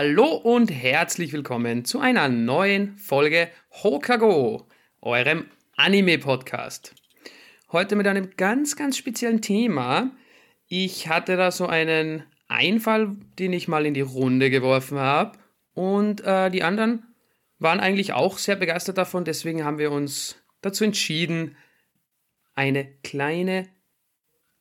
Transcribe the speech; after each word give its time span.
Hallo 0.00 0.32
und 0.32 0.70
herzlich 0.70 1.32
willkommen 1.32 1.84
zu 1.84 1.98
einer 1.98 2.28
neuen 2.28 2.96
Folge 2.98 3.48
Hokago, 3.82 4.68
eurem 5.00 5.46
Anime-Podcast. 5.74 6.94
Heute 7.72 7.96
mit 7.96 8.06
einem 8.06 8.30
ganz, 8.36 8.76
ganz 8.76 8.96
speziellen 8.96 9.42
Thema. 9.42 10.12
Ich 10.68 11.08
hatte 11.08 11.36
da 11.36 11.50
so 11.50 11.66
einen 11.66 12.22
Einfall, 12.46 13.16
den 13.40 13.52
ich 13.52 13.66
mal 13.66 13.86
in 13.86 13.94
die 13.94 14.02
Runde 14.02 14.50
geworfen 14.50 15.00
habe. 15.00 15.36
Und 15.74 16.20
äh, 16.20 16.48
die 16.52 16.62
anderen 16.62 17.02
waren 17.58 17.80
eigentlich 17.80 18.12
auch 18.12 18.38
sehr 18.38 18.54
begeistert 18.54 18.98
davon. 18.98 19.24
Deswegen 19.24 19.64
haben 19.64 19.78
wir 19.78 19.90
uns 19.90 20.36
dazu 20.60 20.84
entschieden, 20.84 21.56
eine 22.54 22.84
kleine 23.02 23.68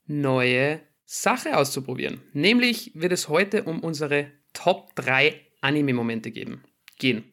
neue 0.08 0.80
Sache 1.05 1.55
auszuprobieren. 1.55 2.22
Nämlich 2.33 2.94
wird 2.95 3.11
es 3.11 3.30
heute 3.30 3.66
um 3.66 3.81
unsere 3.81 4.31
Top 4.57 4.95
3 4.95 5.39
Anime-Momente 5.61 6.31
geben, 6.31 6.63
gehen. 6.97 7.23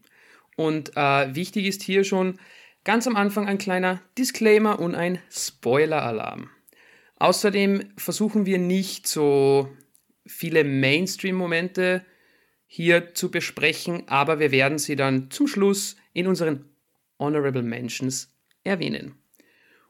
Und 0.56 0.94
äh, 0.94 1.34
wichtig 1.34 1.64
ist 1.64 1.82
hier 1.82 2.04
schon 2.04 2.38
ganz 2.84 3.06
am 3.06 3.16
Anfang 3.16 3.46
ein 3.46 3.56
kleiner 3.56 4.02
Disclaimer 4.18 4.78
und 4.78 4.94
ein 4.94 5.18
Spoiler-Alarm. 5.30 6.50
Außerdem 7.16 7.92
versuchen 7.96 8.44
wir 8.44 8.58
nicht 8.58 9.08
so 9.08 9.74
viele 10.26 10.64
Mainstream-Momente 10.64 12.04
hier 12.66 13.14
zu 13.14 13.30
besprechen, 13.30 14.06
aber 14.06 14.38
wir 14.38 14.50
werden 14.50 14.78
sie 14.78 14.94
dann 14.94 15.30
zum 15.30 15.46
Schluss 15.46 15.96
in 16.12 16.26
unseren 16.26 16.68
Honorable 17.18 17.62
Mentions 17.62 18.36
erwähnen. 18.64 19.14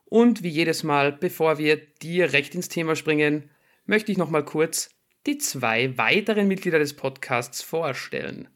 Und 0.05 0.44
wie 0.44 0.50
jedes 0.50 0.84
Mal, 0.84 1.10
bevor 1.10 1.58
wir 1.58 1.77
direkt 2.00 2.55
ins 2.55 2.68
Thema 2.68 2.94
springen, 2.94 3.50
möchte 3.86 4.12
ich 4.12 4.18
nochmal 4.18 4.44
kurz 4.44 4.93
die 5.27 5.39
zwei 5.39 5.97
weiteren 5.97 6.48
Mitglieder 6.48 6.78
des 6.78 6.94
Podcasts 6.94 7.62
vorstellen. 7.62 8.48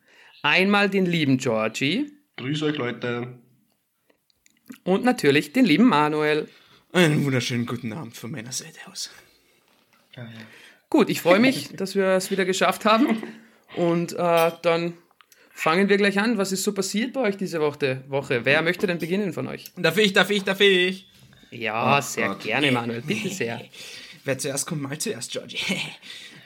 Einmal 0.43 0.89
den 0.89 1.07
lieben 1.07 1.39
Georgie. 1.39 2.13
Grüß 2.37 2.63
euch, 2.63 2.77
Leute. 2.77 3.39
Und 4.85 5.05
natürlich 5.05 5.53
den 5.53 5.65
lieben 5.65 5.89
Manuel. 5.89 6.49
Einen 6.93 7.25
wunderschönen 7.25 7.67
guten 7.67 7.93
Abend 7.93 8.17
von 8.17 8.31
meiner 8.31 8.53
Seite 8.53 8.79
aus. 8.91 9.11
Ja, 10.17 10.25
ja. 10.25 10.31
Gut, 10.91 11.11
ich 11.11 11.21
freue 11.21 11.39
mich, 11.39 11.71
dass 11.77 11.95
wir 11.95 12.07
es 12.07 12.31
wieder 12.31 12.45
geschafft 12.45 12.85
haben. 12.85 13.23
Und 13.77 14.13
äh, 14.13 14.53
dann 14.63 14.95
fangen 15.51 15.89
wir 15.89 15.97
gleich 15.97 16.19
an. 16.19 16.39
Was 16.39 16.53
ist 16.53 16.65
so 16.65 16.73
passiert 16.73 17.13
bei 17.13 17.21
euch 17.21 17.37
diese 17.37 17.61
Woche? 17.61 18.05
Woche? 18.09 18.45
Wer 18.45 18.63
möchte 18.63 18.87
denn 18.87 18.99
beginnen 18.99 19.33
von 19.33 19.47
euch? 19.49 19.67
Darf 19.77 19.99
ich, 19.99 20.13
darf 20.13 20.31
ich, 20.31 20.45
darf 20.45 20.61
ich? 20.61 21.09
Ja, 21.51 21.99
oh, 21.99 22.01
sehr 22.01 22.29
Gott. 22.29 22.43
gerne, 22.43 22.73
Manuel. 22.73 23.03
Bitte 23.03 23.29
sehr. 23.29 23.61
Wer 24.25 24.39
zuerst 24.39 24.67
kommt, 24.67 24.83
mal 24.83 24.99
zuerst, 24.99 25.33
Georgie. 25.33 25.59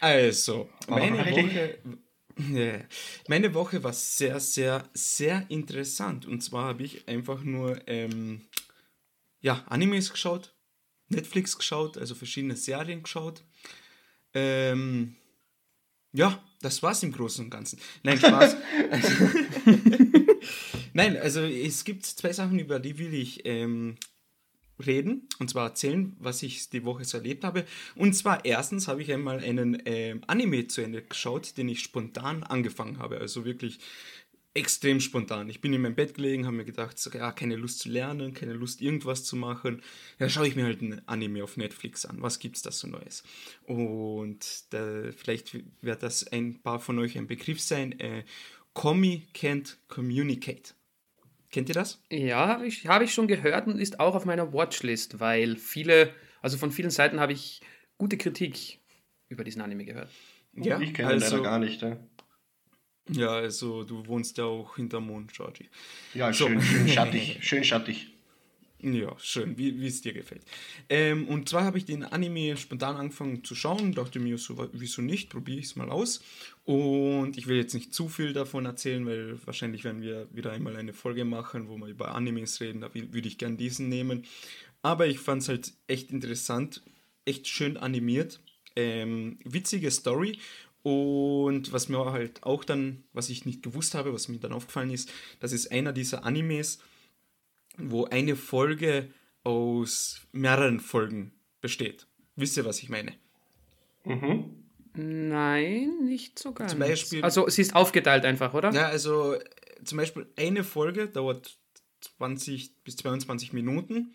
Also, 0.03 0.69
meine 0.89 1.25
Woche, 1.31 1.79
meine 3.29 3.55
Woche 3.55 3.85
war 3.85 3.93
sehr, 3.93 4.41
sehr, 4.41 4.91
sehr 4.95 5.47
interessant. 5.49 6.27
Und 6.27 6.43
zwar 6.43 6.65
habe 6.65 6.83
ich 6.83 7.07
einfach 7.07 7.45
nur 7.45 7.81
ähm, 7.87 8.41
ja, 9.41 9.65
Animes 9.69 10.11
geschaut, 10.11 10.57
Netflix 11.07 11.57
geschaut, 11.57 11.99
also 11.99 12.17
verschiedene 12.17 12.57
Serien 12.57 13.05
geschaut. 13.05 13.45
Ähm, 14.35 15.15
ja, 16.13 16.43
das 16.63 16.83
war's 16.83 17.05
im 17.05 17.13
Großen 17.13 17.45
und 17.45 17.51
Ganzen. 17.53 17.79
Nein, 18.03 18.19
Spaß. 18.19 18.57
also, 18.91 19.09
Nein, 20.95 21.17
also 21.17 21.43
es 21.43 21.85
gibt 21.85 22.07
zwei 22.07 22.33
Sachen, 22.33 22.59
über 22.59 22.81
die 22.81 22.99
will 22.99 23.15
ich 23.15 23.47
ähm, 23.47 23.95
reden 24.87 25.29
und 25.39 25.51
zwar 25.51 25.69
erzählen, 25.69 26.17
was 26.19 26.43
ich 26.43 26.71
die 26.71 26.85
Woche 26.85 27.05
so 27.05 27.19
erlebt 27.19 27.45
habe. 27.45 27.65
Und 27.97 28.15
zwar 28.15 28.45
erstens 28.45 28.89
habe 28.89 29.03
ich 29.03 29.13
einmal 29.13 29.41
einen 29.41 29.75
äh, 29.87 30.17
Anime 30.27 30.67
zu 30.67 30.83
Ende 30.83 31.03
geschaut, 31.03 31.57
den 31.57 31.69
ich 31.69 31.81
spontan 31.81 32.43
angefangen 32.43 32.99
habe. 32.99 33.19
Also 33.19 33.45
wirklich 33.45 33.79
extrem 34.55 35.01
spontan. 35.01 35.49
Ich 35.49 35.61
bin 35.61 35.73
in 35.73 35.81
meinem 35.81 35.95
Bett 35.95 36.15
gelegen, 36.15 36.45
habe 36.45 36.57
mir 36.57 36.65
gedacht, 36.65 36.99
so, 36.99 37.11
ja, 37.11 37.33
keine 37.33 37.57
Lust 37.57 37.79
zu 37.79 37.89
lernen, 37.89 38.35
keine 38.35 38.53
Lust 38.53 38.83
irgendwas 38.83 39.25
zu 39.25 39.35
machen. 39.37 39.83
Ja, 40.19 40.29
schaue 40.29 40.47
ich 40.47 40.57
mir 40.57 40.65
halt 40.65 40.83
ein 40.83 41.07
Anime 41.09 41.43
auf 41.43 41.57
Netflix 41.57 42.05
an. 42.05 42.21
Was 42.21 42.39
gibt's 42.39 42.63
da 42.63 42.71
so 42.71 42.87
Neues? 42.87 43.23
Und 43.65 44.73
da, 44.75 45.11
vielleicht 45.17 45.59
wird 45.81 46.03
das 46.03 46.27
ein 46.27 46.61
paar 46.63 46.81
von 46.81 46.99
euch 46.99 47.17
ein 47.17 47.27
Begriff 47.27 47.61
sein. 47.61 47.99
Äh, 47.99 48.25
Komi 48.75 49.27
Can't 49.35 49.77
Communicate. 49.89 50.75
Kennt 51.53 51.69
ihr 51.69 51.75
das? 51.75 52.03
Ja, 52.11 52.49
habe 52.49 52.67
ich, 52.67 52.89
hab 52.89 53.03
ich 53.03 53.13
schon 53.13 53.29
gehört 53.29 53.67
und 53.67 53.79
ist 53.79 54.01
auch 54.01 54.15
auf 54.15 54.25
meiner 54.25 54.55
Watchlist, 54.55 55.21
weil 55.21 55.57
viele, 55.57 56.15
also 56.41 56.57
von 56.57 56.73
vielen 56.73 56.91
Seiten 56.91 57.21
habe 57.21 57.35
ich 57.35 57.61
gute 57.99 58.17
Kritik 58.17 58.81
über 59.29 59.45
diesen 59.45 59.61
Anime 59.61 59.85
gehört. 59.85 60.09
Ja, 60.55 60.81
ich 60.81 60.95
kenne 60.95 61.09
also, 61.09 61.37
leider 61.37 61.43
gar 61.43 61.59
nicht. 61.59 61.83
Ja. 61.83 61.99
ja, 63.11 63.29
also 63.29 63.85
du 63.85 64.07
wohnst 64.07 64.39
ja 64.39 64.45
auch 64.45 64.77
hinterm 64.77 65.07
Mond, 65.07 65.35
Georgie. 65.35 65.69
Ja, 66.15 66.33
schön, 66.33 66.59
so. 66.59 66.67
schön 66.67 66.89
schattig, 66.89 67.39
schön 67.43 67.65
schattig. 67.65 68.09
Ja, 68.85 69.15
schön, 69.21 69.57
wie 69.59 69.87
es 69.87 70.01
dir 70.01 70.13
gefällt. 70.13 70.43
Ähm, 70.89 71.29
und 71.29 71.49
zwar 71.49 71.63
habe 71.63 71.79
ich 71.79 71.85
den 71.85 72.03
Anime 72.03 72.57
spontan 72.57 72.97
angefangen 72.97 73.45
zu 73.45 73.55
schauen, 73.55 73.93
dachte 73.93 74.19
mir, 74.19 74.39
so, 74.39 74.69
wieso 74.73 75.03
nicht, 75.03 75.31
probiere 75.31 75.61
ich 75.61 75.67
es 75.67 75.77
mal 75.77 75.89
aus. 75.89 76.21
Und 76.65 77.39
ich 77.39 77.47
will 77.47 77.57
jetzt 77.57 77.75
nicht 77.75 77.95
zu 77.95 78.09
viel 78.09 78.33
davon 78.33 78.67
erzählen, 78.67 79.07
weil 79.07 79.39
wahrscheinlich 79.47 79.85
werden 79.85 80.03
wir 80.03 80.27
wieder 80.35 80.51
einmal 80.51 80.75
eine 80.77 80.93
Folge 80.93 81.25
machen, 81.25 81.69
wo 81.69 81.77
wir 81.77 81.87
über 81.87 82.13
Animes 82.17 82.61
reden, 82.61 82.81
da 82.81 82.93
würde 82.93 83.29
ich 83.29 83.39
gern 83.39 83.57
diesen 83.57 83.89
nehmen. 83.89 84.25
Aber 84.83 85.07
ich 85.07 85.21
fand 85.21 85.43
es 85.43 85.49
halt 85.49 85.73
echt 85.87 86.11
interessant, 86.11 86.83
echt 87.25 87.47
schön 87.47 87.77
animiert, 87.77 88.41
ähm, 88.75 89.39
witzige 89.45 89.93
Story 89.93 90.41
und 90.83 91.73
was 91.73 91.89
mir 91.89 92.05
halt 92.11 92.43
auch 92.43 92.65
dann, 92.65 93.05
was 93.13 93.31
ich 93.31 93.47
nicht 93.47 93.63
gewusst 93.63 93.95
habe, 93.95 94.13
was 94.13 94.27
mir 94.27 94.39
dann 94.39 94.53
aufgefallen 94.53 94.91
ist, 94.91 95.13
das 95.39 95.53
ist 95.53 95.71
einer 95.71 95.93
dieser 95.93 96.25
Animes, 96.25 96.81
wo 97.79 98.05
eine 98.05 98.37
Folge 98.37 99.09
aus 99.45 100.21
mehreren 100.33 100.81
Folgen 100.81 101.33
besteht. 101.61 102.07
Wisst 102.37 102.57
ihr, 102.57 102.65
was 102.65 102.83
ich 102.83 102.89
meine? 102.89 103.15
Mhm. 104.05 104.63
Nein, 104.95 106.05
nicht 106.05 106.39
so 106.39 106.53
ganz. 106.53 106.73
Zum 106.73 106.81
Beispiel, 106.81 107.23
also 107.23 107.49
sie 107.49 107.63
ist 107.63 107.75
aufgeteilt 107.75 108.25
einfach, 108.25 108.53
oder? 108.53 108.73
Ja, 108.73 108.89
also 108.89 109.37
zum 109.85 109.99
Beispiel 109.99 110.27
eine 110.37 110.65
Folge 110.65 111.09
dauert 111.09 111.57
20 112.19 112.83
bis 112.85 112.97
22 112.97 113.53
Minuten 113.53 114.13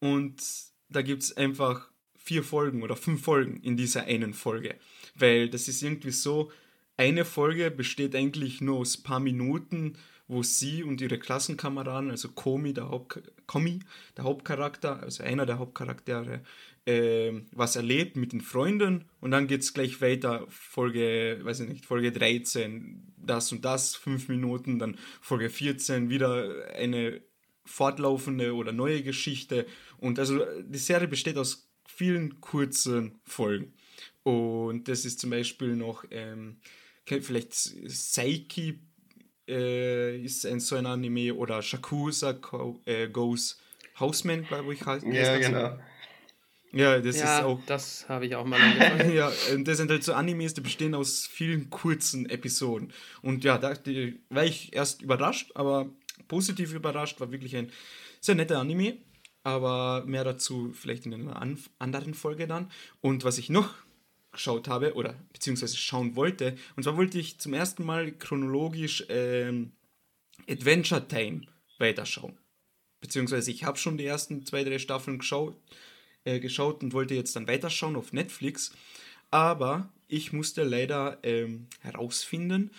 und 0.00 0.42
da 0.88 1.02
gibt 1.02 1.22
es 1.24 1.36
einfach 1.36 1.90
vier 2.16 2.42
Folgen 2.42 2.82
oder 2.82 2.96
fünf 2.96 3.22
Folgen 3.22 3.58
in 3.58 3.76
dieser 3.76 4.04
einen 4.04 4.32
Folge. 4.32 4.76
Weil 5.14 5.50
das 5.50 5.68
ist 5.68 5.82
irgendwie 5.82 6.10
so, 6.10 6.50
eine 6.96 7.24
Folge 7.24 7.70
besteht 7.70 8.14
eigentlich 8.14 8.60
nur 8.60 8.78
aus 8.78 8.98
ein 8.98 9.02
paar 9.02 9.20
Minuten 9.20 9.98
wo 10.26 10.42
sie 10.42 10.82
und 10.82 11.00
ihre 11.00 11.18
Klassenkameraden, 11.18 12.10
also 12.10 12.30
Komi, 12.30 12.72
der, 12.72 12.88
Haupt, 12.88 13.22
Komi, 13.46 13.80
der 14.16 14.24
Hauptcharakter, 14.24 15.02
also 15.02 15.22
einer 15.22 15.46
der 15.46 15.58
Hauptcharaktere, 15.58 16.40
äh, 16.86 17.32
was 17.52 17.76
erlebt 17.76 18.16
mit 18.16 18.32
den 18.32 18.40
Freunden. 18.40 19.04
Und 19.20 19.30
dann 19.30 19.46
geht 19.46 19.60
es 19.60 19.74
gleich 19.74 20.00
weiter, 20.00 20.46
Folge, 20.48 21.40
weiß 21.42 21.60
ich 21.60 21.68
nicht, 21.68 21.86
Folge 21.86 22.12
13, 22.12 23.12
das 23.18 23.52
und 23.52 23.64
das, 23.64 23.94
fünf 23.94 24.28
Minuten, 24.28 24.78
dann 24.78 24.96
Folge 25.20 25.50
14, 25.50 26.08
wieder 26.08 26.68
eine 26.74 27.20
fortlaufende 27.66 28.54
oder 28.54 28.72
neue 28.72 29.02
Geschichte. 29.02 29.66
Und 29.98 30.18
also 30.18 30.44
die 30.62 30.78
Serie 30.78 31.08
besteht 31.08 31.36
aus 31.36 31.70
vielen 31.86 32.40
kurzen 32.40 33.18
Folgen. 33.24 33.72
Und 34.22 34.88
das 34.88 35.04
ist 35.04 35.20
zum 35.20 35.30
Beispiel 35.30 35.76
noch, 35.76 36.04
ähm, 36.10 36.56
vielleicht 37.06 37.54
Saiki 37.54 38.80
äh, 39.48 40.16
ist 40.18 40.46
ein, 40.46 40.60
so 40.60 40.76
ein 40.76 40.86
Anime 40.86 41.34
oder 41.34 41.62
Shakusa 41.62 42.32
Go, 42.32 42.80
äh, 42.86 43.08
Goes 43.08 43.58
Houseman, 43.98 44.44
glaube 44.44 44.74
ich, 44.74 44.84
heißt 44.84 45.06
Ja, 45.06 45.38
genau. 45.38 45.78
Ja, 46.72 46.98
das 46.98 47.18
ja, 47.18 47.38
ist 47.38 47.44
auch. 47.44 47.60
Das 47.66 48.08
habe 48.08 48.26
ich 48.26 48.34
auch 48.34 48.44
mal 48.44 48.60
angefangen. 48.60 49.14
ja, 49.14 49.30
das 49.58 49.76
sind 49.76 49.90
halt 49.90 50.02
so 50.02 50.12
Animes, 50.12 50.54
die 50.54 50.60
bestehen 50.60 50.94
aus 50.96 51.26
vielen 51.26 51.70
kurzen 51.70 52.28
Episoden. 52.28 52.92
Und 53.22 53.44
ja, 53.44 53.58
da 53.58 53.74
war 54.30 54.44
ich 54.44 54.74
erst 54.74 55.02
überrascht, 55.02 55.52
aber 55.54 55.88
positiv 56.26 56.74
überrascht, 56.74 57.20
war 57.20 57.30
wirklich 57.30 57.56
ein 57.56 57.70
sehr 58.20 58.34
netter 58.34 58.58
Anime. 58.58 58.98
Aber 59.44 60.04
mehr 60.06 60.24
dazu 60.24 60.72
vielleicht 60.72 61.06
in 61.06 61.14
einer 61.14 61.40
anderen 61.78 62.14
Folge 62.14 62.48
dann. 62.48 62.72
Und 63.00 63.24
was 63.24 63.38
ich 63.38 63.50
noch 63.50 63.74
geschaut 64.34 64.68
habe 64.68 64.94
oder 64.94 65.14
beziehungsweise 65.32 65.76
schauen 65.76 66.16
wollte. 66.16 66.56
Und 66.76 66.82
zwar 66.82 66.96
wollte 66.96 67.18
ich 67.18 67.38
zum 67.38 67.54
ersten 67.54 67.84
Mal 67.84 68.12
chronologisch 68.12 69.04
ähm, 69.08 69.72
Adventure 70.48 71.06
Time 71.06 71.42
weiterschauen. 71.78 72.38
Beziehungsweise 73.00 73.50
ich 73.50 73.64
habe 73.64 73.78
schon 73.78 73.98
die 73.98 74.06
ersten 74.06 74.44
zwei, 74.44 74.64
drei 74.64 74.78
Staffeln 74.78 75.18
geschaut, 75.18 75.56
äh, 76.24 76.40
geschaut 76.40 76.82
und 76.82 76.92
wollte 76.92 77.14
jetzt 77.14 77.36
dann 77.36 77.48
weiterschauen 77.48 77.96
auf 77.96 78.12
Netflix. 78.12 78.72
Aber 79.30 79.92
ich 80.08 80.32
musste 80.32 80.64
leider 80.64 81.18
ähm, 81.22 81.66
herausfinden, 81.80 82.70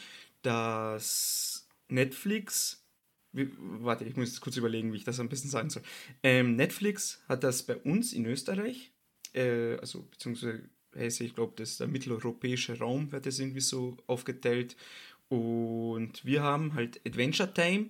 dass 0.41 1.67
Netflix 1.87 2.85
warte, 3.35 4.05
ich 4.05 4.15
muss 4.15 4.29
jetzt 4.29 4.41
kurz 4.41 4.57
überlegen, 4.57 4.93
wie 4.93 4.97
ich 4.97 5.03
das 5.03 5.19
am 5.19 5.29
besten 5.29 5.49
sagen 5.49 5.69
soll. 5.69 5.83
Ähm, 6.23 6.55
Netflix 6.55 7.21
hat 7.27 7.43
das 7.43 7.63
bei 7.63 7.75
uns 7.75 8.13
in 8.13 8.25
Österreich, 8.25 8.91
äh, 9.33 9.77
also 9.77 10.03
beziehungsweise 10.03 10.69
ich 10.95 11.35
glaube, 11.35 11.53
das 11.57 11.71
ist 11.71 11.79
der 11.79 11.87
mitteleuropäische 11.87 12.79
Raum, 12.79 13.11
wird 13.11 13.25
das 13.25 13.39
irgendwie 13.39 13.61
so 13.61 13.97
aufgeteilt. 14.07 14.75
Und 15.27 16.23
wir 16.23 16.43
haben 16.43 16.73
halt 16.73 17.01
Adventure 17.05 17.53
Time, 17.53 17.89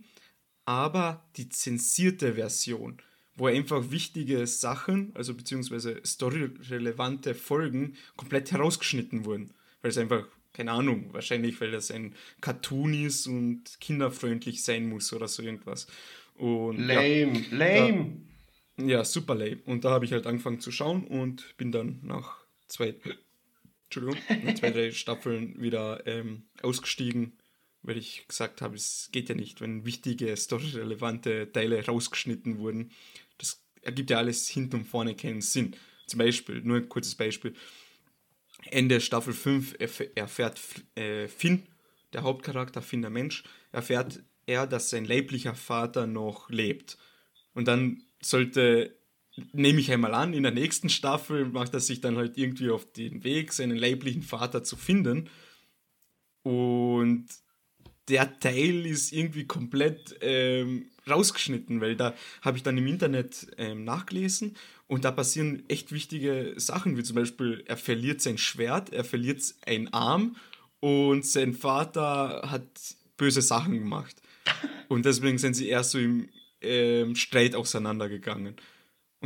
aber 0.66 1.26
die 1.36 1.50
zensierte 1.50 2.36
Version, 2.36 3.02
wo 3.36 3.48
einfach 3.48 3.92
wichtige 3.92 4.48
Sachen, 4.48 5.12
also 5.16 5.34
beziehungsweise 5.34 6.02
storyrelevante 6.04 7.36
Folgen, 7.36 7.96
komplett 8.16 8.52
herausgeschnitten 8.52 9.26
wurden. 9.26 9.54
Weil 9.82 9.92
es 9.92 9.98
einfach, 9.98 10.26
keine 10.54 10.72
Ahnung, 10.72 11.14
wahrscheinlich, 11.14 11.60
weil 11.60 11.72
das 11.72 11.92
ein 11.92 12.16
Cartoon 12.42 12.94
ist 12.94 13.28
und 13.28 13.80
kinderfreundlich 13.80 14.64
sein 14.64 14.88
muss 14.88 15.12
oder 15.14 15.28
so 15.28 15.44
irgendwas. 15.44 15.88
Und, 16.36 16.80
lame, 16.80 17.40
ja, 17.52 17.58
lame. 17.58 18.18
Da, 18.78 18.84
ja, 18.86 19.06
super 19.06 19.36
lame. 19.36 19.60
Und 19.66 19.86
da 19.86 19.92
habe 19.92 20.06
ich 20.06 20.14
halt 20.14 20.26
angefangen 20.26 20.62
zu 20.62 20.72
schauen 20.72 21.06
und 21.06 21.58
bin 21.58 21.72
dann 21.72 22.00
nach 22.04 22.45
zwei, 22.68 22.96
Entschuldigung, 23.86 24.18
nach 24.44 24.56
zwei, 24.56 24.72
drei 24.72 24.92
Staffeln 24.92 25.62
wieder 25.62 26.06
ähm, 26.08 26.44
ausgestiegen, 26.62 27.38
weil 27.82 27.98
ich 27.98 28.28
gesagt 28.28 28.62
habe, 28.62 28.76
es 28.76 29.10
geht 29.12 29.30
ja 29.30 29.36
nicht, 29.36 29.62
wenn 29.62 29.86
wichtige, 29.86 30.36
storyrelevante 30.36 31.52
Teile 31.52 31.86
rausgeschnitten 31.86 32.58
wurden. 32.58 32.92
Das 33.38 33.64
ergibt 33.82 34.10
ja 34.10 34.18
alles 34.18 34.48
hinten 34.48 34.78
und 34.78 34.86
vorne 34.86 35.16
keinen 35.16 35.42
Sinn. 35.42 35.76
Zum 36.08 36.20
Beispiel, 36.20 36.62
nur 36.62 36.78
ein 36.78 36.90
kurzes 36.90 37.16
Beispiel. 37.16 37.54
Ende 38.72 39.00
Staffel 39.02 39.34
5 39.34 39.76
erfährt 40.16 40.60
äh, 40.96 41.28
Finn, 41.28 41.68
der 42.14 42.24
Hauptcharakter, 42.24 42.82
Finn 42.82 43.02
der 43.02 43.12
Mensch, 43.12 43.44
erfährt 43.72 44.24
er, 44.46 44.68
dass 44.68 44.90
sein 44.90 45.06
leiblicher 45.06 45.56
Vater 45.56 46.08
noch 46.08 46.50
lebt. 46.50 46.98
Und 47.54 47.68
dann 47.68 48.04
sollte, 48.22 48.98
nehme 49.52 49.80
ich 49.80 49.92
einmal 49.92 50.14
an, 50.14 50.34
in 50.34 50.44
der 50.44 50.52
nächsten 50.52 50.90
Staffel 50.90 51.46
macht 51.46 51.74
er 51.74 51.80
sich 51.80 52.02
dann 52.02 52.18
halt 52.18 52.38
irgendwie 52.38 52.70
auf 52.70 52.92
den 52.94 53.24
Weg, 53.24 53.54
seinen 53.54 53.78
leiblichen 53.78 54.22
Vater 54.22 54.64
zu 54.64 54.76
finden. 54.76 55.30
Und 56.44 57.28
der 58.08 58.40
Teil 58.40 58.86
ist 58.86 59.12
irgendwie 59.12 59.46
komplett 59.46 60.16
ähm, 60.22 60.90
rausgeschnitten, 61.10 61.82
weil 61.82 61.96
da 61.96 62.14
habe 62.42 62.58
ich 62.58 62.64
dann 62.64 62.78
im 62.78 62.88
Internet 62.88 63.48
ähm, 63.58 63.84
nachgelesen 63.84 64.56
und 64.88 65.06
da 65.06 65.12
passieren 65.12 65.64
echt 65.68 65.92
wichtige 65.92 66.54
Sachen, 66.58 66.98
wie 66.98 67.04
zum 67.04 67.16
Beispiel, 67.16 67.64
er 67.66 67.78
verliert 67.78 68.22
sein 68.22 68.38
Schwert, 68.38 68.94
er 68.94 69.04
verliert 69.04 69.42
einen 69.66 69.92
Arm 69.92 70.36
und 70.80 71.26
sein 71.26 71.54
Vater 71.54 72.44
hat 72.52 72.68
böse 73.18 73.42
Sachen 73.42 73.80
gemacht. 73.80 74.16
Und 74.88 75.06
deswegen 75.06 75.40
sind 75.40 75.56
sie 75.56 75.68
erst 75.68 75.92
so 75.92 75.98
im 75.98 76.30
ähm, 76.62 77.16
Streit 77.16 77.56
auseinandergegangen. 77.56 78.56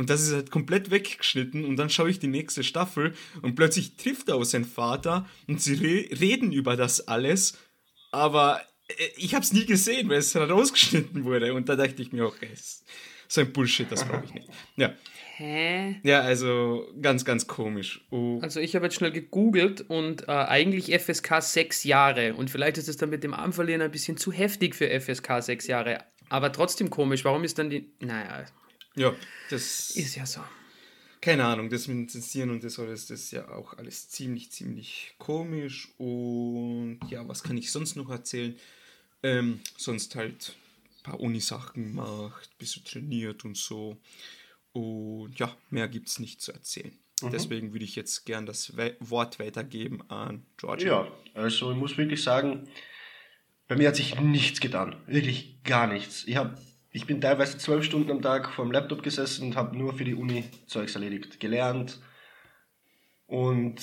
Und 0.00 0.08
das 0.08 0.22
ist 0.22 0.32
halt 0.32 0.50
komplett 0.50 0.90
weggeschnitten 0.90 1.66
und 1.66 1.76
dann 1.76 1.90
schaue 1.90 2.08
ich 2.08 2.18
die 2.18 2.26
nächste 2.26 2.64
Staffel 2.64 3.12
und 3.42 3.54
plötzlich 3.54 3.96
trifft 3.96 4.30
er 4.30 4.36
auch 4.36 4.44
seinen 4.44 4.64
Vater 4.64 5.28
und 5.46 5.60
sie 5.60 5.74
re 5.74 6.18
reden 6.18 6.52
über 6.52 6.74
das 6.74 7.06
alles, 7.06 7.58
aber 8.10 8.62
äh, 8.88 8.94
ich 9.18 9.34
habe 9.34 9.44
es 9.44 9.52
nie 9.52 9.66
gesehen, 9.66 10.08
weil 10.08 10.16
es 10.16 10.34
rausgeschnitten 10.34 11.24
wurde 11.24 11.52
und 11.52 11.68
da 11.68 11.76
dachte 11.76 12.00
ich 12.00 12.12
mir 12.12 12.24
auch, 12.24 12.34
okay, 12.34 12.48
so 13.28 13.42
ein 13.42 13.52
Bullshit, 13.52 13.92
das 13.92 14.08
brauche 14.08 14.24
ich 14.24 14.32
nicht. 14.32 14.48
Ja. 14.76 14.94
Hä? 15.36 16.00
Ja, 16.02 16.22
also 16.22 16.88
ganz, 17.02 17.26
ganz 17.26 17.46
komisch. 17.46 18.06
Oh. 18.10 18.38
Also 18.40 18.58
ich 18.58 18.74
habe 18.74 18.86
jetzt 18.86 18.94
schnell 18.94 19.12
gegoogelt 19.12 19.82
und 19.82 20.28
äh, 20.28 20.32
eigentlich 20.32 20.98
FSK 20.98 21.42
sechs 21.42 21.84
Jahre 21.84 22.32
und 22.32 22.48
vielleicht 22.48 22.78
ist 22.78 22.88
es 22.88 22.96
dann 22.96 23.10
mit 23.10 23.22
dem 23.22 23.34
Armverlieren 23.34 23.82
ein 23.82 23.90
bisschen 23.90 24.16
zu 24.16 24.32
heftig 24.32 24.74
für 24.74 24.88
FSK 24.98 25.42
sechs 25.42 25.66
Jahre, 25.66 25.98
aber 26.30 26.52
trotzdem 26.52 26.88
komisch. 26.88 27.22
Warum 27.26 27.44
ist 27.44 27.58
dann 27.58 27.68
die... 27.68 27.92
Naja. 28.00 28.46
Ja, 28.96 29.14
das... 29.50 29.90
Ist 29.90 30.16
ja 30.16 30.26
so. 30.26 30.40
Keine 31.20 31.44
Ahnung, 31.44 31.68
das 31.68 31.86
mit 31.86 31.96
dem 31.96 32.08
Zensieren 32.08 32.50
und 32.50 32.64
das 32.64 32.78
alles, 32.78 33.06
das 33.06 33.20
ist 33.20 33.32
ja 33.32 33.48
auch 33.50 33.76
alles 33.76 34.08
ziemlich, 34.08 34.50
ziemlich 34.50 35.14
komisch 35.18 35.88
und 35.98 37.00
ja, 37.10 37.28
was 37.28 37.42
kann 37.42 37.58
ich 37.58 37.70
sonst 37.70 37.94
noch 37.96 38.08
erzählen? 38.08 38.58
Ähm, 39.22 39.60
sonst 39.76 40.16
halt 40.16 40.54
ein 41.00 41.02
paar 41.02 41.20
Unisachen 41.20 41.82
gemacht, 41.84 42.56
bisschen 42.56 42.84
trainiert 42.84 43.44
und 43.44 43.58
so. 43.58 43.98
Und 44.72 45.38
ja, 45.38 45.54
mehr 45.68 45.88
gibt 45.88 46.08
es 46.08 46.20
nicht 46.20 46.40
zu 46.40 46.52
erzählen. 46.52 46.96
Mhm. 47.22 47.30
Deswegen 47.30 47.72
würde 47.72 47.84
ich 47.84 47.96
jetzt 47.96 48.24
gern 48.24 48.46
das 48.46 48.76
We 48.76 48.96
Wort 49.00 49.38
weitergeben 49.38 50.02
an 50.10 50.46
George. 50.56 50.86
Ja, 50.86 51.10
also 51.34 51.70
ich 51.70 51.76
muss 51.76 51.98
wirklich 51.98 52.22
sagen, 52.22 52.68
bei 53.68 53.76
mir 53.76 53.88
hat 53.88 53.96
sich 53.96 54.18
nichts 54.20 54.60
getan. 54.60 54.96
Wirklich 55.06 55.62
gar 55.64 55.86
nichts. 55.86 56.24
Ich, 56.26 56.36
hab, 56.36 56.58
ich 56.92 57.06
bin 57.06 57.20
teilweise 57.20 57.58
zwölf 57.58 57.84
Stunden 57.84 58.10
am 58.10 58.22
Tag 58.22 58.50
vor 58.50 58.64
dem 58.64 58.72
Laptop 58.72 59.02
gesessen 59.02 59.48
und 59.48 59.56
habe 59.56 59.76
nur 59.76 59.94
für 59.94 60.04
die 60.04 60.14
Uni 60.14 60.44
Zeugs 60.66 60.94
erledigt. 60.94 61.38
Gelernt 61.40 62.00
und 63.26 63.80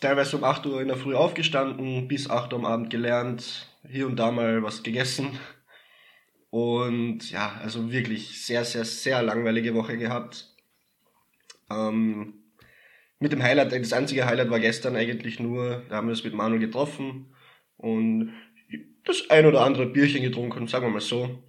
teilweise 0.00 0.36
um 0.36 0.44
8 0.44 0.66
Uhr 0.66 0.80
in 0.80 0.88
der 0.88 0.96
Früh 0.96 1.14
aufgestanden, 1.14 2.06
bis 2.06 2.30
8 2.30 2.52
Uhr 2.52 2.58
am 2.60 2.66
Abend 2.66 2.90
gelernt, 2.90 3.68
hier 3.88 4.06
und 4.06 4.16
da 4.16 4.30
mal 4.30 4.62
was 4.62 4.82
gegessen 4.82 5.38
und 6.50 7.32
ja, 7.32 7.58
also 7.62 7.90
wirklich 7.90 8.44
sehr, 8.44 8.64
sehr, 8.64 8.84
sehr 8.84 9.22
langweilige 9.22 9.74
Woche 9.74 9.98
gehabt. 9.98 10.54
Ähm, 11.68 12.34
mit 13.18 13.32
dem 13.32 13.42
Highlight, 13.42 13.72
das 13.72 13.92
einzige 13.92 14.24
Highlight 14.24 14.50
war 14.50 14.60
gestern 14.60 14.94
eigentlich 14.94 15.40
nur, 15.40 15.82
da 15.88 15.96
haben 15.96 16.06
wir 16.06 16.12
es 16.12 16.22
mit 16.22 16.32
Manuel 16.32 16.60
getroffen 16.60 17.34
und 17.76 18.34
das 19.04 19.30
ein 19.30 19.46
oder 19.46 19.62
andere 19.62 19.86
Bierchen 19.86 20.22
getrunken, 20.22 20.68
sagen 20.68 20.86
wir 20.86 20.90
mal 20.92 21.00
so. 21.00 21.42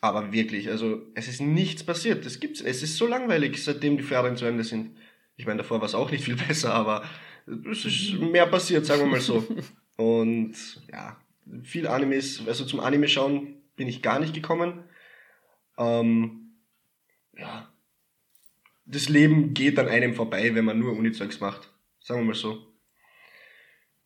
Aber 0.00 0.32
wirklich, 0.32 0.68
also 0.70 1.02
es 1.14 1.28
ist 1.28 1.40
nichts 1.40 1.82
passiert. 1.82 2.24
Das 2.24 2.38
gibt's. 2.40 2.60
Es 2.60 2.82
ist 2.82 2.96
so 2.96 3.06
langweilig, 3.06 3.62
seitdem 3.62 3.96
die 3.96 4.04
Ferien 4.04 4.36
zu 4.36 4.44
Ende 4.44 4.64
sind. 4.64 4.96
Ich 5.36 5.46
meine, 5.46 5.58
davor 5.58 5.80
war 5.80 5.86
es 5.86 5.94
auch 5.94 6.10
nicht 6.10 6.24
viel 6.24 6.36
besser, 6.48 6.72
aber 6.74 7.04
es 7.70 7.84
ist 7.84 8.12
mehr 8.14 8.46
passiert, 8.46 8.86
sagen 8.86 9.02
wir 9.02 9.08
mal 9.08 9.20
so. 9.20 9.46
Und 9.96 10.54
ja, 10.92 11.20
viel 11.62 11.88
Animes, 11.88 12.46
also 12.46 12.64
zum 12.64 12.80
Anime 12.80 13.08
schauen 13.08 13.54
bin 13.74 13.88
ich 13.88 14.02
gar 14.02 14.18
nicht 14.18 14.34
gekommen. 14.34 14.84
Ähm, 15.78 16.52
ja, 17.36 17.72
das 18.84 19.08
Leben 19.08 19.54
geht 19.54 19.78
an 19.78 19.88
einem 19.88 20.14
vorbei, 20.14 20.54
wenn 20.54 20.64
man 20.64 20.78
nur 20.78 20.96
Uni-Zeugs 20.96 21.40
macht. 21.40 21.72
Sagen 22.00 22.20
wir 22.20 22.26
mal 22.26 22.34
so. 22.34 22.66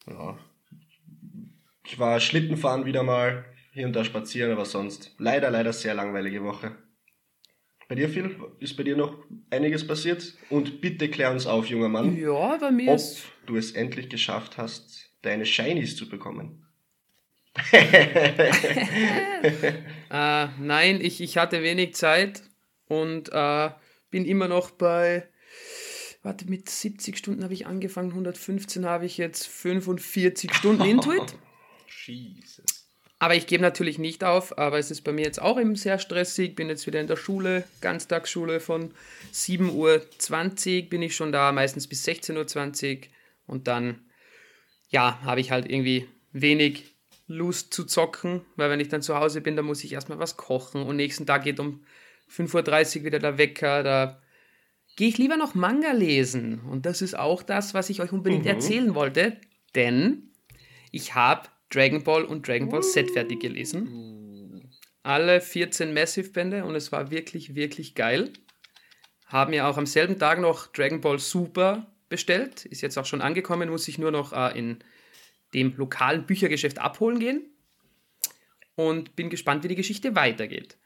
Ja. 0.07 0.39
Ich 1.87 1.99
war 1.99 2.21
Schlittenfahren 2.21 2.85
wieder 2.85 3.03
mal, 3.03 3.45
hier 3.73 3.87
und 3.87 3.95
da 3.95 4.05
spazieren, 4.05 4.53
aber 4.53 4.65
sonst 4.65 5.15
leider, 5.19 5.51
leider 5.51 5.73
sehr 5.73 5.95
langweilige 5.95 6.43
Woche. 6.45 6.77
Bei 7.89 7.95
dir, 7.95 8.09
Phil? 8.09 8.37
Ist 8.61 8.77
bei 8.77 8.85
dir 8.85 8.97
noch 8.97 9.25
einiges 9.51 9.87
passiert? 9.87 10.35
Und 10.51 10.81
bitte 10.81 11.11
klär 11.11 11.31
uns 11.31 11.47
auf, 11.47 11.67
junger 11.67 11.89
Mann. 11.89 12.17
Ja, 12.17 12.57
bei 12.57 12.71
mir 12.71 12.91
ob 12.91 12.97
ist... 12.97 13.25
du 13.47 13.57
es 13.57 13.73
endlich 13.73 14.09
geschafft 14.09 14.57
hast, 14.57 15.11
deine 15.23 15.45
Shinies 15.45 15.97
zu 15.97 16.09
bekommen. 16.09 16.67
äh, 17.73 17.83
nein, 20.11 21.01
ich, 21.03 21.21
ich 21.21 21.37
hatte 21.37 21.63
wenig 21.63 21.95
Zeit 21.95 22.43
und 22.87 23.31
äh, 23.31 23.71
bin 24.11 24.25
immer 24.25 24.49
noch 24.49 24.71
bei, 24.71 25.29
warte, 26.23 26.47
mit 26.47 26.71
70 26.71 27.19
Stunden 27.19 27.45
habe 27.45 27.53
ich 27.53 27.67
angefangen, 27.67 28.13
115 28.13 28.87
habe 28.87 29.05
ich 29.05 29.19
jetzt 29.19 29.47
45 29.49 30.55
Stunden 30.55 30.83
Intuit. 30.87 31.35
Jesus. 32.07 32.65
Aber 33.23 33.37
ich 33.37 33.47
gebe 33.47 33.63
natürlich 33.63 34.01
nicht 34.01 34.25
auf, 34.25 34.59
aber 34.59 34.81
es 34.81 34.91
ist 34.91 35.03
bei 35.03 35.13
mir 35.13 35.25
jetzt 35.25 35.41
auch 35.41 35.57
eben 35.57 35.77
sehr 35.77 36.01
stressig. 36.01 36.57
Bin 36.57 36.69
jetzt 36.69 36.89
wieder 36.89 37.01
in 37.01 37.07
der 37.07 37.15
Schule, 37.15 37.63
Ganztagsschule 37.81 38.59
von 38.59 38.91
7.20 39.33 39.71
Uhr 40.83 40.91
bin 40.91 41.03
ich 41.03 41.15
schon 41.15 41.31
da, 41.31 41.53
meistens 41.53 41.87
bis 41.87 42.05
16.20 42.05 42.97
Uhr. 42.97 43.03
Und 43.47 43.69
dann, 43.69 44.01
ja, 44.89 45.21
habe 45.23 45.41
ich 45.41 45.53
halt 45.53 45.71
irgendwie 45.71 46.09
wenig 46.33 46.97
Lust 47.29 47.73
zu 47.73 47.85
zocken, 47.85 48.41
weil 48.57 48.71
wenn 48.71 48.81
ich 48.81 48.89
dann 48.89 49.03
zu 49.03 49.15
Hause 49.15 49.41
bin, 49.41 49.55
dann 49.55 49.67
muss 49.67 49.85
ich 49.85 49.93
erstmal 49.93 50.19
was 50.19 50.37
kochen 50.37 50.83
und 50.83 50.97
nächsten 50.97 51.25
Tag 51.25 51.45
geht 51.45 51.61
um 51.61 51.85
5.30 52.29 52.99
Uhr 52.99 53.05
wieder 53.05 53.21
der 53.21 53.39
Wecker, 53.39 53.85
da 53.85 54.21
gehe 54.97 55.07
ich 55.07 55.19
lieber 55.19 55.37
noch 55.37 55.55
Manga 55.55 55.93
lesen. 55.93 56.59
Und 56.69 56.87
das 56.87 57.03
ist 57.03 57.17
auch 57.17 57.45
das, 57.45 57.73
was 57.73 57.89
ich 57.89 58.01
euch 58.01 58.11
unbedingt 58.11 58.47
mhm. 58.47 58.51
erzählen 58.51 58.95
wollte, 58.97 59.37
denn 59.77 60.33
ich 60.91 61.15
habe 61.15 61.47
Dragon 61.73 62.03
Ball 62.03 62.25
und 62.25 62.47
Dragon 62.47 62.69
Ball 62.69 62.83
Z 62.83 63.11
fertig 63.11 63.41
gelesen. 63.41 64.71
Alle 65.03 65.41
14 65.41 65.93
Massive-Bände 65.93 66.65
und 66.65 66.75
es 66.75 66.93
war 66.93 67.11
wirklich, 67.11 67.55
wirklich 67.55 67.95
geil. 67.95 68.33
Haben 69.27 69.53
ja 69.53 69.69
auch 69.69 69.79
am 69.79 69.87
selben 69.87 70.19
Tag 70.19 70.41
noch 70.41 70.67
Dragon 70.69 71.01
Ball 71.01 71.19
Super 71.19 71.93
bestellt. 72.09 72.67
Ist 72.67 72.83
jetzt 72.83 72.99
auch 72.99 73.07
schon 73.07 73.23
angekommen, 73.23 73.71
muss 73.71 73.89
ich 73.89 73.99
nur 73.99 74.11
noch 74.11 74.33
äh, 74.33 74.57
in 74.57 74.79
dem 75.55 75.75
lokalen 75.77 76.27
Büchergeschäft 76.27 76.79
abholen 76.79 77.19
gehen 77.19 77.43
und 78.75 79.17
bin 79.17 79.31
gespannt, 79.31 79.65
wie 79.65 79.69
die 79.69 79.75
Geschichte 79.75 80.15
weitergeht. 80.15 80.77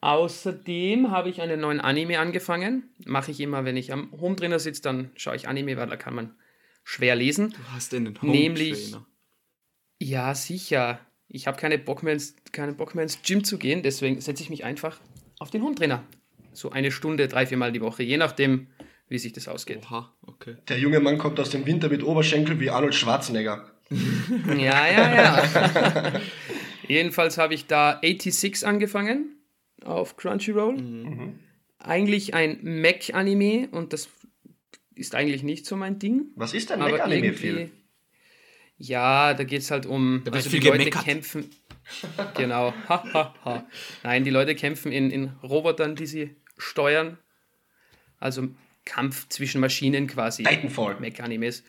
Außerdem 0.00 1.10
habe 1.10 1.28
ich 1.28 1.42
einen 1.42 1.60
neuen 1.60 1.80
Anime 1.80 2.18
angefangen. 2.18 2.88
Mache 3.04 3.32
ich 3.32 3.40
immer, 3.40 3.64
wenn 3.64 3.76
ich 3.76 3.92
am 3.92 4.10
Home 4.12 4.36
Trainer 4.36 4.58
sitze, 4.58 4.82
dann 4.82 5.10
schaue 5.16 5.36
ich 5.36 5.46
Anime, 5.46 5.76
weil 5.76 5.88
da 5.88 5.96
kann 5.96 6.14
man 6.14 6.34
schwer 6.84 7.16
lesen. 7.16 7.50
Du 7.50 7.72
hast 7.72 7.92
den 7.92 8.20
Home 8.22 8.32
Nämlich, 8.32 8.96
Ja, 10.02 10.34
sicher. 10.34 10.98
Ich 11.28 11.46
habe 11.46 11.58
keine 11.58 11.78
Bock 11.78 12.02
mehr 12.02 12.14
ins, 12.14 12.34
keinen 12.52 12.76
Bock 12.76 12.94
mehr 12.94 13.04
ins 13.04 13.22
Gym 13.22 13.44
zu 13.44 13.58
gehen, 13.58 13.82
deswegen 13.82 14.20
setze 14.20 14.42
ich 14.42 14.50
mich 14.50 14.64
einfach 14.64 14.98
auf 15.38 15.50
den 15.50 15.62
Home 15.62 15.74
Trainer. 15.74 16.02
So 16.52 16.70
eine 16.70 16.90
Stunde, 16.90 17.28
drei, 17.28 17.46
viermal 17.46 17.70
die 17.70 17.80
Woche, 17.80 18.02
je 18.02 18.16
nachdem, 18.16 18.66
wie 19.08 19.18
sich 19.18 19.32
das 19.32 19.46
ausgeht. 19.46 19.80
Oha, 19.84 20.12
okay. 20.26 20.56
Der 20.68 20.78
junge 20.78 21.00
Mann 21.00 21.18
kommt 21.18 21.38
aus 21.38 21.50
dem 21.50 21.66
Winter 21.66 21.88
mit 21.88 22.02
Oberschenkel 22.02 22.58
wie 22.58 22.70
Arnold 22.70 22.94
Schwarzenegger. 22.94 23.70
ja, 24.48 24.86
ja, 24.88 25.14
ja. 25.14 26.12
Jedenfalls 26.88 27.38
habe 27.38 27.54
ich 27.54 27.66
da 27.66 28.00
86 28.02 28.66
angefangen 28.66 29.36
auf 29.84 30.16
Crunchyroll. 30.16 30.76
Mhm. 30.76 31.38
Eigentlich 31.78 32.34
ein 32.34 32.58
Mech-Anime 32.62 33.68
und 33.70 33.92
das 33.92 34.08
ist 34.94 35.14
eigentlich 35.14 35.42
nicht 35.42 35.66
so 35.66 35.76
mein 35.76 35.98
Ding. 35.98 36.26
Was 36.34 36.54
ist 36.54 36.72
ein 36.72 36.80
Mech-Anime 36.80 37.32
viel? 37.32 37.70
Ja, 38.80 39.34
da 39.34 39.44
geht 39.44 39.60
es 39.60 39.70
halt 39.70 39.84
um. 39.84 40.22
Da 40.24 40.32
also 40.32 40.48
die 40.48 40.58
Leute 40.58 40.88
kämpfen. 40.88 41.50
genau. 42.34 42.72
Ha, 42.88 43.04
ha, 43.12 43.34
ha. 43.44 43.66
Nein, 44.02 44.24
die 44.24 44.30
Leute 44.30 44.54
kämpfen 44.54 44.90
in, 44.90 45.10
in 45.10 45.32
Robotern, 45.42 45.96
die 45.96 46.06
sie 46.06 46.34
steuern. 46.56 47.18
Also 48.18 48.48
Kampf 48.86 49.28
zwischen 49.28 49.60
Maschinen 49.60 50.06
quasi. 50.06 50.44
Titanfall. 50.44 50.98
Mech-Animes. 50.98 51.62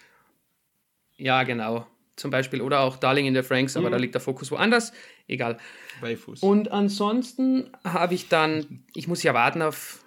Ja, 1.17 1.43
genau. 1.43 1.85
Zum 2.15 2.31
Beispiel. 2.31 2.61
Oder 2.61 2.79
auch 2.79 2.95
Darling 2.95 3.25
in 3.25 3.35
the 3.35 3.43
Franks, 3.43 3.75
aber 3.75 3.87
mhm. 3.87 3.91
da 3.91 3.97
liegt 3.97 4.13
der 4.13 4.21
Fokus 4.21 4.49
woanders. 4.49 4.93
Egal. 5.27 5.57
Beifus. 5.99 6.41
Und 6.41 6.71
ansonsten 6.71 7.71
habe 7.83 8.13
ich 8.13 8.29
dann, 8.29 8.85
ich 8.93 9.09
muss 9.09 9.21
ja 9.21 9.33
warten 9.33 9.61
auf, 9.61 10.01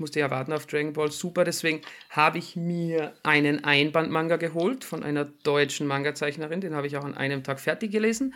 ich 0.00 0.02
musste 0.02 0.20
ja 0.20 0.30
warten 0.30 0.54
auf 0.54 0.64
Dragon 0.64 0.94
Ball 0.94 1.12
Super, 1.12 1.44
deswegen 1.44 1.82
habe 2.08 2.38
ich 2.38 2.56
mir 2.56 3.12
einen 3.22 3.64
Einband-Manga 3.64 4.36
geholt 4.36 4.82
von 4.82 5.02
einer 5.02 5.26
deutschen 5.26 5.86
Manga-Zeichnerin, 5.86 6.62
den 6.62 6.74
habe 6.74 6.86
ich 6.86 6.96
auch 6.96 7.04
an 7.04 7.14
einem 7.14 7.44
Tag 7.44 7.60
fertig 7.60 7.92
gelesen. 7.92 8.32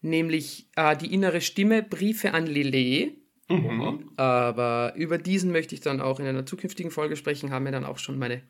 Nämlich 0.00 0.68
äh, 0.74 0.96
Die 0.96 1.14
innere 1.14 1.40
Stimme, 1.40 1.84
Briefe 1.84 2.34
an 2.34 2.46
Lillet. 2.46 3.12
Mhm. 3.48 4.10
Aber 4.16 4.92
über 4.96 5.18
diesen 5.18 5.52
möchte 5.52 5.76
ich 5.76 5.82
dann 5.82 6.00
auch 6.00 6.18
in 6.18 6.26
einer 6.26 6.44
zukünftigen 6.44 6.90
Folge 6.90 7.14
sprechen, 7.14 7.52
haben 7.52 7.62
mir 7.62 7.70
dann 7.70 7.84
auch 7.84 7.98
schon 7.98 8.18
meine 8.18 8.42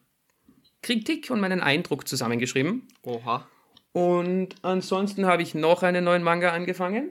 Kritik 0.81 1.29
und 1.29 1.41
meinen 1.41 1.61
Eindruck 1.61 2.09
zusammengeschrieben. 2.09 2.89
Oha. 3.03 3.47
Und 3.93 4.55
ansonsten 4.63 5.27
habe 5.27 5.43
ich 5.43 5.55
noch 5.55 5.83
einen 5.83 6.05
neuen 6.05 6.23
Manga 6.23 6.53
angefangen, 6.53 7.11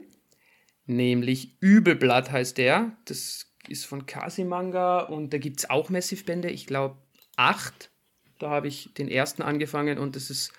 nämlich 0.84 1.58
Übelblatt 1.60 2.32
heißt 2.32 2.58
der. 2.58 2.96
Das 3.04 3.45
ist 3.68 3.86
von 3.86 4.06
Kasi 4.06 4.44
Manga 4.44 5.00
und 5.00 5.32
da 5.32 5.38
gibt 5.38 5.60
es 5.60 5.70
auch 5.70 5.90
Massive-Bände, 5.90 6.50
ich 6.50 6.66
glaube 6.66 6.96
acht. 7.36 7.90
Da 8.38 8.50
habe 8.50 8.68
ich 8.68 8.92
den 8.94 9.08
ersten 9.08 9.42
angefangen 9.42 9.98
und 9.98 10.16
das 10.16 10.30
ist, 10.30 10.52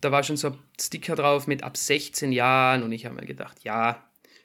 da 0.00 0.12
war 0.12 0.22
schon 0.22 0.36
so 0.36 0.48
ein 0.48 0.58
Sticker 0.80 1.16
drauf 1.16 1.46
mit 1.46 1.62
ab 1.62 1.76
16 1.76 2.32
Jahren 2.32 2.82
und 2.82 2.92
ich 2.92 3.06
habe 3.06 3.16
mir 3.16 3.26
gedacht, 3.26 3.64
ja, 3.64 4.04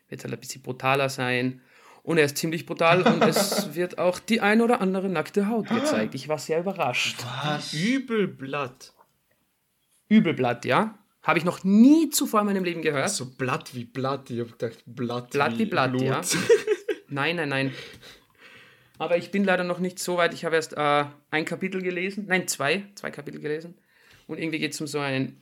wird 0.10 0.24
halt 0.24 0.34
ein 0.34 0.40
bisschen 0.40 0.62
brutaler 0.62 1.10
sein. 1.10 1.62
Und 2.04 2.20
er 2.20 2.26
ist 2.26 2.38
ziemlich 2.38 2.68
brutal 2.68 3.02
und 3.02 3.24
es 3.24 3.74
wird 3.76 3.98
auch 3.98 4.20
die 4.20 4.40
ein 4.40 4.62
oder 4.62 4.80
andere 4.80 5.10
nackte 5.10 5.48
Haut 5.48 5.70
gezeigt. 5.70 6.14
Ich 6.14 6.28
war 6.28 6.38
sehr 6.38 6.60
überrascht. 6.60 7.24
Was? 7.44 7.74
Übelblatt. 7.74 8.94
Übelblatt, 10.08 10.66
ja. 10.66 11.00
Habe 11.24 11.40
ich 11.40 11.46
noch 11.46 11.64
nie 11.64 12.12
zuvor 12.12 12.42
in 12.42 12.46
meinem 12.46 12.64
Leben 12.64 12.84
gehört. 12.84 13.10
So 13.10 13.26
Blatt 13.26 13.74
wie 13.74 13.86
Blatt. 13.86 14.30
Ich 14.30 14.40
habe 14.40 14.52
gedacht, 14.52 14.84
Blatt, 14.86 15.32
Blatt 15.32 15.54
wie, 15.54 15.60
wie 15.60 15.66
Blatt, 15.66 15.92
Blut. 15.92 16.04
ja. 16.04 16.22
nein, 17.16 17.38
nein, 17.38 17.50
nein. 17.50 17.74
Aber 18.98 19.18
ich 19.18 19.32
bin 19.32 19.44
leider 19.44 19.64
noch 19.64 19.80
nicht 19.80 20.00
so 20.00 20.18
weit. 20.18 20.34
Ich 20.34 20.46
habe 20.46 20.56
erst 20.56 20.74
äh, 20.74 21.06
ein 21.32 21.46
Kapitel 21.46 21.82
gelesen. 21.82 22.26
Nein, 22.28 22.48
zwei. 22.48 22.84
Zwei 22.96 23.12
Kapitel 23.12 23.42
gelesen. 23.42 23.76
Und 24.28 24.40
irgendwie 24.40 24.60
geht 24.60 24.74
es 24.74 24.82
um 24.82 24.88
so 24.88 25.00
einen 25.00 25.42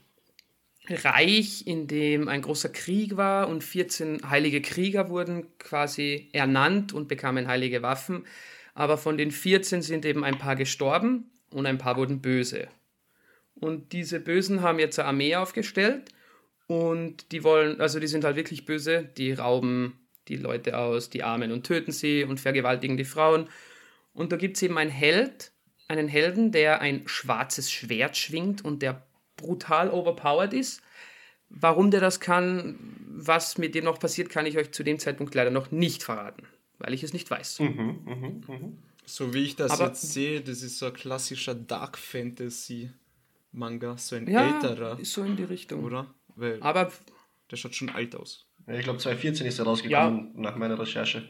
Reich, 0.90 1.66
in 1.66 1.88
dem 1.88 2.28
ein 2.28 2.42
großer 2.42 2.70
Krieg 2.70 3.16
war 3.16 3.48
und 3.48 3.64
14 3.64 4.30
heilige 4.30 4.62
Krieger 4.62 5.10
wurden 5.10 5.58
quasi 5.58 6.30
ernannt 6.34 6.94
und 6.94 7.08
bekamen 7.08 7.48
heilige 7.48 7.82
Waffen. 7.82 8.26
Aber 8.74 8.98
von 8.98 9.18
den 9.18 9.32
14 9.32 9.82
sind 9.82 10.06
eben 10.06 10.24
ein 10.24 10.38
paar 10.38 10.56
gestorben 10.56 11.32
und 11.52 11.66
ein 11.66 11.78
paar 11.78 11.96
wurden 11.96 12.22
böse. 12.22 12.68
Und 13.56 13.94
diese 13.94 14.20
Bösen 14.20 14.62
haben 14.62 14.80
jetzt 14.80 15.00
eine 15.00 15.08
Armee 15.08 15.36
aufgestellt 15.36 16.10
und 16.68 17.32
die 17.32 17.44
wollen, 17.44 17.80
also 17.80 18.00
die 18.00 18.08
sind 18.08 18.26
halt 18.26 18.36
wirklich 18.36 18.66
böse, 18.66 19.04
die 19.04 19.32
rauben 19.32 20.03
die 20.28 20.38
Leute 20.38 20.78
aus, 20.78 21.10
die 21.10 21.24
Armen 21.24 21.52
und 21.52 21.66
töten 21.66 21.92
sie 21.92 22.24
und 22.24 22.40
vergewaltigen 22.40 22.98
die 22.98 23.06
Frauen. 23.06 23.50
Und 24.14 24.32
da 24.32 24.38
gibt 24.38 24.58
es 24.58 24.64
eben 24.64 24.78
einen 24.78 24.92
Held, 24.92 25.52
einen 25.88 26.08
Helden, 26.08 26.52
der 26.52 26.82
ein 26.82 27.04
schwarzes 27.08 27.72
Schwert 27.72 28.18
schwingt 28.18 28.64
und 28.64 28.82
der 28.82 29.06
brutal 29.36 29.90
overpowered 29.90 30.54
ist. 30.54 30.82
Warum 31.50 31.92
der 31.92 32.02
das 32.02 32.20
kann, 32.20 32.80
was 33.08 33.58
mit 33.58 33.76
dem 33.76 33.86
noch 33.86 34.00
passiert, 34.00 34.30
kann 34.30 34.46
ich 34.46 34.58
euch 34.58 34.72
zu 34.72 34.84
dem 34.84 34.98
Zeitpunkt 35.00 35.36
leider 35.36 35.52
noch 35.52 35.72
nicht 35.72 36.04
verraten, 36.04 36.48
weil 36.80 36.94
ich 36.94 37.04
es 37.04 37.14
nicht 37.14 37.30
weiß. 37.30 37.60
Mhm, 37.60 38.00
mh, 38.06 38.16
mh. 38.48 38.72
So 39.06 39.34
wie 39.34 39.44
ich 39.44 39.56
das 39.56 39.72
Aber, 39.72 39.88
jetzt 39.88 40.14
sehe, 40.14 40.42
das 40.42 40.62
ist 40.62 40.80
so 40.80 40.88
ein 40.88 40.94
klassischer 40.94 41.54
Dark 41.54 41.98
Fantasy 41.98 42.90
Manga, 43.52 43.98
so 43.98 44.16
ein 44.16 44.28
ja, 44.28 44.56
älterer. 44.56 45.00
Ist 45.00 45.14
so 45.14 45.24
in 45.24 45.36
die 45.36 45.44
Richtung. 45.44 45.84
Oder? 45.84 46.14
Weil 46.36 46.62
Aber 46.62 46.92
der 47.52 47.58
schaut 47.58 47.76
schon 47.76 47.90
alt 47.90 48.16
aus. 48.16 48.48
Ja, 48.68 48.76
ich 48.76 48.84
glaube 48.84 49.00
2014 49.00 49.46
ist 49.48 49.60
er 49.60 49.66
rausgekommen 49.66 50.32
ja. 50.36 50.42
nach 50.42 50.56
meiner 50.56 50.80
Recherche. 50.80 51.28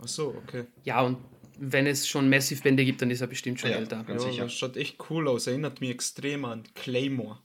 Ach 0.00 0.08
so, 0.08 0.34
okay. 0.42 0.66
Ja, 0.84 1.02
und 1.02 1.18
wenn 1.58 1.86
es 1.86 2.08
schon 2.08 2.28
Massive-Bände 2.28 2.84
gibt, 2.84 3.02
dann 3.02 3.10
ist 3.10 3.20
er 3.20 3.26
bestimmt 3.26 3.60
schon 3.60 3.70
ja, 3.70 3.76
älter. 3.76 4.04
Ganz 4.04 4.24
ja, 4.24 4.30
sicher. 4.30 4.44
Das 4.44 4.54
schaut 4.54 4.76
echt 4.76 4.98
cool 5.10 5.28
aus. 5.28 5.46
Erinnert 5.46 5.80
mich 5.80 5.90
extrem 5.90 6.44
an 6.44 6.64
Claymore. 6.74 7.38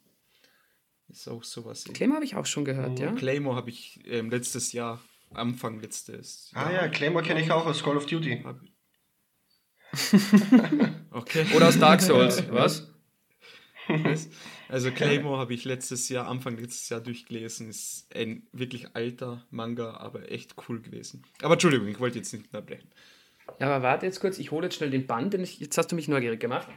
Ist 1.09 1.27
auch 1.27 1.43
sowas. 1.43 1.85
Claymore 1.85 2.17
habe 2.17 2.25
ich 2.25 2.35
auch 2.35 2.45
schon 2.45 2.65
gehört, 2.65 2.99
oh, 2.99 3.01
ja. 3.01 3.11
Claymore 3.13 3.55
habe 3.55 3.69
ich 3.69 3.99
ähm, 4.05 4.29
letztes 4.29 4.73
Jahr, 4.73 5.01
Anfang 5.31 5.79
letztes 5.79 6.51
Ah 6.53 6.71
ja, 6.71 6.87
Claymore 6.87 7.23
kenne 7.23 7.41
ich 7.41 7.51
auch 7.51 7.65
aus 7.65 7.83
Call 7.83 7.97
of 7.97 8.05
Duty. 8.05 8.43
okay. 11.11 11.45
Oder 11.55 11.67
aus 11.67 11.79
Dark 11.79 12.01
Souls, 12.01 12.43
was? 12.51 12.87
Also 14.69 14.91
Claymore 14.91 15.39
habe 15.39 15.53
ich 15.53 15.65
letztes 15.65 16.09
Jahr, 16.09 16.27
Anfang 16.27 16.57
letztes 16.57 16.89
Jahr 16.89 17.01
durchgelesen. 17.01 17.69
Ist 17.69 18.07
ein 18.15 18.43
wirklich 18.51 18.95
alter 18.95 19.43
Manga, 19.49 19.97
aber 19.97 20.31
echt 20.31 20.55
cool 20.67 20.79
gewesen. 20.79 21.23
Aber 21.41 21.53
Entschuldigung, 21.53 21.87
ich 21.87 21.99
wollte 21.99 22.19
jetzt 22.19 22.31
nicht 22.31 22.45
unterbrechen. 22.45 22.87
Ja, 23.59 23.67
aber 23.67 23.83
warte 23.83 24.05
jetzt 24.05 24.19
kurz, 24.19 24.37
ich 24.37 24.51
hole 24.51 24.67
jetzt 24.67 24.75
schnell 24.75 24.91
den 24.91 25.07
Band, 25.07 25.33
denn 25.33 25.41
ich, 25.41 25.59
jetzt 25.59 25.77
hast 25.77 25.91
du 25.91 25.95
mich 25.95 26.07
neugierig 26.07 26.39
gemacht. 26.39 26.67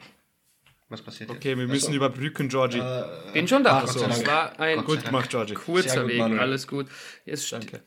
Was 0.88 1.02
passiert 1.02 1.28
jetzt? 1.30 1.38
Okay, 1.38 1.56
wir 1.56 1.66
müssen 1.66 1.86
Achso. 1.86 1.96
überbrücken, 1.96 2.48
Georgie. 2.48 2.78
Äh, 2.78 3.32
Bin 3.34 3.46
schon 3.46 3.62
da. 3.62 3.82
Ach, 3.84 3.88
so. 3.88 4.06
Das 4.06 4.26
war 4.26 4.58
ein 4.58 4.84
gut 4.84 5.04
gemacht, 5.04 5.28
Georgie. 5.28 5.54
kurzer 5.54 6.02
gut, 6.02 6.10
Weg, 6.10 6.18
Manuel. 6.18 6.40
alles 6.40 6.66
gut. 6.66 6.86
Jetzt 7.26 7.52
Danke. 7.52 7.82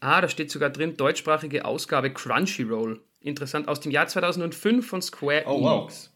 Ah, 0.00 0.20
da 0.20 0.28
steht 0.28 0.50
sogar 0.50 0.70
drin, 0.70 0.96
deutschsprachige 0.96 1.64
Ausgabe 1.64 2.12
Crunchyroll. 2.12 3.00
Interessant, 3.20 3.68
aus 3.68 3.80
dem 3.80 3.92
Jahr 3.92 4.08
2005 4.08 4.84
von 4.86 5.02
Square 5.02 5.44
oh, 5.46 5.58
Enix. 5.58 6.06
Wow. 6.06 6.12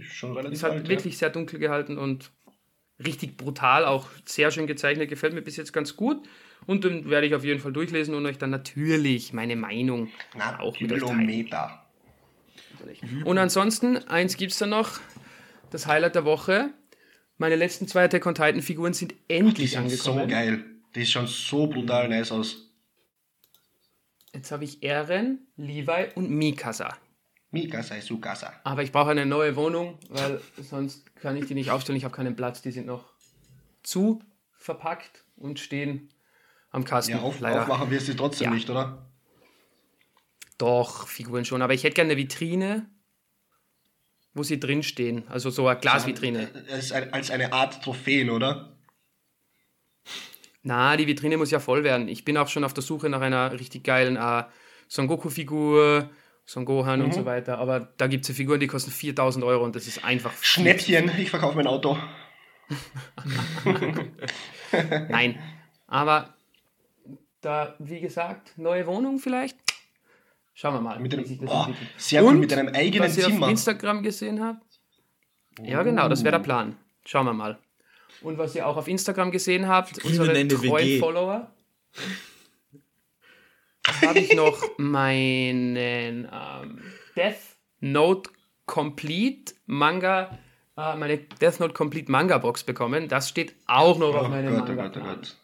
Schon 0.00 0.32
relativ 0.32 0.54
Ist 0.54 0.62
halt 0.62 0.72
alt, 0.74 0.88
wirklich 0.88 1.14
ja. 1.14 1.18
sehr 1.20 1.30
dunkel 1.30 1.58
gehalten 1.58 1.98
und 1.98 2.30
richtig 3.04 3.36
brutal, 3.36 3.84
auch 3.84 4.08
sehr 4.24 4.50
schön 4.50 4.66
gezeichnet, 4.66 5.08
gefällt 5.08 5.34
mir 5.34 5.42
bis 5.42 5.56
jetzt 5.56 5.72
ganz 5.72 5.96
gut. 5.96 6.26
Und 6.66 6.84
dann 6.84 7.10
werde 7.10 7.26
ich 7.26 7.34
auf 7.34 7.44
jeden 7.44 7.60
Fall 7.60 7.72
durchlesen 7.72 8.14
und 8.14 8.24
euch 8.26 8.38
dann 8.38 8.50
natürlich 8.50 9.32
meine 9.32 9.56
Meinung 9.56 10.08
Na, 10.36 10.60
auch 10.60 10.78
mit 10.80 10.92
euch 10.92 11.02
teilen. 11.02 11.54
Und 13.24 13.38
ansonsten, 13.38 13.98
eins 14.08 14.36
gibt 14.36 14.52
es 14.52 14.58
da 14.58 14.66
noch, 14.66 15.00
das 15.70 15.86
Highlight 15.86 16.14
der 16.14 16.24
Woche. 16.24 16.70
Meine 17.38 17.56
letzten 17.56 17.88
zwei 17.88 18.04
Attack 18.04 18.26
on 18.26 18.34
Titan 18.34 18.62
Figuren 18.62 18.92
sind 18.92 19.14
endlich 19.26 19.76
Ach, 19.76 19.82
die 19.82 19.88
sind 19.90 20.08
angekommen. 20.08 20.20
so 20.20 20.26
geil. 20.28 20.64
Die 20.94 21.06
schauen 21.06 21.26
so 21.26 21.66
brutal 21.66 22.08
nice 22.08 22.30
aus. 22.30 22.68
Jetzt 24.34 24.52
habe 24.52 24.64
ich 24.64 24.82
Eren, 24.82 25.46
Levi 25.56 26.08
und 26.14 26.30
Mikasa. 26.30 26.96
Mikasa 27.52 27.96
ist 27.96 28.06
Sukasa. 28.06 28.52
Aber 28.64 28.82
ich 28.82 28.92
brauche 28.92 29.10
eine 29.10 29.26
neue 29.26 29.54
Wohnung, 29.56 29.98
weil 30.08 30.40
sonst 30.58 31.14
kann 31.16 31.36
ich 31.36 31.46
die 31.46 31.54
nicht 31.54 31.70
aufstellen. 31.70 31.98
Ich 31.98 32.04
habe 32.04 32.14
keinen 32.14 32.34
Platz. 32.34 32.62
Die 32.62 32.72
sind 32.72 32.86
noch 32.86 33.12
zu 33.82 34.22
verpackt 34.52 35.24
und 35.36 35.60
stehen 35.60 36.08
am 36.70 36.84
Kasten. 36.84 37.12
Ja, 37.12 37.20
auf, 37.20 37.40
leider. 37.40 37.62
aufmachen 37.62 37.90
wirst 37.90 38.08
du 38.08 38.14
trotzdem 38.14 38.46
ja. 38.46 38.54
nicht, 38.54 38.70
oder? 38.70 39.06
Doch, 40.56 41.06
Figuren 41.08 41.44
schon. 41.44 41.60
Aber 41.60 41.74
ich 41.74 41.84
hätte 41.84 41.94
gerne 41.94 42.12
eine 42.12 42.20
Vitrine, 42.20 42.86
wo 44.32 44.42
sie 44.42 44.58
drinstehen. 44.58 45.24
Also 45.28 45.50
so 45.50 45.68
eine 45.68 45.78
Glasvitrine. 45.78 46.48
Als, 46.70 46.90
als 46.92 47.30
eine 47.30 47.52
Art 47.52 47.82
Trophäen, 47.82 48.30
oder? 48.30 48.78
Na, 50.62 50.96
die 50.96 51.06
Vitrine 51.06 51.36
muss 51.36 51.50
ja 51.50 51.60
voll 51.60 51.84
werden. 51.84 52.08
Ich 52.08 52.24
bin 52.24 52.38
auch 52.38 52.48
schon 52.48 52.64
auf 52.64 52.72
der 52.72 52.82
Suche 52.82 53.10
nach 53.10 53.20
einer 53.20 53.52
richtig 53.52 53.84
geilen 53.84 54.16
äh, 54.16 54.44
Son 54.88 55.06
Goku-Figur, 55.06 56.08
Son 56.44 56.64
Gohan 56.64 57.00
mhm. 57.00 57.06
und 57.06 57.14
so 57.14 57.24
weiter. 57.24 57.58
Aber 57.58 57.92
da 57.96 58.06
gibt 58.06 58.22
es 58.22 58.28
ja 58.28 58.34
Figuren, 58.34 58.60
die 58.60 58.66
kosten 58.66 58.90
4000 58.90 59.44
Euro 59.44 59.64
und 59.64 59.76
das 59.76 59.86
ist 59.86 60.04
einfach. 60.04 60.32
Schnäppchen, 60.42 61.10
ich 61.18 61.30
verkaufe 61.30 61.56
mein 61.56 61.66
Auto. 61.66 61.96
Nein, 64.72 65.38
aber 65.86 66.34
da, 67.40 67.74
wie 67.78 68.00
gesagt, 68.00 68.56
neue 68.56 68.86
Wohnung 68.86 69.18
vielleicht. 69.18 69.58
Schauen 70.54 70.74
wir 70.74 70.80
mal. 70.80 71.00
Mit 71.00 71.14
einem, 71.14 71.24
oh, 71.46 71.66
sehr 71.96 72.22
gut, 72.22 72.38
mit 72.38 72.52
einem 72.52 72.68
eigenen 72.68 73.08
was 73.08 73.14
Zimmer. 73.14 73.26
Was 73.26 73.38
ihr 73.38 73.44
auf 73.44 73.50
Instagram 73.50 74.02
gesehen 74.02 74.42
habt. 74.42 74.62
Oh. 75.60 75.64
Ja, 75.64 75.82
genau, 75.82 76.08
das 76.08 76.24
wäre 76.24 76.32
der 76.32 76.44
Plan. 76.44 76.76
Schauen 77.04 77.26
wir 77.26 77.32
mal. 77.32 77.58
Und 78.22 78.38
was 78.38 78.54
ihr 78.54 78.66
auch 78.66 78.76
auf 78.76 78.88
Instagram 78.88 79.30
gesehen 79.30 79.66
habt, 79.66 80.04
unsere 80.04 80.46
treuen 80.46 81.00
Follower 81.00 81.50
habe 84.06 84.18
ich 84.20 84.34
noch 84.34 84.62
meinen 84.78 85.76
ähm, 86.30 86.80
Death 87.16 87.56
Note 87.80 88.30
Complete 88.66 89.54
Manga 89.66 90.38
äh, 90.76 90.96
meine 90.96 91.18
Death 91.18 91.60
Note 91.60 91.74
Complete 91.74 92.10
Manga 92.10 92.38
Box 92.38 92.64
bekommen. 92.64 93.08
Das 93.08 93.28
steht 93.28 93.54
auch 93.66 93.98
noch 93.98 94.14
Oh 94.14 94.18
auf 94.18 94.28
meinem 94.28 94.54
Gott, 94.54 94.64
oh 94.64 94.72
Manga. 94.72 94.88
Gott, 94.88 94.96
oh 94.96 95.04
Gott. 95.04 95.36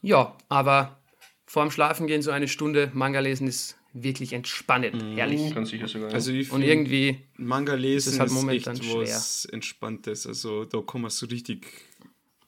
Ja, 0.00 0.36
aber 0.48 0.98
vorm 1.46 1.70
Schlafengehen 1.70 2.22
so 2.22 2.30
eine 2.30 2.48
Stunde 2.48 2.90
Manga 2.92 3.20
lesen 3.20 3.46
ist 3.46 3.76
wirklich 3.94 4.32
entspannend, 4.32 5.02
herrlich. 5.16 5.54
Ganz 5.54 5.68
sicher 5.70 5.86
sogar. 5.86 6.08
ja. 6.08 6.14
Also 6.14 6.32
ich 6.32 6.50
Und 6.50 6.62
irgendwie, 6.62 7.18
Manga 7.36 7.74
lesen 7.74 7.96
ist 8.08 8.14
ist, 8.14 8.20
halt 8.20 8.30
halt 8.30 8.40
momentan 8.42 8.76
echt 8.76 8.94
was 8.96 9.44
Entspanntes. 9.46 10.26
Also 10.26 10.64
da 10.64 10.80
kann 10.80 11.02
man 11.02 11.10
so 11.10 11.26
richtig 11.26 11.66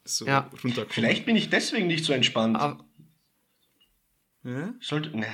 so 0.04 0.26
Ja. 0.26 0.50
runterkommen. 0.64 0.90
Vielleicht 0.90 1.26
bin 1.26 1.37
ich 1.37 1.50
deswegen 1.50 1.87
nicht 1.87 2.04
so 2.04 2.12
entspannt. 2.12 2.56
aber, 2.56 2.85
Ja? 4.44 4.74
Sollte. 4.80 5.16
Ne. 5.16 5.26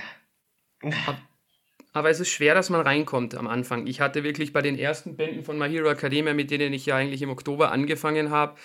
aber 1.92 2.10
es 2.10 2.20
ist 2.20 2.30
schwer, 2.30 2.54
dass 2.54 2.70
man 2.70 2.80
reinkommt 2.82 3.34
am 3.34 3.46
Anfang. 3.48 3.86
Ich 3.86 4.00
hatte 4.00 4.22
wirklich 4.24 4.52
bei 4.52 4.62
den 4.62 4.78
ersten 4.78 5.16
Bänden 5.16 5.44
von 5.44 5.58
My 5.58 5.68
Hero 5.68 5.88
Academia, 5.90 6.32
mit 6.32 6.50
denen 6.50 6.72
ich 6.72 6.86
ja 6.86 6.96
eigentlich 6.96 7.20
im 7.22 7.30
Oktober 7.30 7.72
angefangen 7.72 8.30
habe, 8.30 8.56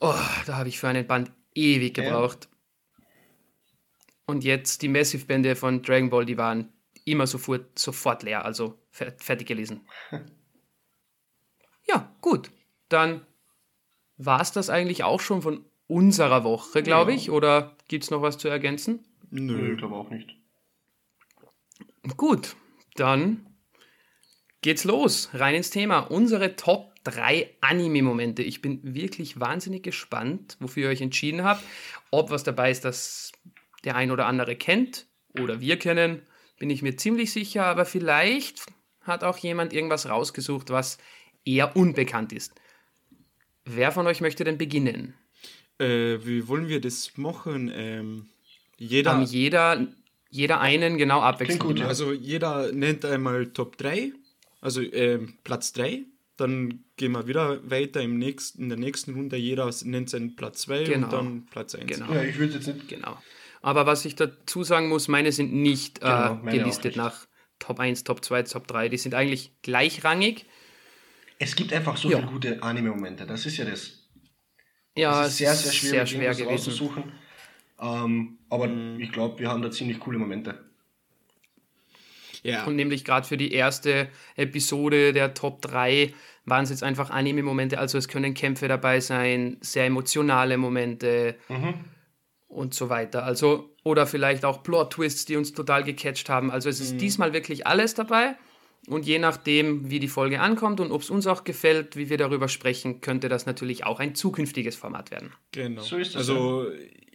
oh, 0.00 0.14
da 0.46 0.56
habe 0.56 0.68
ich 0.68 0.78
für 0.80 0.88
einen 0.88 1.06
Band 1.06 1.30
ewig 1.54 1.96
Ja. 1.98 2.04
gebraucht. 2.04 2.48
Und 4.26 4.44
jetzt 4.44 4.82
die 4.82 4.88
Massive-Bände 4.88 5.56
von 5.56 5.82
Dragon 5.82 6.08
Ball, 6.10 6.24
die 6.24 6.38
waren 6.38 6.72
immer 7.04 7.26
sofort, 7.26 7.78
sofort 7.78 8.22
leer, 8.22 8.44
also 8.44 8.78
fer 8.90 9.12
fertig 9.18 9.46
gelesen. 9.48 9.86
Ja, 11.88 12.14
gut. 12.20 12.50
Dann 12.88 13.26
war 14.16 14.40
es 14.40 14.52
das 14.52 14.70
eigentlich 14.70 15.02
auch 15.02 15.20
schon 15.20 15.42
von 15.42 15.64
unserer 15.88 16.44
Woche, 16.44 16.82
glaube 16.82 17.10
Ja. 17.10 17.16
ich. 17.16 17.30
Oder 17.30 17.76
gibt 17.88 18.04
es 18.04 18.10
noch 18.10 18.22
was 18.22 18.38
zu 18.38 18.46
ergänzen? 18.48 19.04
Nö, 19.32 19.56
Nö. 19.56 19.72
ich 19.72 19.78
glaube 19.78 19.94
auch 19.94 20.10
nicht. 20.10 20.36
Gut, 22.16 22.54
dann 22.96 23.46
geht's 24.60 24.84
los. 24.84 25.30
Rein 25.32 25.54
ins 25.54 25.70
Thema. 25.70 26.00
Unsere 26.00 26.54
Top 26.54 26.92
3 27.04 27.56
Anime-Momente. 27.62 28.42
Ich 28.42 28.60
bin 28.60 28.94
wirklich 28.94 29.40
wahnsinnig 29.40 29.82
gespannt, 29.82 30.56
wofür 30.60 30.84
ihr 30.84 30.88
euch 30.90 31.00
entschieden 31.00 31.44
habt. 31.44 31.64
Ob 32.10 32.30
was 32.30 32.44
dabei 32.44 32.70
ist, 32.70 32.84
das 32.84 33.32
der 33.84 33.96
ein 33.96 34.10
oder 34.10 34.26
andere 34.26 34.54
kennt 34.54 35.06
oder 35.40 35.60
wir 35.60 35.78
kennen, 35.78 36.22
bin 36.58 36.68
ich 36.68 36.82
mir 36.82 36.96
ziemlich 36.96 37.32
sicher. 37.32 37.64
Aber 37.64 37.86
vielleicht 37.86 38.66
hat 39.00 39.24
auch 39.24 39.38
jemand 39.38 39.72
irgendwas 39.72 40.08
rausgesucht, 40.10 40.68
was 40.68 40.98
eher 41.46 41.74
unbekannt 41.74 42.32
ist. 42.32 42.52
Wer 43.64 43.92
von 43.92 44.06
euch 44.06 44.20
möchte 44.20 44.44
denn 44.44 44.58
beginnen? 44.58 45.14
Äh, 45.78 46.18
wie 46.26 46.46
wollen 46.48 46.68
wir 46.68 46.82
das 46.82 47.16
machen? 47.16 47.72
Ähm, 47.74 48.28
jeder, 48.88 49.12
Haben 49.12 49.22
jeder, 49.24 49.86
jeder 50.30 50.60
einen 50.60 50.98
genau 50.98 51.20
abwechselnd. 51.20 51.60
Klingt 51.62 51.78
gut, 51.80 51.86
also 51.86 52.12
jeder 52.12 52.72
nennt 52.72 53.04
einmal 53.04 53.46
Top 53.52 53.76
3, 53.78 54.12
also 54.60 54.80
ähm, 54.82 55.34
Platz 55.44 55.72
3. 55.72 56.04
Dann 56.36 56.84
gehen 56.96 57.12
wir 57.12 57.26
wieder 57.28 57.60
weiter 57.70 58.00
im 58.00 58.18
nächsten, 58.18 58.62
in 58.64 58.68
der 58.70 58.78
nächsten 58.78 59.14
Runde. 59.14 59.36
Jeder 59.36 59.70
nennt 59.84 60.10
seinen 60.10 60.34
Platz 60.34 60.62
2 60.62 60.84
Genau. 60.84 61.06
und 61.06 61.12
dann 61.12 61.46
Platz 61.46 61.74
1. 61.74 61.86
Genau. 61.86 62.12
Ja, 62.12 62.22
ich 62.22 62.38
würde 62.38 62.54
jetzt 62.54 62.66
nicht. 62.66 62.88
Genau. 62.88 63.16
Aber 63.60 63.86
was 63.86 64.04
ich 64.04 64.16
dazu 64.16 64.64
sagen 64.64 64.88
muss, 64.88 65.06
meine 65.08 65.30
sind 65.30 65.52
nicht 65.52 66.00
Genau, 66.00 66.10
äh, 66.12 66.34
meine 66.36 66.40
auch 66.40 66.44
gelistet 66.64 66.84
nicht. 66.84 66.96
nach 66.96 67.26
Top 67.58 67.78
1, 67.78 68.02
Top 68.04 68.24
2, 68.24 68.42
Top 68.44 68.66
3. 68.66 68.88
Die 68.88 68.96
sind 68.96 69.14
eigentlich 69.14 69.52
gleichrangig. 69.62 70.46
Es 71.38 71.54
gibt 71.54 71.72
einfach 71.72 71.96
so 71.96 72.10
Ja. 72.10 72.18
viele 72.18 72.30
gute 72.30 72.62
Anime-Momente. 72.62 73.26
Das 73.26 73.46
ist 73.46 73.58
ja 73.58 73.64
das. 73.64 74.08
Ja, 74.96 75.22
es 75.24 75.32
ist 75.32 75.38
sehr, 75.38 75.54
sehr 75.54 75.72
schwierig, 75.72 75.90
sehr 75.96 76.06
schwer 76.06 76.30
gewesen. 76.32 76.48
rauszusuchen. 76.48 77.04
Ähm, 77.82 78.38
aber 78.48 78.70
ich 78.98 79.10
glaube, 79.12 79.40
wir 79.40 79.48
haben 79.48 79.60
da 79.62 79.70
ziemlich 79.70 79.98
coole 80.00 80.18
Momente. 80.18 80.54
Ja. 82.42 82.64
Und 82.64 82.76
nämlich 82.76 83.04
gerade 83.04 83.26
für 83.26 83.36
die 83.36 83.52
erste 83.52 84.08
Episode 84.36 85.12
der 85.12 85.34
Top 85.34 85.62
3 85.62 86.12
waren 86.44 86.64
es 86.64 86.70
jetzt 86.70 86.82
einfach 86.82 87.10
Anime-Momente. 87.10 87.78
Also 87.78 87.98
es 87.98 88.08
können 88.08 88.34
Kämpfe 88.34 88.66
dabei 88.66 89.00
sein, 89.00 89.58
sehr 89.60 89.86
emotionale 89.86 90.56
Momente 90.58 91.36
Mhm. 91.48 91.74
und 92.48 92.74
so 92.74 92.88
weiter. 92.88 93.24
Also, 93.24 93.70
oder 93.84 94.06
vielleicht 94.08 94.44
auch 94.44 94.62
Plot-Twists, 94.64 95.24
die 95.24 95.36
uns 95.36 95.52
total 95.52 95.84
gecatcht 95.84 96.28
haben. 96.28 96.50
Also 96.50 96.68
es 96.68 96.80
Mhm. 96.80 96.84
ist 96.86 96.96
diesmal 97.00 97.32
wirklich 97.32 97.66
alles 97.66 97.94
dabei. 97.94 98.34
Und 98.88 99.06
je 99.06 99.20
nachdem, 99.20 99.88
wie 99.90 100.00
die 100.00 100.08
Folge 100.08 100.40
ankommt 100.40 100.80
und 100.80 100.90
ob 100.90 101.02
es 101.02 101.10
uns 101.10 101.28
auch 101.28 101.44
gefällt, 101.44 101.94
wie 101.96 102.10
wir 102.10 102.18
darüber 102.18 102.48
sprechen, 102.48 103.00
könnte 103.00 103.28
das 103.28 103.46
natürlich 103.46 103.84
auch 103.86 104.00
ein 104.00 104.16
zukünftiges 104.16 104.74
Format 104.74 105.12
werden. 105.12 105.32
Genau. 105.52 105.82
So 105.82 105.96
ist 105.98 106.08
es, 106.10 106.16
Also 106.16 106.66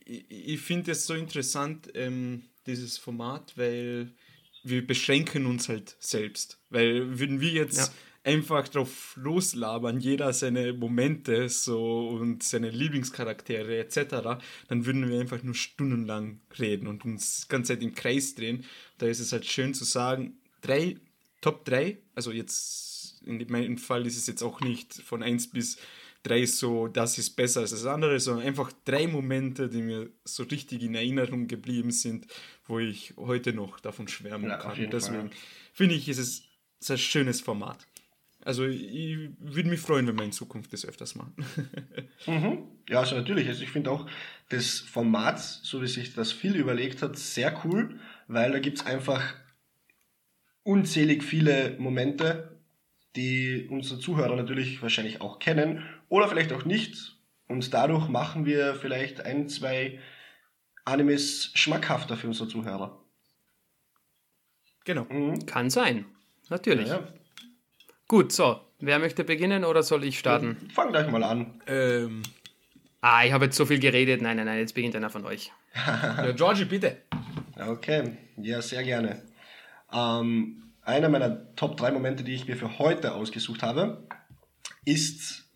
ich, 0.07 0.25
ich 0.29 0.59
finde 0.61 0.91
es 0.91 1.05
so 1.05 1.13
interessant, 1.13 1.89
ähm, 1.93 2.43
dieses 2.65 2.97
Format, 2.97 3.53
weil 3.57 4.13
wir 4.63 4.85
beschränken 4.85 5.45
uns 5.45 5.69
halt 5.69 5.95
selbst. 5.99 6.59
Weil 6.69 7.19
würden 7.19 7.39
wir 7.39 7.51
jetzt 7.51 7.77
Ja. 7.77 7.87
einfach 8.23 8.67
drauf 8.67 9.13
loslabern, 9.15 9.99
jeder 9.99 10.33
seine 10.33 10.73
Momente 10.73 11.47
so 11.47 12.09
und 12.09 12.43
seine 12.43 12.69
Lieblingscharaktere 12.71 13.77
etc., 13.79 14.39
dann 14.67 14.85
würden 14.85 15.09
wir 15.09 15.19
einfach 15.21 15.43
nur 15.43 15.55
stundenlang 15.55 16.41
reden 16.59 16.87
und 16.87 17.05
uns 17.05 17.41
die 17.43 17.47
ganze 17.47 17.73
Zeit 17.73 17.83
im 17.83 17.95
Kreis 17.95 18.35
drehen. 18.35 18.65
Da 18.97 19.07
ist 19.07 19.19
es 19.19 19.31
halt 19.31 19.45
schön 19.45 19.73
zu 19.73 19.85
sagen, 19.85 20.37
drei, 20.61 20.97
Top 21.39 21.63
3, 21.65 21.99
also 22.15 22.31
jetzt 22.31 23.21
in 23.25 23.45
meinem 23.49 23.77
Fall 23.77 24.05
ist 24.07 24.17
es 24.17 24.27
jetzt 24.27 24.41
auch 24.41 24.59
nicht 24.61 24.93
von 24.93 25.21
1 25.23 25.51
bis 25.51 25.77
3 26.27 26.45
so, 26.45 26.87
das 26.87 27.17
ist 27.17 27.31
besser 27.35 27.61
als 27.61 27.71
das 27.71 27.85
andere, 27.85 28.19
sondern 28.19 28.45
einfach 28.47 28.71
drei 28.85 29.07
Momente, 29.07 29.69
die 29.69 29.81
mir 29.81 30.09
so 30.23 30.43
richtig 30.43 30.83
in 30.83 30.95
Erinnerung 30.95 31.47
geblieben 31.47 31.91
sind, 31.91 32.27
wo 32.65 32.79
ich 32.79 33.13
heute 33.17 33.53
noch 33.53 33.79
davon 33.79 34.07
schwärmen 34.07 34.49
Ja, 34.49 34.57
kann. 34.57 34.89
Deswegen 34.89 35.31
finde 35.73 35.95
ich, 35.95 36.09
ist 36.09 36.19
es 36.19 36.43
ist 36.79 36.91
ein 36.91 36.97
schönes 36.97 37.41
Format. 37.41 37.87
Also 38.43 38.65
ich 38.65 39.17
würde 39.39 39.69
mich 39.69 39.79
freuen, 39.79 40.07
wenn 40.07 40.15
wir 40.17 40.23
in 40.23 40.31
Zukunft 40.31 40.71
das 40.73 40.85
öfters 40.85 41.15
machen. 41.15 41.33
Mhm. 42.25 42.63
Ja, 42.89 43.01
also 43.01 43.15
natürlich. 43.15 43.47
Also 43.47 43.63
ich 43.63 43.69
finde 43.69 43.91
auch 43.91 44.09
das 44.49 44.79
Format, 44.79 45.39
so 45.39 45.81
wie 45.81 45.87
sich 45.87 46.13
das 46.13 46.31
viel 46.31 46.55
überlegt 46.55 47.01
hat, 47.01 47.15
sehr 47.15 47.61
cool, 47.63 47.99
weil 48.27 48.51
da 48.51 48.59
gibt 48.59 48.79
es 48.79 48.85
einfach 48.85 49.35
unzählig 50.63 51.23
viele 51.23 51.75
Momente, 51.79 52.57
die 53.15 53.67
unsere 53.69 53.99
Zuhörer 53.99 54.35
natürlich 54.35 54.81
wahrscheinlich 54.81 55.21
auch 55.21 55.39
kennen 55.39 55.85
oder 56.09 56.27
vielleicht 56.27 56.53
auch 56.53 56.65
nicht. 56.65 57.15
Und 57.47 57.73
dadurch 57.73 58.07
machen 58.09 58.45
wir 58.45 58.75
vielleicht 58.75 59.21
ein, 59.21 59.47
zwei 59.49 59.99
Animes 60.85 61.51
schmackhafter 61.53 62.17
für 62.17 62.27
unsere 62.27 62.49
Zuhörer. 62.49 62.99
genau. 64.85 65.05
Mhm. 65.05 65.45
Kann 65.45 65.69
sein. 65.69 66.05
Natürlich. 66.49 66.87
Ja, 66.87 67.07
Gut, 68.07 68.31
so. 68.31 68.61
Wer 68.79 68.99
möchte 68.99 69.23
beginnen 69.23 69.65
oder 69.65 69.83
soll 69.83 70.03
ich 70.03 70.19
starten? 70.19 70.57
ja. 70.61 70.73
Fang 70.73 70.91
gleich 70.91 71.09
mal 71.09 71.23
an. 71.23 71.61
Ähm, 71.67 72.23
Ah, 73.01 73.23
ich 73.25 73.31
habe 73.31 73.45
jetzt 73.45 73.55
so 73.57 73.65
viel 73.65 73.79
geredet. 73.79 74.21
Nein, 74.21 74.37
nein, 74.37 74.45
nein, 74.47 74.59
jetzt 74.59 74.73
beginnt 74.73 74.95
einer 74.95 75.09
von 75.09 75.23
euch. 75.25 75.51
ja, 75.75 76.31
Georgie, 76.31 76.65
bitte. 76.65 76.97
Okay, 77.55 78.17
ja, 78.37 78.61
sehr 78.61 78.83
gerne. 78.83 79.21
Ähm, 79.93 80.71
einer 80.81 81.07
meiner 81.07 81.55
Top 81.55 81.77
3 81.77 81.91
Momente, 81.91 82.23
die 82.23 82.33
ich 82.33 82.47
mir 82.47 82.55
für 82.57 82.79
heute 82.79 83.13
ausgesucht 83.13 83.61
habe, 83.61 84.07
ist 84.83 85.46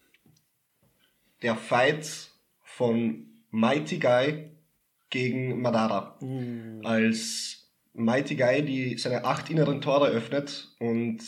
der 1.42 1.56
Fight 1.56 2.30
von 2.64 3.28
Mighty 3.52 4.00
Guy 4.00 4.52
gegen 5.10 5.62
Madara. 5.62 6.18
Als 6.84 7.70
Mighty 7.94 8.36
Guy 8.36 8.64
die 8.64 8.98
seine 8.98 9.26
acht 9.26 9.50
inneren 9.50 9.82
Tore 9.82 10.08
öffnet 10.10 10.70
und 10.80 11.20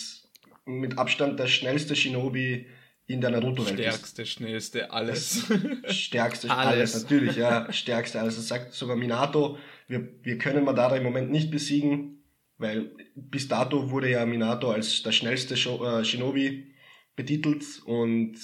mit 0.66 0.98
Abstand 0.98 1.40
der 1.40 1.48
schnellste 1.48 1.96
Shinobi 1.96 2.68
in 3.06 3.20
der 3.20 3.32
Naruto-Welt 3.32 3.80
ist. 3.80 3.86
Stärkste, 3.86 4.26
schnellste, 4.26 4.92
alles. 4.92 5.52
Stärkste 5.88 6.50
Alles. 6.52 6.94
alles. 6.94 7.04
natürlich, 7.04 7.36
ja, 7.36 7.72
stärkste 7.74 8.22
alles. 8.22 8.38
Das 8.38 8.48
sagt 8.48 8.74
sogar 8.74 8.96
Minato, 8.96 9.58
wir, 9.88 10.08
wir 10.24 10.38
können 10.38 10.64
Madara 10.64 10.96
im 10.96 11.04
Moment 11.04 11.30
nicht 11.30 11.52
besiegen, 11.52 12.24
weil 12.58 12.92
bis 13.16 13.50
dato 13.50 13.92
wurde 13.92 14.10
ja 14.10 14.26
Minato 14.26 14.72
als 14.72 15.04
der 15.04 15.12
schnellste 15.12 15.56
äh, 15.56 16.06
Shinobi 16.06 16.74
betitelt 17.16 17.64
und 17.86 18.36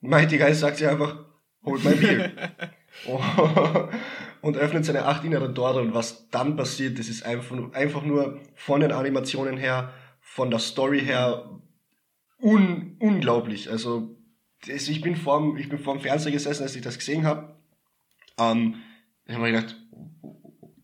Mighty 0.00 0.38
Guy 0.38 0.54
sagt 0.54 0.78
sich 0.78 0.88
einfach, 0.88 1.24
holt 1.64 1.84
mein 1.84 1.98
Bier. 1.98 2.32
und 4.42 4.56
öffnet 4.56 4.84
seine 4.84 5.04
acht 5.04 5.24
inneren 5.24 5.54
Tore 5.54 5.80
und 5.80 5.94
was 5.94 6.28
dann 6.30 6.56
passiert, 6.56 6.98
das 6.98 7.08
ist 7.08 7.24
einfach, 7.24 7.56
einfach 7.72 8.02
nur 8.02 8.40
von 8.54 8.80
den 8.80 8.92
Animationen 8.92 9.56
her, 9.56 9.92
von 10.20 10.50
der 10.50 10.58
Story 10.58 11.00
her 11.00 11.60
un 12.40 12.96
unglaublich. 12.98 13.70
Also 13.70 14.16
das, 14.66 14.88
ich, 14.88 15.00
bin 15.00 15.16
vorm, 15.16 15.56
ich 15.56 15.68
bin 15.68 15.78
vorm 15.78 16.00
Fernseher 16.00 16.32
gesessen, 16.32 16.62
als 16.62 16.76
ich 16.76 16.82
das 16.82 16.98
gesehen 16.98 17.26
habe. 17.26 17.56
Ähm, 18.38 18.76
ich 19.26 19.34
habe 19.34 19.44
mir 19.44 19.52
gedacht, 19.52 19.76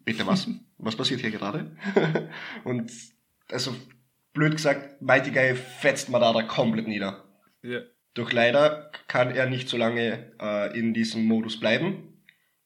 bitte 0.04 0.26
was? 0.26 0.48
Was 0.78 0.94
passiert 0.94 1.22
hier 1.22 1.30
gerade? 1.30 1.74
und 2.64 2.92
also 3.50 3.74
blöd 4.34 4.52
gesagt, 4.52 5.00
Mighty 5.00 5.30
Guy 5.30 5.56
fetzt 5.56 6.10
Madara 6.10 6.42
komplett 6.42 6.86
nieder. 6.86 7.24
ja. 7.62 7.80
Doch 8.16 8.32
leider 8.32 8.90
kann 9.08 9.30
er 9.30 9.46
nicht 9.48 9.68
so 9.68 9.76
lange 9.76 10.32
äh, 10.40 10.78
in 10.78 10.94
diesem 10.94 11.24
Modus 11.26 11.60
bleiben, 11.60 12.14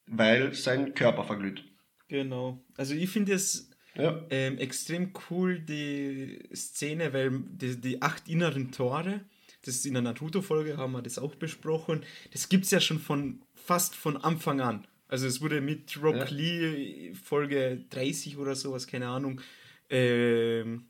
weil 0.07 0.53
sein 0.53 0.93
Körper 0.93 1.23
verglüht. 1.25 1.63
Genau. 2.07 2.63
Also 2.77 2.93
ich 2.95 3.09
finde 3.09 3.33
es 3.33 3.69
Ja. 3.95 4.25
ähm, 4.29 4.57
extrem 4.57 5.11
cool, 5.29 5.59
die 5.59 6.39
Szene, 6.55 7.11
weil 7.13 7.31
die, 7.49 7.79
die 7.79 8.01
acht 8.01 8.27
inneren 8.29 8.71
Tore, 8.71 9.21
Das 9.65 9.75
ist 9.75 9.85
in 9.85 9.93
der 9.93 10.01
Naruto-Folge, 10.01 10.77
haben 10.77 10.93
wir 10.93 11.01
das 11.03 11.19
auch 11.19 11.35
besprochen. 11.35 12.03
Das 12.31 12.47
gibt 12.49 12.65
es 12.65 12.71
ja 12.71 12.79
schon 12.79 12.99
von 12.99 13.41
fast 13.53 13.93
von 13.95 14.17
Anfang 14.17 14.59
an. 14.61 14.87
Also 15.07 15.27
es 15.27 15.41
wurde 15.41 15.59
mit 15.61 16.01
Rock 16.01 16.15
ja. 16.15 16.25
Lee 16.29 17.13
Folge 17.13 17.85
30 17.89 18.37
oder 18.37 18.55
sowas, 18.55 18.87
keine 18.87 19.07
Ahnung, 19.09 19.41
ähm, 19.89 20.85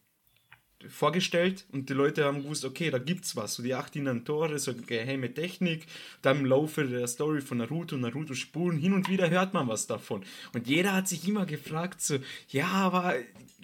vorgestellt 0.89 1.65
und 1.71 1.89
die 1.89 1.93
Leute 1.93 2.25
haben 2.25 2.43
gewusst, 2.43 2.65
okay, 2.65 2.89
da 2.89 2.97
gibt's 2.97 3.35
was. 3.35 3.55
So 3.55 3.63
die 3.63 3.73
acht 3.73 3.93
Tore, 4.25 4.59
so 4.59 4.73
geheime 4.73 5.33
Technik. 5.33 5.85
Dann 6.21 6.39
im 6.39 6.45
Laufe 6.45 6.85
der 6.85 7.07
Story 7.07 7.41
von 7.41 7.57
Naruto, 7.59 7.97
Naruto 7.97 8.33
Spuren, 8.33 8.77
hin 8.77 8.93
und 8.93 9.09
wieder 9.09 9.29
hört 9.29 9.53
man 9.53 9.67
was 9.67 9.87
davon. 9.87 10.23
Und 10.53 10.67
jeder 10.67 10.93
hat 10.93 11.07
sich 11.07 11.27
immer 11.27 11.45
gefragt, 11.45 12.01
so, 12.01 12.17
ja, 12.49 12.67
aber 12.67 13.15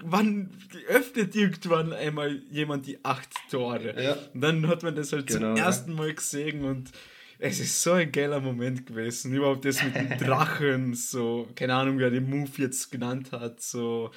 wann 0.03 0.49
öffnet 0.87 1.35
irgendwann 1.35 1.93
einmal 1.93 2.41
jemand 2.51 2.85
die 2.87 3.03
acht 3.03 3.29
Tore? 3.49 4.01
Ja. 4.01 4.17
Und 4.33 4.41
dann 4.41 4.67
hat 4.67 4.83
man 4.83 4.95
das 4.95 5.13
halt 5.13 5.27
genau, 5.27 5.55
zum 5.55 5.57
ersten 5.57 5.93
Mal 5.93 6.13
gesehen 6.13 6.63
und 6.63 6.91
es 7.39 7.59
ist 7.59 7.83
so 7.83 7.91
ein 7.93 8.11
geiler 8.11 8.39
Moment 8.39 8.87
gewesen. 8.87 9.33
Überhaupt 9.33 9.65
das 9.65 9.83
mit 9.83 9.95
dem 9.95 10.09
Drachen, 10.19 10.95
so, 10.95 11.47
keine 11.55 11.75
Ahnung, 11.75 11.99
wer 11.99 12.09
den 12.09 12.29
Move 12.29 12.49
jetzt 12.57 12.91
genannt 12.91 13.31
hat, 13.31 13.61
so 13.61 14.11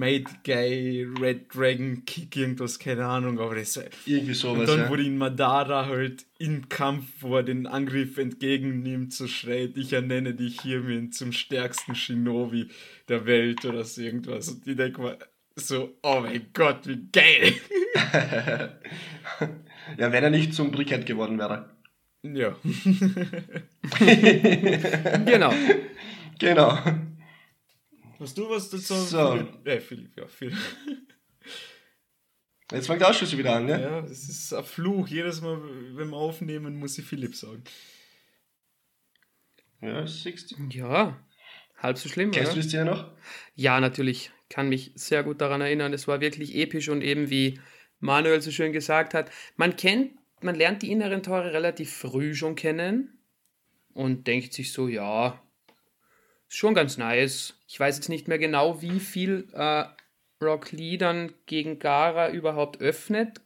Made 0.00 0.24
Guy, 0.44 1.06
Red 1.20 1.54
Dragon 1.54 2.06
Kick, 2.06 2.34
irgendwas, 2.34 2.78
keine 2.78 3.04
Ahnung, 3.04 3.38
aber 3.38 3.54
das 3.54 3.78
irgendwie 4.06 4.32
sowas. 4.32 4.60
Und 4.60 4.68
dann, 4.68 4.78
ja. 4.78 4.90
wo 4.90 4.94
ihn 4.94 5.18
Madara 5.18 5.84
halt 5.84 6.24
im 6.38 6.70
Kampf, 6.70 7.04
wo 7.20 7.36
er 7.36 7.42
den 7.42 7.66
Angriff 7.66 8.16
entgegennimmt, 8.16 9.12
so 9.12 9.26
schreit, 9.26 9.76
ich 9.76 9.92
ernenne 9.92 10.32
dich 10.32 10.62
hiermit 10.62 11.14
zum 11.14 11.32
stärksten 11.32 11.94
Shinobi 11.94 12.70
der 13.08 13.26
Welt 13.26 13.66
oder 13.66 13.84
so 13.84 14.00
irgendwas. 14.00 14.48
Und 14.48 14.66
ich 14.66 14.76
denke 14.76 15.02
mal, 15.02 15.18
so, 15.56 15.98
oh 16.02 16.20
mein 16.22 16.46
Gott, 16.54 16.86
wie 16.86 17.06
geil! 17.12 17.52
ja, 19.98 20.12
wenn 20.12 20.24
er 20.24 20.30
nicht 20.30 20.54
zum 20.54 20.70
Brikett 20.70 21.04
geworden 21.04 21.38
wäre. 21.38 21.68
Ja. 22.22 22.56
genau. 25.26 25.52
Genau. 26.38 26.78
Hast 28.20 28.36
du 28.36 28.50
was 28.50 28.68
dazu? 28.68 28.94
So. 28.94 29.32
Philipp? 29.32 29.66
Äh, 29.66 29.80
Philipp, 29.80 30.16
ja, 30.16 30.26
Philipp. 30.26 30.58
Jetzt 32.70 32.86
fängt 32.86 33.00
der 33.00 33.08
Ausschuss 33.08 33.36
wieder 33.36 33.56
an, 33.56 33.66
ne? 33.66 33.80
Ja, 33.80 34.02
das 34.02 34.28
ist 34.28 34.52
ein 34.52 34.62
Fluch. 34.62 35.08
Jedes 35.08 35.40
Mal, 35.40 35.60
wenn 35.96 36.10
wir 36.10 36.16
aufnehmen, 36.16 36.76
muss 36.76 36.98
ich 36.98 37.04
Philipp 37.04 37.34
sagen. 37.34 37.64
Ja, 39.80 40.06
siehst 40.06 40.52
du. 40.52 40.56
Ja, 40.70 41.18
halb 41.78 41.98
so 41.98 42.08
schlimm, 42.08 42.30
Kennst 42.30 42.52
oder? 42.52 42.60
du 42.60 42.62
es 42.66 42.68
dir 42.68 42.84
noch? 42.84 43.10
Ja, 43.54 43.80
natürlich. 43.80 44.30
Kann 44.50 44.68
mich 44.68 44.92
sehr 44.94 45.24
gut 45.24 45.40
daran 45.40 45.62
erinnern. 45.62 45.94
Es 45.94 46.06
war 46.06 46.20
wirklich 46.20 46.54
episch 46.54 46.90
und 46.90 47.02
eben 47.02 47.30
wie 47.30 47.58
Manuel 48.00 48.42
so 48.42 48.50
schön 48.50 48.72
gesagt 48.72 49.14
hat, 49.14 49.30
man 49.56 49.76
kennt, 49.76 50.12
man 50.42 50.54
lernt 50.54 50.82
die 50.82 50.92
inneren 50.92 51.22
Tore 51.22 51.52
relativ 51.52 51.92
früh 51.92 52.34
schon 52.34 52.54
kennen 52.54 53.18
und 53.94 54.26
denkt 54.26 54.52
sich 54.52 54.72
so, 54.72 54.88
ja, 54.88 55.42
schon 56.50 56.74
ganz 56.74 56.98
nice. 56.98 57.54
Ich 57.66 57.78
weiß 57.78 57.96
jetzt 57.96 58.08
nicht 58.08 58.28
mehr 58.28 58.38
genau, 58.38 58.82
wie 58.82 59.00
viel 59.00 59.48
äh, 59.52 59.84
Rock 60.42 60.72
Lee 60.72 60.98
dann 60.98 61.32
gegen 61.46 61.78
Gara 61.78 62.30
überhaupt 62.30 62.80
öffnet. 62.80 63.40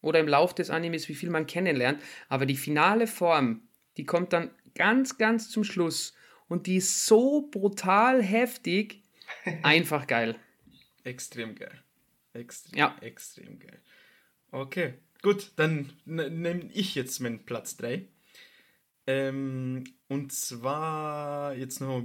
Oder 0.00 0.18
im 0.20 0.28
Lauf 0.28 0.54
des 0.54 0.70
Animes, 0.70 1.08
wie 1.10 1.14
viel 1.14 1.28
man 1.28 1.46
kennenlernt. 1.46 2.02
Aber 2.28 2.46
die 2.46 2.56
finale 2.56 3.06
Form, 3.06 3.68
die 3.98 4.06
kommt 4.06 4.32
dann 4.32 4.50
ganz, 4.74 5.18
ganz 5.18 5.50
zum 5.50 5.62
Schluss. 5.62 6.14
Und 6.48 6.66
die 6.66 6.76
ist 6.76 7.06
so 7.06 7.48
brutal 7.50 8.22
heftig. 8.22 9.02
Einfach 9.62 10.06
geil. 10.06 10.36
Extrem 11.04 11.54
geil. 11.54 11.82
Extrem, 12.32 12.78
ja. 12.78 12.96
extrem 13.02 13.58
geil. 13.58 13.80
Okay, 14.52 14.94
gut, 15.22 15.52
dann 15.56 15.92
nehme 16.06 16.70
ich 16.72 16.94
jetzt 16.94 17.20
meinen 17.20 17.44
Platz 17.44 17.76
3. 17.76 18.06
Ähm, 19.06 19.84
und 20.10 20.32
zwar, 20.32 21.54
jetzt 21.54 21.80
noch 21.80 22.04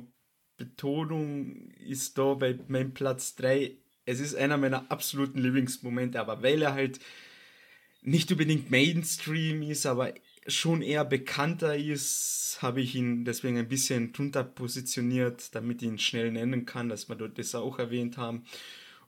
Betonung 0.58 1.72
ist 1.72 2.20
da 2.20 2.36
bei 2.36 2.56
meinem 2.68 2.94
Platz 2.94 3.34
3. 3.34 3.72
Es 4.06 4.20
ist 4.20 4.36
einer 4.36 4.58
meiner 4.58 4.92
absoluten 4.92 5.40
Lieblingsmomente, 5.40 6.20
aber 6.20 6.44
weil 6.44 6.62
er 6.62 6.76
halt 6.76 7.00
nicht 8.04 8.32
unbedingt 8.32 8.70
Mainstream 8.70 9.64
ist, 9.64 9.88
aber 9.88 10.14
schon 10.46 10.84
eher 10.84 11.04
bekannter 11.04 11.76
ist, 11.76 12.60
habe 12.62 12.80
ich 12.80 12.94
ihn 12.94 13.26
deswegen 13.26 13.58
ein 13.58 13.70
bisschen 13.70 14.14
drunter 14.14 14.44
positioniert, 14.44 15.56
damit 15.56 15.82
ich 15.82 15.88
ihn 15.88 15.98
schnell 15.98 16.32
nennen 16.32 16.68
kann, 16.68 16.90
dass 16.90 17.10
wir 17.10 17.16
dort 17.16 17.40
das 17.40 17.56
auch 17.56 17.80
erwähnt 17.80 18.18
haben. 18.18 18.46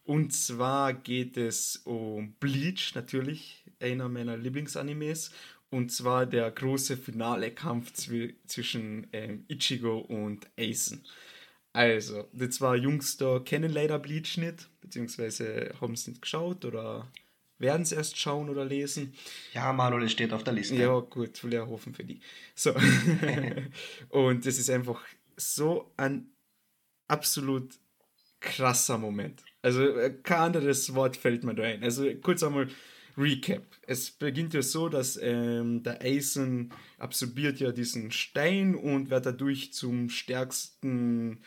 Und 0.06 0.34
zwar 0.34 0.96
geht 0.96 1.38
es 1.38 1.84
um 1.86 2.34
Bleach, 2.40 2.96
natürlich, 2.96 3.64
einer 3.80 4.10
meiner 4.10 4.38
Lieblingsanimes. 4.38 5.32
Und 5.70 5.92
zwar 5.92 6.26
der 6.26 6.50
große 6.50 6.96
finale 6.96 7.52
Kampf 7.52 7.92
zwischen 7.94 9.08
ähm, 9.12 9.46
Ichigo 9.50 9.98
und 10.00 10.48
Aizen. 10.58 11.04
Also, 11.74 12.28
die 12.32 12.50
zwei 12.50 12.76
Jungs 12.78 13.18
da 13.18 13.40
kennen 13.40 13.72
leider 13.72 14.00
Bleach 14.00 14.38
nicht, 14.38 14.70
beziehungsweise 14.82 15.76
haben 15.80 15.94
es 15.94 16.08
nicht 16.08 16.22
geschaut 16.22 16.66
oder 16.66 17.12
werden 17.60 17.82
es 17.82 17.92
erst 17.92 18.18
schauen 18.18 18.50
oder 18.50 18.66
lesen. 18.66 19.14
Ja, 19.54 19.74
Manuel, 19.74 20.06
es 20.06 20.12
steht 20.12 20.34
auf 20.34 20.44
der 20.44 20.54
Liste. 20.54 20.76
Ja, 20.76 21.00
gut, 21.00 21.44
will 21.44 21.54
ja 21.54 21.66
hoffen 21.68 21.94
für 21.94 22.04
die. 22.04 22.20
So. 22.56 22.74
und 24.10 24.46
es 24.46 24.58
ist 24.58 24.70
einfach 24.70 25.04
so 25.36 25.92
ein 25.98 26.30
absolut 27.08 27.74
krasser 28.40 28.98
Moment. 28.98 29.44
Also, 29.62 29.84
äh, 29.84 30.14
kein 30.24 30.40
anderes 30.40 30.94
Wort 30.96 31.18
fällt 31.18 31.44
mir 31.44 31.56
da 31.56 31.64
ein. 31.64 31.84
Also, 31.84 32.10
kurz 32.22 32.42
einmal 32.44 32.70
Recap. 33.18 33.64
Es 33.88 34.12
beginnt 34.12 34.54
ja 34.54 34.62
so, 34.62 34.90
dass 34.90 35.20
ähm, 35.22 35.82
der 35.84 36.02
Aizen 36.02 36.72
absorbiert 36.98 37.60
ja 37.60 37.72
diesen 37.72 38.12
Stein 38.12 38.76
und 38.76 39.10
wird 39.10 39.26
dadurch 39.26 39.74
zum 39.74 40.10
stärksten 40.10 41.40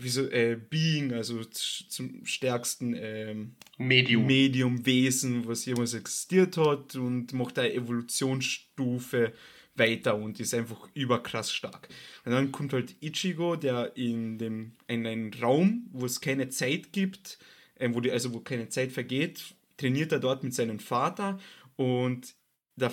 wie 0.00 0.08
so, 0.08 0.28
äh, 0.28 0.56
Being, 0.56 1.12
also 1.12 1.44
zum 1.44 2.24
stärksten 2.24 2.94
ähm, 2.96 3.54
Medium. 3.78 4.26
Mediumwesen, 4.26 5.46
was 5.46 5.64
jemals 5.64 5.94
existiert 5.94 6.56
hat 6.56 6.94
und 6.96 7.32
macht 7.32 7.58
eine 7.58 7.72
Evolutionsstufe 7.72 9.32
weiter 9.74 10.16
und 10.16 10.40
ist 10.40 10.54
einfach 10.54 10.88
überkrass 10.94 11.52
stark. 11.52 11.88
Und 12.24 12.32
dann 12.32 12.52
kommt 12.52 12.72
halt 12.72 12.96
Ichigo, 13.00 13.56
der 13.56 13.96
in 13.96 14.38
dem 14.38 14.72
in 14.88 15.06
einen 15.06 15.32
Raum, 15.34 15.88
wo 15.92 16.06
es 16.06 16.20
keine 16.20 16.48
Zeit 16.48 16.92
gibt, 16.92 17.38
äh, 17.76 17.88
wo 17.92 18.00
die, 18.00 18.10
also 18.10 18.32
wo 18.34 18.40
keine 18.40 18.68
Zeit 18.68 18.92
vergeht, 18.92 19.54
trainiert 19.78 20.12
er 20.12 20.20
dort 20.20 20.44
mit 20.44 20.52
seinem 20.52 20.78
Vater 20.78 21.38
und 21.76 22.34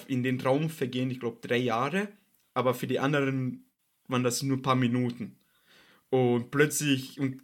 in 0.08 0.24
den 0.24 0.40
Raum 0.40 0.70
vergehen, 0.70 1.12
ich 1.12 1.20
glaube, 1.20 1.46
drei 1.46 1.58
Jahre, 1.58 2.08
aber 2.54 2.74
für 2.74 2.88
die 2.88 3.00
anderen 3.00 3.66
waren 4.08 4.24
das 4.24 4.42
nur 4.42 4.58
ein 4.58 4.62
paar 4.64 4.76
Minuten. 4.76 5.36
Und 6.10 6.50
plötzlich, 6.50 7.20
und 7.20 7.42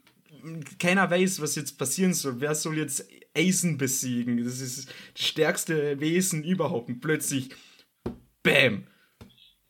keiner 0.80 1.10
weiß, 1.12 1.42
was 1.42 1.56
jetzt 1.56 1.78
passieren 1.78 2.14
soll. 2.14 2.40
Wer 2.40 2.56
soll 2.56 2.78
jetzt 2.78 3.08
Eisen 3.36 3.78
besiegen? 3.78 4.44
Das 4.44 4.62
ist 4.62 4.88
das 4.88 5.24
stärkste 5.24 6.00
Wesen 6.00 6.44
überhaupt. 6.44 6.90
Und 6.90 7.02
plötzlich, 7.02 7.50
bam, 8.42 8.88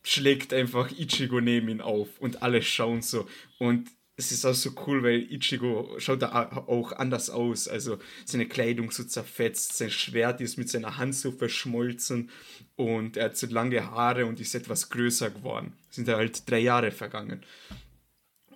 schlägt 0.04 0.54
einfach 0.54 0.92
Ichigo 0.92 1.42
neben 1.42 1.70
ihn 1.70 1.82
auf 1.82 2.20
und 2.20 2.44
alle 2.44 2.62
schauen 2.62 3.02
so. 3.02 3.28
Und 3.60 3.90
es 4.22 4.32
ist 4.32 4.46
auch 4.46 4.54
so 4.54 4.70
cool, 4.86 5.02
weil 5.02 5.32
Ichigo 5.34 5.96
schaut 5.98 6.22
da 6.22 6.52
auch 6.68 6.92
anders 6.92 7.32
aus. 7.32 7.68
Also 7.68 7.98
seine 8.24 8.48
Kleidung 8.48 8.92
so 8.92 9.04
zerfetzt, 9.04 9.76
sein 9.78 9.90
Schwert 9.90 10.42
ist 10.42 10.58
mit 10.58 10.70
seiner 10.70 10.98
Hand 10.98 11.16
so 11.16 11.32
verschmolzen 11.32 12.30
und 12.76 13.18
er 13.18 13.26
hat 13.26 13.38
so 13.38 13.48
lange 13.48 13.90
Haare 13.90 14.28
und 14.28 14.40
ist 14.40 14.54
etwas 14.54 14.90
größer 14.90 15.32
geworden. 15.32 15.74
Sind 15.90 16.08
halt 16.08 16.50
drei 16.50 16.60
Jahre 16.60 16.92
vergangen. 16.92 17.44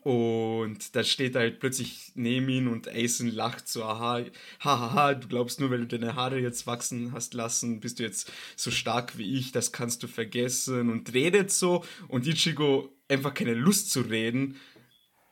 Und 0.04 0.96
da 0.96 1.04
steht 1.04 1.36
halt 1.36 1.60
plötzlich 1.60 2.12
neben 2.14 2.48
ihn 2.48 2.68
und 2.68 2.88
Aizen 2.88 3.32
lacht 3.34 3.68
so, 3.68 3.84
aha, 3.84 4.24
hahaha, 4.60 5.16
du 5.16 5.28
glaubst 5.28 5.60
nur, 5.60 5.72
weil 5.72 5.80
du 5.80 5.88
deine 5.88 6.14
Haare 6.14 6.40
jetzt 6.40 6.68
wachsen 6.68 7.12
hast 7.12 7.34
lassen, 7.34 7.80
bist 7.80 7.98
du 7.98 8.04
jetzt 8.04 8.32
so 8.56 8.70
stark 8.70 9.18
wie 9.18 9.36
ich, 9.40 9.52
das 9.52 9.72
kannst 9.72 10.04
du 10.04 10.08
vergessen 10.08 10.92
und 10.92 11.12
redet 11.16 11.52
so 11.52 11.84
und 12.08 12.28
Ichigo 12.28 12.96
einfach 13.08 13.34
keine 13.34 13.56
Lust 13.56 13.90
zu 13.90 14.02
reden, 14.02 14.58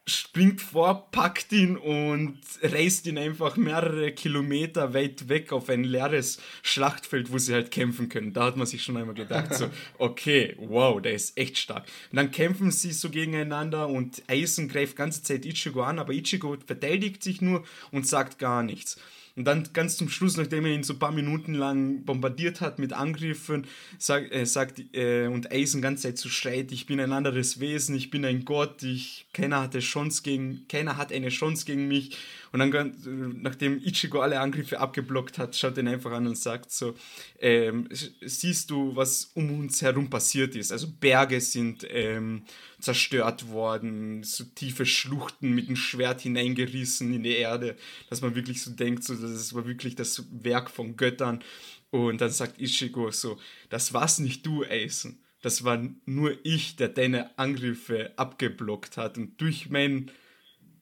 springt 0.05 0.61
vor, 0.61 1.09
packt 1.11 1.51
ihn 1.53 1.77
und 1.77 2.37
reißt 2.61 3.07
ihn 3.07 3.17
einfach 3.17 3.55
mehrere 3.55 4.11
Kilometer 4.11 4.93
weit 4.93 5.29
weg 5.29 5.53
auf 5.53 5.69
ein 5.69 5.85
leeres 5.85 6.39
Schlachtfeld, 6.61 7.31
wo 7.31 7.37
sie 7.37 7.53
halt 7.53 7.71
kämpfen 7.71 8.09
können. 8.09 8.33
Da 8.33 8.45
hat 8.45 8.57
man 8.57 8.67
sich 8.67 8.83
schon 8.83 8.97
einmal 8.97 9.15
gedacht, 9.15 9.53
so, 9.53 9.69
okay, 9.97 10.55
wow, 10.59 11.01
der 11.01 11.13
ist 11.13 11.37
echt 11.37 11.57
stark. 11.57 11.85
Und 12.11 12.17
dann 12.17 12.31
kämpfen 12.31 12.71
sie 12.71 12.91
so 12.91 13.09
gegeneinander 13.09 13.87
und 13.87 14.23
Eisen 14.27 14.67
greift 14.67 14.97
ganze 14.97 15.23
Zeit 15.23 15.45
Ichigo 15.45 15.81
an, 15.83 15.99
aber 15.99 16.11
Ichigo 16.11 16.57
verteidigt 16.65 17.23
sich 17.23 17.41
nur 17.41 17.63
und 17.91 18.05
sagt 18.05 18.39
gar 18.39 18.61
nichts. 18.61 18.97
Und 19.35 19.45
dann 19.45 19.67
ganz 19.73 19.97
zum 19.97 20.09
Schluss, 20.09 20.37
nachdem 20.37 20.65
er 20.65 20.73
ihn 20.73 20.83
so 20.83 20.93
ein 20.93 20.99
paar 20.99 21.11
Minuten 21.11 21.55
lang 21.55 22.03
bombardiert 22.05 22.61
hat 22.61 22.77
mit 22.77 22.93
Angriffen, 22.93 23.65
sag, 23.97 24.31
äh, 24.31 24.45
sagt 24.45 24.83
äh, 24.93 25.25
und 25.25 25.51
Aizen 25.51 25.81
ganze 25.81 26.03
Zeit 26.03 26.19
so 26.19 26.29
schreit, 26.29 26.71
ich 26.71 26.85
bin 26.85 26.99
ein 26.99 27.11
anderes 27.11 27.59
Wesen, 27.59 27.95
ich 27.95 28.11
bin 28.11 28.25
ein 28.25 28.45
Gott, 28.45 28.83
ich, 28.83 29.25
keiner 29.33 29.61
hatte 29.61 29.79
Chance 29.79 30.21
gegen, 30.21 30.67
keiner 30.67 30.97
hat 30.97 31.11
eine 31.11 31.29
Chance 31.29 31.65
gegen 31.65 31.87
mich. 31.87 32.15
Und 32.53 32.59
dann, 32.59 33.41
nachdem 33.41 33.83
Ichigo 33.83 34.21
alle 34.21 34.39
Angriffe 34.39 34.79
abgeblockt 34.79 35.39
hat, 35.39 35.55
schaut 35.55 35.75
ihn 35.79 35.87
einfach 35.87 36.11
an 36.11 36.27
und 36.27 36.37
sagt 36.37 36.71
so, 36.71 36.93
ähm, 37.39 37.89
siehst 38.21 38.69
du, 38.69 38.95
was 38.95 39.31
um 39.33 39.59
uns 39.59 39.81
herum 39.81 40.07
passiert 40.07 40.55
ist? 40.55 40.71
Also 40.71 40.87
Berge 40.99 41.41
sind 41.41 41.83
ähm, 41.89 42.43
zerstört 42.79 43.49
worden, 43.49 44.21
so 44.21 44.43
tiefe 44.43 44.85
Schluchten 44.85 45.55
mit 45.55 45.67
dem 45.67 45.75
Schwert 45.75 46.21
hineingerissen 46.21 47.11
in 47.11 47.23
die 47.23 47.37
Erde, 47.37 47.75
dass 48.11 48.21
man 48.21 48.35
wirklich 48.35 48.61
so 48.61 48.69
denkt, 48.69 49.03
so, 49.03 49.15
das 49.15 49.55
war 49.55 49.65
wirklich 49.65 49.95
das 49.95 50.23
Werk 50.31 50.69
von 50.69 50.95
Göttern. 50.95 51.43
Und 51.89 52.21
dann 52.21 52.29
sagt 52.29 52.61
Ichigo 52.61 53.09
so, 53.09 53.39
das 53.69 53.95
war's 53.95 54.19
nicht 54.19 54.45
du, 54.45 54.63
Aizen. 54.63 55.23
Das 55.41 55.63
war 55.63 55.83
nur 56.05 56.37
ich, 56.43 56.75
der 56.75 56.89
deine 56.89 57.35
Angriffe 57.39 58.13
abgeblockt 58.15 58.95
hat. 58.97 59.17
Und 59.17 59.41
durch 59.41 59.71
mein 59.71 60.11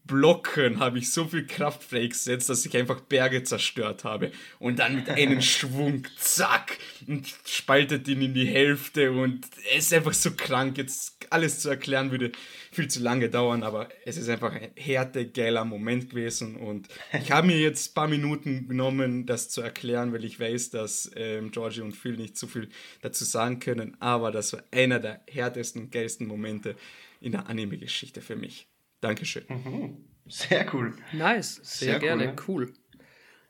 Blocken 0.06 0.80
habe 0.80 0.98
ich 0.98 1.12
so 1.12 1.28
viel 1.28 1.46
Kraft 1.46 1.84
freigesetzt, 1.84 2.50
dass 2.50 2.66
ich 2.66 2.76
einfach 2.76 3.02
Berge 3.02 3.44
zerstört 3.44 4.04
habe. 4.04 4.32
Und 4.60 4.80
dann 4.80 4.96
mit 4.96 5.10
einem 5.10 5.42
Schwung, 5.42 6.08
zack, 6.18 6.78
und 7.08 7.28
spaltet 7.46 8.08
ihn 8.08 8.22
in 8.22 8.34
die 8.34 8.48
Hälfte. 8.48 9.12
Und 9.12 9.46
es 9.76 9.86
ist 9.86 9.94
einfach 9.94 10.14
so 10.14 10.32
krank. 10.32 10.78
Jetzt 10.78 11.18
alles 11.30 11.60
zu 11.60 11.70
erklären 11.70 12.12
würde 12.12 12.32
viel 12.72 12.88
zu 12.88 13.02
lange 13.02 13.30
dauern, 13.30 13.64
aber 13.64 13.90
es 14.06 14.18
ist 14.18 14.30
einfach 14.30 14.54
ein 14.54 14.72
härter, 14.76 15.24
geiler 15.26 15.66
Moment 15.66 16.10
gewesen. 16.10 16.56
Und 16.56 16.88
ich 17.14 17.32
habe 17.32 17.48
mir 17.48 17.60
jetzt 17.60 17.92
ein 17.92 17.94
paar 17.94 18.08
Minuten 18.08 18.68
genommen, 18.68 19.26
das 19.26 19.50
zu 19.50 19.62
erklären, 19.62 20.14
weil 20.14 20.26
ich 20.26 20.40
weiß, 20.40 20.72
dass 20.72 21.12
ähm, 21.16 21.52
Georgie 21.52 21.82
und 21.82 21.96
Phil 21.96 22.18
nicht 22.18 22.38
so 22.38 22.48
viel 22.48 22.70
dazu 23.02 23.24
sagen 23.24 23.60
können. 23.60 23.98
Aber 24.00 24.32
das 24.32 24.54
war 24.54 24.64
einer 24.72 25.00
der 25.00 25.22
härtesten 25.28 25.84
und 25.84 25.92
geilsten 25.92 26.28
Momente 26.28 26.76
in 27.20 27.34
der 27.34 27.48
Anime-Geschichte 27.48 28.22
für 28.22 28.36
mich. 28.36 28.71
Dankeschön. 29.02 29.44
Mhm. 29.48 30.06
Sehr 30.28 30.74
cool. 30.74 30.94
Nice, 31.12 31.56
sehr, 31.56 31.90
sehr 31.90 32.00
gerne, 32.00 32.36
cool. 32.48 32.68
cool. 32.68 32.74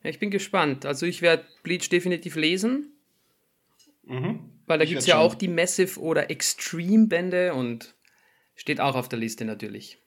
Ja, 0.04 0.10
ich 0.10 0.20
bin 0.20 0.32
gespannt. 0.32 0.86
Also 0.86 1.06
ich 1.06 1.22
werde 1.22 1.46
Bleach 1.64 1.90
definitiv 1.90 2.36
lesen. 2.36 2.94
Mhm. 4.04 4.50
Weil 4.66 4.80
da 4.80 4.86
gibt 4.86 5.00
es 5.00 5.06
ja 5.06 5.16
schon. 5.16 5.24
auch 5.24 5.36
die 5.36 5.48
Massive 5.48 6.00
oder 6.00 6.32
Extreme 6.32 7.08
Bände 7.08 7.54
und 7.54 7.94
steht 8.56 8.80
auch 8.80 8.96
auf 8.96 9.10
der 9.10 9.20
Liste 9.20 9.46
natürlich. 9.46 10.00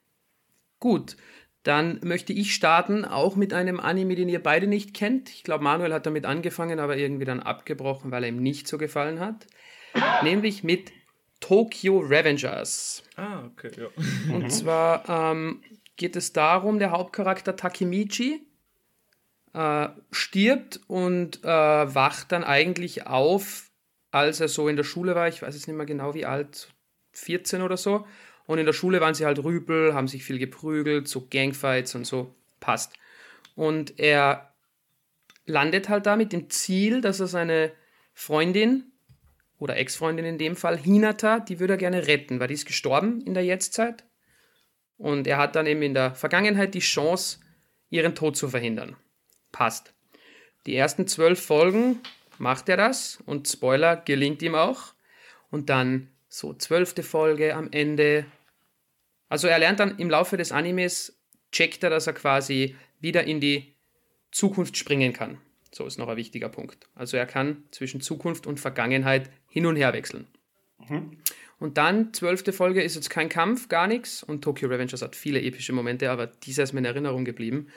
Gut, 0.81 1.17
dann 1.63 2.01
möchte 2.03 2.33
ich 2.33 2.55
starten, 2.55 3.05
auch 3.05 3.37
mit 3.37 3.53
einem 3.53 3.81
Anime, 3.81 4.17
den 4.17 4.29
ihr 4.29 4.43
beide 4.43 4.67
nicht 4.67 4.95
kennt. 4.95 5.31
Ich 5.31 5.45
glaube, 5.45 5.65
Manuel 5.65 5.93
hat 5.93 6.07
damit 6.07 6.27
angefangen, 6.27 6.79
aber 6.79 6.97
irgendwie 6.97 7.25
dann 7.25 7.41
abgebrochen, 7.41 8.11
weil 8.11 8.25
er 8.25 8.29
ihm 8.31 8.43
nicht 8.43 8.69
so 8.69 8.79
gefallen 8.79 9.21
hat. 9.21 9.47
Nämlich 10.23 10.65
mit 10.65 10.93
Tokyo 11.45 11.99
Revengers. 11.99 13.03
Ah, 13.17 13.45
okay, 13.45 13.71
ja. 13.77 13.89
Und 14.35 14.51
zwar 14.51 15.07
ähm, 15.07 15.63
geht 15.97 16.17
es 16.17 16.33
darum, 16.33 16.79
der 16.79 16.91
Hauptcharakter 16.91 17.55
Takemichi 17.55 18.47
äh, 19.53 19.89
stirbt 20.11 20.81
und 20.87 21.45
äh, 21.45 21.47
wacht 21.47 22.33
dann 22.33 22.45
eigentlich 22.45 23.07
auf, 23.07 23.71
als 24.11 24.41
er 24.41 24.49
so 24.49 24.69
in 24.69 24.77
der 24.77 24.85
Schule 24.85 25.15
war. 25.15 25.29
Ich 25.29 25.43
weiß 25.43 25.55
jetzt 25.55 25.69
nicht 25.69 25.77
mehr 25.77 25.85
genau 25.85 26.15
wie 26.15 26.25
alt, 26.25 26.69
14 27.13 27.61
oder 27.61 27.77
so. 27.77 28.07
Und 28.47 28.57
in 28.57 28.65
der 28.65 28.73
Schule 28.73 29.03
waren 29.03 29.15
sie 29.15 29.27
halt 29.27 29.45
Rüpel, 29.45 29.93
haben 29.93 30.09
sich 30.09 30.25
viel 30.25 30.39
geprügelt, 30.39 31.09
so 31.09 31.27
Gangfights 31.31 31.95
und 31.95 32.07
so. 32.07 32.35
Passt. 32.59 32.95
Und 33.55 33.99
er 34.01 34.55
landet 35.45 35.91
halt 35.91 36.07
da 36.07 36.17
mit 36.17 36.33
dem 36.33 36.49
Ziel, 36.49 37.03
dass 37.03 37.21
er 37.21 37.27
seine 37.27 37.71
Freundin 38.15 38.94
oder 39.65 39.79
Ex-Freundin 39.79 40.27
in 40.27 40.37
dem 40.37 40.57
Fall, 40.57 40.77
Hinata, 40.77 41.41
die 41.41 41.59
würde 41.59 41.73
er 41.73 41.79
gerne 41.79 42.07
retten, 42.07 42.39
weil 42.39 42.49
die 42.49 42.55
ist 42.55 42.67
gestorben 42.67 43.23
in 43.23 43.33
der 43.33 43.47
Jetztzeit. 43.47 44.05
Und 44.99 45.27
er 45.27 45.39
hat 45.39 45.57
dann 45.57 45.65
eben 45.65 45.81
in 45.81 45.95
der 45.95 46.15
Vergangenheit 46.15 46.75
die 46.75 46.81
Chance, 46.81 47.39
ihren 47.89 48.15
Tod 48.15 48.37
zu 48.37 48.51
verhindern. 48.51 48.95
Passt. 49.53 49.95
Die 50.67 50.77
ersten 50.77 51.07
zwölf 51.07 51.43
Folgen 51.43 52.01
macht 52.37 52.69
er 52.69 52.77
das 52.77 53.23
und 53.25 53.49
Spoiler 53.49 53.97
gelingt 53.97 54.43
ihm 54.43 54.55
auch. 54.55 54.93
Und 55.51 55.71
dann 55.71 56.11
so 56.29 56.53
zwölfte 56.53 57.03
Folge 57.03 57.55
am 57.55 57.73
Ende. 57.73 58.27
Also 59.31 59.49
er 59.49 59.59
lernt 59.59 59.81
dann 59.81 59.97
im 59.97 60.11
Laufe 60.11 60.37
des 60.37 60.53
Animes, 60.53 61.19
checkt 61.53 61.83
er, 61.83 61.89
dass 61.89 62.07
er 62.07 62.13
quasi 62.13 62.77
wieder 63.01 63.25
in 63.25 63.41
die 63.41 63.73
Zukunft 64.31 64.77
springen 64.77 65.15
kann. 65.15 65.41
So 65.73 65.87
ist 65.87 65.99
noch 65.99 66.09
ein 66.09 66.19
wichtiger 66.19 66.51
Punkt. 66.51 66.87
Also 66.95 67.17
er 67.17 67.25
kann 67.25 67.65
zwischen 67.71 68.03
Zukunft 68.03 68.47
und 68.47 68.61
Vergangenheit 68.61 69.31
hin 69.55 69.67
und 69.67 69.77
her 69.77 69.93
wechseln. 69.93 70.27
Mhm. 70.89 71.19
Und 71.61 71.79
dann, 71.79 72.13
zwölfte 72.13 72.53
Folge, 72.53 72.83
ist 72.83 72.97
jetzt 72.97 73.09
kein 73.09 73.29
Kampf, 73.29 73.69
gar 73.69 73.87
nichts. 73.87 74.25
Und 74.25 74.43
Tokyo 74.43 74.69
Revengers 74.69 75.01
hat 75.01 75.15
viele 75.15 75.41
epische 75.41 75.73
Momente, 75.73 76.11
aber 76.11 76.27
dieser 76.27 76.65
ist 76.65 76.73
mir 76.73 76.81
in 76.81 76.87
Erinnerung 76.87 77.25
geblieben. 77.25 77.69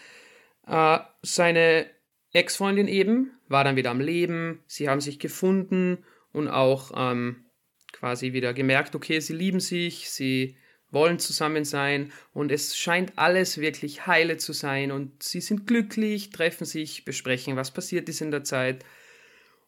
Äh, 0.65 0.97
seine 1.21 1.85
Ex-Freundin 2.33 2.87
eben 2.87 3.31
war 3.47 3.63
dann 3.63 3.75
wieder 3.75 3.91
am 3.91 4.01
Leben. 4.01 4.63
Sie 4.65 4.89
haben 4.89 5.01
sich 5.01 5.19
gefunden 5.19 5.99
und 6.33 6.47
auch 6.47 6.91
ähm, 6.95 7.45
quasi 7.93 8.33
wieder 8.33 8.55
gemerkt, 8.55 8.95
okay, 8.95 9.19
sie 9.19 9.33
lieben 9.33 9.59
sich, 9.59 10.09
sie 10.09 10.57
wollen 10.89 11.19
zusammen 11.19 11.63
sein 11.63 12.11
und 12.33 12.51
es 12.51 12.75
scheint 12.75 13.13
alles 13.17 13.59
wirklich 13.59 14.07
heile 14.07 14.37
zu 14.37 14.53
sein 14.53 14.91
und 14.91 15.21
sie 15.21 15.41
sind 15.41 15.67
glücklich, 15.67 16.31
treffen 16.31 16.65
sich, 16.65 17.05
besprechen, 17.05 17.55
was 17.55 17.71
passiert 17.71 18.09
ist 18.09 18.21
in 18.21 18.31
der 18.31 18.43
Zeit. 18.43 18.83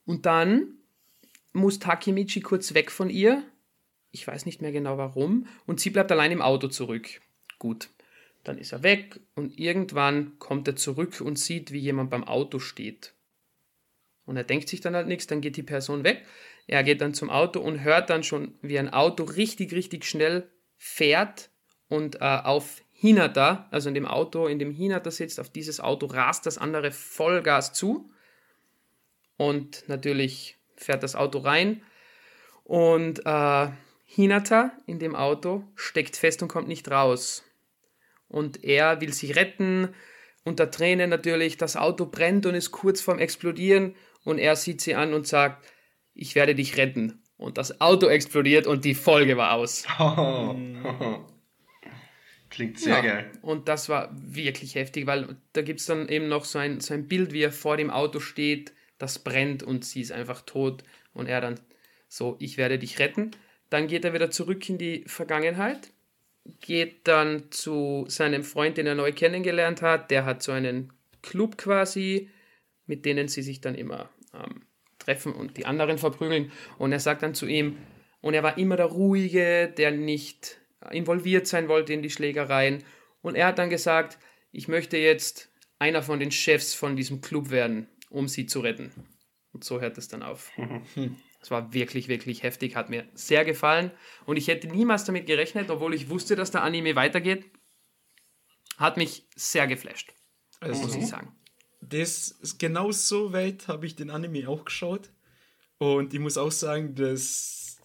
Und 0.06 0.26
dann 0.26 0.79
muss 1.54 1.80
Takemichi 1.80 2.42
kurz 2.42 2.74
weg 2.74 2.92
von 2.92 3.10
ihr. 3.10 3.44
Ich 4.12 4.28
weiß 4.28 4.46
nicht 4.46 4.62
mehr 4.62 4.72
genau 4.72 4.98
warum. 4.98 5.48
Und 5.66 5.80
sie 5.80 5.90
bleibt 5.90 6.12
allein 6.12 6.32
im 6.32 6.42
Auto 6.42 6.68
zurück. 6.68 7.22
Gut, 7.60 7.90
dann 8.44 8.58
ist 8.58 8.72
er 8.72 8.84
weg 8.84 9.20
und 9.36 9.60
irgendwann 9.60 10.40
kommt 10.40 10.68
er 10.68 10.76
zurück 10.76 11.22
und 11.22 11.38
sieht, 11.38 11.72
wie 11.72 11.80
jemand 11.80 12.10
beim 12.10 12.24
Auto 12.24 12.60
steht. 12.60 13.14
Und 14.26 14.38
er 14.38 14.44
denkt 14.44 14.70
sich 14.70 14.80
dann 14.80 14.96
halt 14.96 15.08
nichts, 15.08 15.28
dann 15.28 15.42
geht 15.42 15.58
die 15.58 15.64
Person 15.64 16.04
weg. 16.04 16.26
Er 16.68 16.84
geht 16.84 17.02
dann 17.02 17.16
zum 17.16 17.32
Auto 17.32 17.60
und 17.60 17.84
hört 17.84 18.12
dann 18.12 18.24
schon, 18.24 18.54
wie 18.62 18.78
ein 18.78 18.94
Auto 18.94 19.24
richtig, 19.24 19.74
richtig 19.74 20.06
schnell 20.06 20.48
fährt 20.78 21.50
und 21.88 22.18
äh, 22.18 22.20
auf 22.20 22.84
Hinata, 22.92 23.68
also 23.72 23.90
in 23.90 23.96
dem 23.96 24.06
Auto, 24.06 24.46
in 24.46 24.60
dem 24.60 24.72
Hinata 24.72 25.10
sitzt, 25.10 25.40
auf 25.40 25.50
dieses 25.50 25.80
Auto 25.80 26.06
rast 26.06 26.46
das 26.46 26.58
andere 26.58 26.92
Vollgas 26.92 27.74
zu. 27.74 28.12
Und 29.36 29.84
natürlich 29.88 30.59
fährt 30.80 31.04
das 31.04 31.16
Auto 31.16 31.40
rein. 31.40 31.82
Und 32.64 33.26
äh, 33.26 33.68
Hinata 34.06 34.72
in 34.86 35.00
dem 35.00 35.16
Auto 35.16 35.64
steckt 35.76 36.16
fest 36.16 36.42
und 36.42 36.48
kommt 36.48 36.68
nicht 36.68 36.90
raus. 36.90 37.44
Und 38.28 38.64
er 38.64 39.02
will 39.02 39.14
sich 39.14 39.36
retten, 39.36 39.90
unter 40.44 40.72
Tränen 40.72 41.10
natürlich. 41.10 41.58
Das 41.58 41.76
Auto 41.76 42.06
brennt 42.06 42.46
und 42.46 42.56
ist 42.56 42.72
kurz 42.72 43.02
vorm 43.02 43.20
Explodieren. 43.20 43.96
Und 44.24 44.38
er 44.38 44.56
sieht 44.56 44.82
sie 44.82 44.96
an 44.96 45.14
und 45.14 45.28
sagt, 45.28 45.66
ich 46.14 46.36
werde 46.36 46.56
dich 46.56 46.78
retten 46.78 47.22
und 47.40 47.58
das 47.58 47.80
Auto 47.80 48.08
explodiert 48.08 48.68
und 48.68 48.84
die 48.84 48.94
Folge 48.94 49.38
war 49.38 49.54
aus. 49.54 49.86
Oh. 49.98 50.56
Klingt 52.50 52.80
sehr 52.80 52.96
ja, 52.96 53.02
geil. 53.02 53.32
Und 53.42 53.70
das 53.70 53.88
war 53.88 54.10
wirklich 54.14 54.76
heftig, 54.76 55.08
weil 55.08 55.38
da 55.54 55.62
gibt 55.62 55.80
es 55.80 55.86
dann 55.86 56.10
eben 56.10 56.28
noch 56.28 56.44
so 56.44 56.60
ein, 56.60 56.82
so 56.82 56.94
ein 56.94 57.08
Bild, 57.08 57.32
wie 57.32 57.44
er 57.44 57.54
vor 57.54 57.78
dem 57.78 57.90
Auto 57.90 58.20
steht, 58.20 58.74
das 59.00 59.20
brennt 59.20 59.64
und 59.64 59.84
sie 59.84 60.02
ist 60.02 60.12
einfach 60.12 60.42
tot 60.42 60.84
und 61.14 61.28
er 61.28 61.42
dann 61.42 61.60
so, 62.08 62.36
ich 62.40 62.58
werde 62.58 62.78
dich 62.78 63.00
retten. 63.00 63.32
Dann 63.70 63.88
geht 63.88 64.06
er 64.06 64.14
wieder 64.14 64.30
zurück 64.30 64.68
in 64.70 64.78
die 64.78 65.04
Vergangenheit, 65.08 65.92
geht 66.60 67.08
dann 67.08 67.52
zu 67.52 68.06
seinem 68.08 68.44
Freund, 68.44 68.78
den 68.78 68.88
er 68.88 68.96
neu 68.96 69.12
kennengelernt 69.12 69.82
hat. 69.82 70.12
Der 70.12 70.26
hat 70.26 70.44
so 70.44 70.52
einen 70.52 70.94
Club 71.22 71.58
quasi, 71.58 72.30
mit 72.86 73.06
denen 73.06 73.28
sie 73.28 73.42
sich 73.42 73.62
dann 73.62 73.76
immer 73.76 74.10
ähm, 74.34 74.64
treffen 74.98 75.34
und 75.34 75.58
die 75.58 75.66
anderen 75.66 75.98
verprügeln. 75.98 76.52
Und 76.78 76.92
er 76.92 77.00
sagt 77.00 77.24
dann 77.24 77.34
zu 77.34 77.46
ihm, 77.46 77.78
und 78.22 78.34
er 78.34 78.44
war 78.44 78.58
immer 78.58 78.76
der 78.76 78.88
Ruhige, 78.88 79.74
der 79.78 79.92
nicht 79.92 80.60
involviert 80.92 81.48
sein 81.48 81.68
wollte 81.68 81.94
in 81.94 82.02
die 82.02 82.10
Schlägereien. 82.10 82.84
Und 83.22 83.36
er 83.36 83.48
hat 83.48 83.60
dann 83.60 83.70
gesagt, 83.70 84.18
ich 84.52 84.68
möchte 84.68 84.98
jetzt 84.98 85.52
einer 85.78 86.02
von 86.02 86.20
den 86.20 86.32
Chefs 86.32 86.74
von 86.74 86.96
diesem 86.96 87.22
Club 87.22 87.52
werden, 87.52 87.88
um 88.10 88.28
sie 88.28 88.46
zu 88.46 88.60
retten. 88.60 88.92
Und 89.52 89.64
so 89.64 89.82
hört 89.82 89.98
es 89.98 90.08
dann 90.08 90.24
auf. 90.24 90.52
Es 91.42 91.52
war 91.52 91.74
wirklich, 91.74 92.10
wirklich 92.10 92.44
heftig, 92.44 92.76
hat 92.76 92.90
mir 92.90 93.08
sehr 93.14 93.46
gefallen. 93.46 93.92
Und 94.26 94.36
ich 94.36 94.48
hätte 94.50 94.68
niemals 94.68 95.06
damit 95.06 95.26
gerechnet, 95.26 95.70
obwohl 95.70 95.94
ich 95.94 96.10
wusste, 96.10 96.36
dass 96.36 96.52
der 96.52 96.64
Anime 96.64 96.96
weitergeht. 96.96 97.46
Hat 98.78 98.98
mich 98.98 99.26
sehr 99.36 99.68
geflasht, 99.68 100.14
also, 100.60 100.82
muss 100.82 100.96
ich 100.96 101.08
sagen 101.08 101.34
das 101.82 102.56
genau 102.58 102.92
so 102.92 103.34
weit 103.34 103.68
habe 103.68 103.86
ich 103.86 103.96
den 103.96 104.10
Anime 104.10 104.48
auch 104.48 104.66
geschaut. 104.66 105.10
Und 105.78 106.14
ich 106.14 106.20
muss 106.20 106.38
auch 106.38 106.52
sagen, 106.52 106.96
dass 106.96 107.78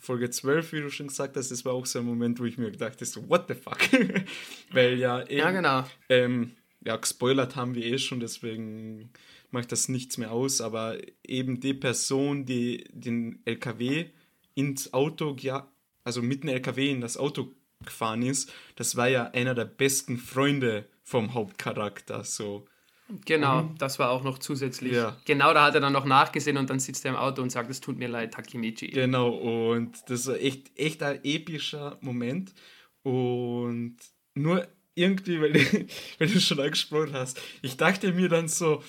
Folge 0.00 0.30
12, 0.30 0.72
wie 0.72 0.80
du 0.80 0.90
schon 0.90 1.08
gesagt 1.08 1.36
hast, 1.36 1.50
das 1.50 1.64
war 1.64 1.74
auch 1.74 1.86
so 1.86 1.98
ein 1.98 2.04
Moment, 2.04 2.40
wo 2.40 2.44
ich 2.44 2.58
mir 2.58 2.70
gedacht 2.70 2.94
habe, 2.94 3.04
so, 3.04 3.28
what 3.28 3.46
the 3.48 3.54
fuck? 3.54 3.78
Weil 4.72 4.98
ja, 4.98 5.22
eben, 5.22 5.38
ja 5.38 5.50
genau. 5.50 5.84
Ähm, 6.08 6.56
ja, 6.84 6.96
gespoilert 6.96 7.54
haben 7.54 7.74
wir 7.74 7.84
eh 7.84 7.98
schon, 7.98 8.20
deswegen 8.20 9.10
macht 9.52 9.72
das 9.72 9.88
nichts 9.88 10.18
mehr 10.18 10.32
aus, 10.32 10.60
aber 10.60 10.98
eben 11.24 11.60
die 11.60 11.74
Person, 11.74 12.44
die 12.44 12.84
den 12.92 13.40
LKW 13.44 14.06
ins 14.54 14.92
Auto, 14.92 15.36
ja, 15.38 15.70
also 16.04 16.22
mit 16.22 16.42
dem 16.42 16.50
LKW 16.50 16.90
in 16.90 17.00
das 17.00 17.16
Auto 17.16 17.54
gefahren 17.84 18.22
ist, 18.22 18.52
das 18.76 18.96
war 18.96 19.08
ja 19.08 19.30
einer 19.30 19.54
der 19.54 19.64
besten 19.64 20.18
Freunde 20.18 20.88
vom 21.02 21.34
Hauptcharakter, 21.34 22.24
so. 22.24 22.66
Genau, 23.26 23.64
mhm. 23.64 23.78
das 23.78 23.98
war 23.98 24.10
auch 24.10 24.22
noch 24.22 24.38
zusätzlich. 24.38 24.94
Ja. 24.94 25.16
Genau, 25.26 25.52
da 25.52 25.64
hat 25.64 25.74
er 25.74 25.80
dann 25.80 25.92
noch 25.92 26.06
nachgesehen 26.06 26.56
und 26.56 26.70
dann 26.70 26.78
sitzt 26.78 27.04
er 27.04 27.10
im 27.10 27.16
Auto 27.16 27.42
und 27.42 27.50
sagt, 27.50 27.70
es 27.70 27.80
tut 27.80 27.98
mir 27.98 28.08
leid, 28.08 28.32
Takemichi. 28.32 28.88
Genau, 28.88 29.30
und 29.30 29.98
das 30.06 30.26
war 30.28 30.36
echt, 30.36 30.70
echt 30.78 31.02
ein 31.02 31.20
epischer 31.22 31.98
Moment. 32.00 32.54
Und 33.02 33.96
nur 34.34 34.66
irgendwie, 34.94 35.40
weil, 35.40 35.54
weil 36.18 36.28
du 36.28 36.40
schon 36.40 36.60
angesprochen 36.60 37.12
hast, 37.12 37.40
ich 37.60 37.76
dachte 37.76 38.12
mir 38.12 38.28
dann 38.28 38.48
so, 38.48 38.82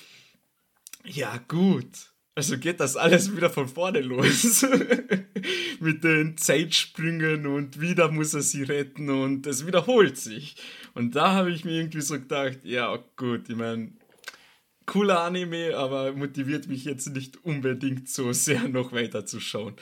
ja 1.04 1.38
gut, 1.48 2.12
also 2.34 2.58
geht 2.58 2.80
das 2.80 2.96
alles 2.96 3.34
wieder 3.36 3.50
von 3.50 3.68
vorne 3.68 4.00
los. 4.00 4.66
Mit 5.80 6.02
den 6.02 6.36
Zeitsprüngen 6.36 7.46
und 7.46 7.80
wieder 7.80 8.10
muss 8.10 8.34
er 8.34 8.42
sie 8.42 8.62
retten 8.62 9.10
und 9.10 9.46
es 9.46 9.66
wiederholt 9.66 10.16
sich. 10.16 10.56
Und 10.94 11.14
da 11.14 11.32
habe 11.32 11.52
ich 11.52 11.64
mir 11.64 11.72
irgendwie 11.72 12.00
so 12.00 12.14
gedacht, 12.14 12.60
ja 12.64 12.96
gut, 13.16 13.48
ich 13.48 13.56
meine, 13.56 13.92
cooler 14.86 15.22
Anime, 15.22 15.76
aber 15.76 16.12
motiviert 16.12 16.68
mich 16.68 16.84
jetzt 16.84 17.08
nicht 17.14 17.44
unbedingt 17.44 18.08
so 18.08 18.32
sehr 18.32 18.68
noch 18.68 18.92
weiter 18.92 19.26
zu 19.26 19.40
schauen. 19.40 19.74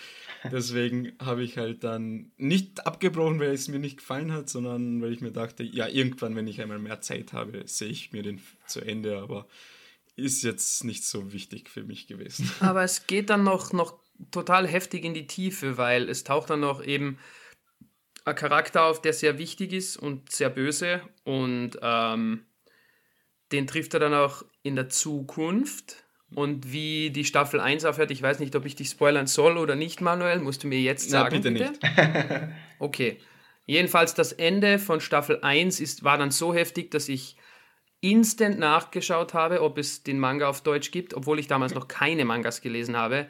Deswegen 0.51 1.13
habe 1.21 1.45
ich 1.45 1.57
halt 1.57 1.85
dann 1.85 2.33
nicht 2.37 2.87
abgebrochen, 2.87 3.39
weil 3.39 3.53
es 3.53 3.69
mir 3.69 3.79
nicht 3.79 3.99
gefallen 3.99 4.33
hat, 4.33 4.49
sondern 4.49 5.01
weil 5.01 5.13
ich 5.13 5.21
mir 5.21 5.31
dachte, 5.31 5.63
ja, 5.63 5.87
irgendwann, 5.89 6.35
wenn 6.35 6.49
ich 6.49 6.61
einmal 6.61 6.81
mehr 6.81 7.01
Zeit 7.01 7.33
habe, 7.33 7.63
sehe 7.67 7.89
ich 7.89 8.13
mir 8.13 8.23
den 8.23 8.41
zu 8.67 8.81
Ende, 8.81 9.19
aber 9.19 9.47
ist 10.17 10.43
jetzt 10.43 10.85
nicht 10.85 11.05
so 11.05 11.33
wichtig 11.33 11.69
für 11.69 11.85
mich 11.85 12.07
gewesen. 12.07 12.51
Aber 12.61 12.83
es 12.83 13.07
geht 13.07 13.31
dann 13.31 13.45
noch, 13.45 13.73
noch 13.73 13.99
total 14.31 14.67
heftig 14.67 15.05
in 15.05 15.15
die 15.15 15.27
Tiefe, 15.27 15.79
weil 15.79 16.09
es 16.09 16.25
taucht 16.25 16.51
dann 16.51 16.61
noch 16.61 16.85
eben 16.85 17.19
ein 18.25 18.35
Charakter 18.35 18.85
auf, 18.85 19.03
der 19.03 19.13
sehr 19.13 19.39
wichtig 19.39 19.73
ist 19.73 19.97
und 19.97 20.31
sehr 20.31 20.51
böse 20.51 21.03
und 21.25 21.73
ähm, 21.83 22.45
den 23.51 23.67
trifft 23.67 23.95
er 23.95 24.01
dann 24.01 24.15
auch 24.15 24.45
in 24.63 24.77
der 24.77 24.89
Zukunft. 24.89 26.05
Und 26.35 26.73
wie 26.73 27.11
die 27.11 27.27
Staffel 27.27 27.61
1 27.61 27.85
aufhört, 27.85 28.11
ich 28.11 28.23
weiß 28.23 28.39
nicht, 28.39 28.57
ob 28.57 28.65
ich 28.65 28.75
dich 28.75 28.89
spoilern 28.89 29.27
soll 29.27 29.59
oder 29.59 29.75
nicht, 29.75 30.01
Manuel, 30.01 30.39
musst 30.39 30.63
du 30.63 30.67
mir 30.67 30.81
jetzt 30.81 31.11
sagen. 31.11 31.29
Na, 31.31 31.51
bitte, 31.51 31.51
bitte, 31.51 31.71
nicht. 31.71 32.55
okay. 32.79 33.19
Jedenfalls 33.67 34.15
das 34.15 34.33
Ende 34.33 34.79
von 34.79 35.01
Staffel 35.01 35.41
1 35.43 35.79
ist, 35.81 36.05
war 36.05 36.17
dann 36.17 36.31
so 36.31 36.55
heftig, 36.55 36.91
dass 36.91 37.09
ich 37.11 37.37
instant 38.03 38.59
nachgeschaut 38.59 39.33
habe, 39.33 39.63
ob 39.63 39.79
es 39.79 40.03
den 40.03 40.19
Manga 40.19 40.49
auf 40.49 40.61
Deutsch 40.61 40.91
gibt, 40.91 41.15
obwohl 41.15 41.39
ich 41.39 41.47
damals 41.47 41.73
noch 41.73 41.89
keine 41.89 42.25
Mangas 42.25 42.61
gelesen 42.61 42.97
habe. 42.97 43.29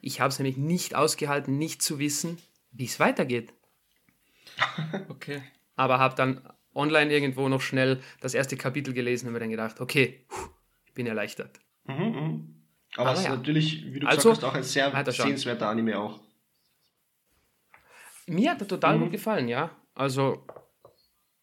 Ich 0.00 0.20
habe 0.20 0.30
es 0.30 0.38
nämlich 0.38 0.56
nicht 0.56 0.94
ausgehalten, 0.94 1.58
nicht 1.58 1.82
zu 1.82 1.98
wissen, 1.98 2.38
wie 2.72 2.86
es 2.86 2.98
weitergeht. 2.98 3.52
Okay. 5.08 5.42
Aber 5.76 5.98
habe 5.98 6.14
dann 6.14 6.48
online 6.74 7.12
irgendwo 7.12 7.48
noch 7.48 7.60
schnell 7.60 8.00
das 8.20 8.34
erste 8.34 8.56
Kapitel 8.56 8.94
gelesen 8.94 9.26
und 9.26 9.32
mir 9.32 9.40
dann 9.40 9.50
gedacht, 9.50 9.80
okay, 9.80 10.24
ich 10.86 10.94
bin 10.94 11.06
erleichtert. 11.06 11.58
Mhm, 11.84 11.94
mh. 11.96 12.40
Aber, 12.96 13.12
es 13.12 13.20
ist 13.20 13.24
ja. 13.24 13.34
natürlich, 13.34 13.92
wie 13.92 14.00
du 14.00 14.06
also, 14.06 14.30
gesagt 14.30 14.42
hast, 14.42 14.50
auch 14.50 14.54
ein 14.54 14.62
sehr 14.62 15.12
sehenswerter 15.12 15.68
Anime 15.68 15.98
auch. 15.98 16.20
Mir 18.26 18.52
hat 18.52 18.60
er 18.60 18.68
total 18.68 18.96
mhm. 18.96 19.02
gut 19.02 19.12
gefallen, 19.12 19.48
ja. 19.48 19.70
Also 19.94 20.46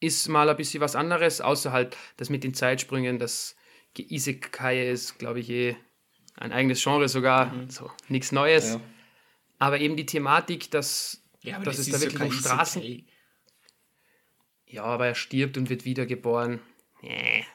ist 0.02 0.28
mal 0.28 0.50
ein 0.50 0.58
bisschen 0.58 0.82
was 0.82 0.98
anderes, 0.98 1.40
außer 1.40 1.72
halt 1.72 1.96
das 2.18 2.30
mit 2.30 2.44
den 2.44 2.54
Zeitsprüngen, 2.54 3.20
das 3.20 3.56
Isekai 3.98 4.90
ist, 4.90 5.20
glaube 5.20 5.40
ich, 5.40 5.50
eh 5.50 5.78
ein 6.36 6.52
eigenes 6.52 6.84
Genre 6.84 7.08
sogar, 7.08 7.54
mhm. 7.54 7.70
so 7.70 7.90
nichts 8.10 8.32
Neues. 8.32 8.74
Ja. 8.74 8.82
Aber 9.60 9.80
eben 9.80 9.96
die 9.96 10.08
Thematik, 10.08 10.72
dass, 10.72 11.22
ja, 11.42 11.60
dass 11.60 11.78
das 11.78 11.88
es 11.88 11.94
da 11.94 12.02
wirklich 12.02 12.22
um 12.22 12.32
Straßen. 12.32 12.82
Isekai. 12.82 13.06
Ja, 14.66 14.84
aber 14.84 15.08
er 15.08 15.16
stirbt 15.16 15.58
und 15.58 15.70
wird 15.70 15.86
wiedergeboren. 15.86 16.62
Nee. 17.02 17.46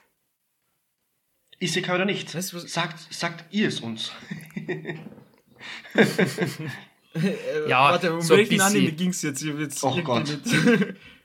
Isekai 1.58 1.94
oder 1.96 2.04
nicht? 2.04 2.34
Was, 2.34 2.54
was? 2.54 2.72
Sagt, 2.72 3.12
sagt 3.12 3.52
ihr 3.52 3.68
es 3.68 3.80
uns. 3.80 4.12
ja, 7.66 7.90
warte, 7.90 8.14
um 8.14 8.20
so 8.20 8.36
welchen 8.36 8.60
Anime 8.60 8.92
ging 8.92 9.10
es 9.10 9.22
jetzt? 9.22 9.42
jetzt 9.42 9.82
oh 9.82 10.00
Gott. 10.02 10.38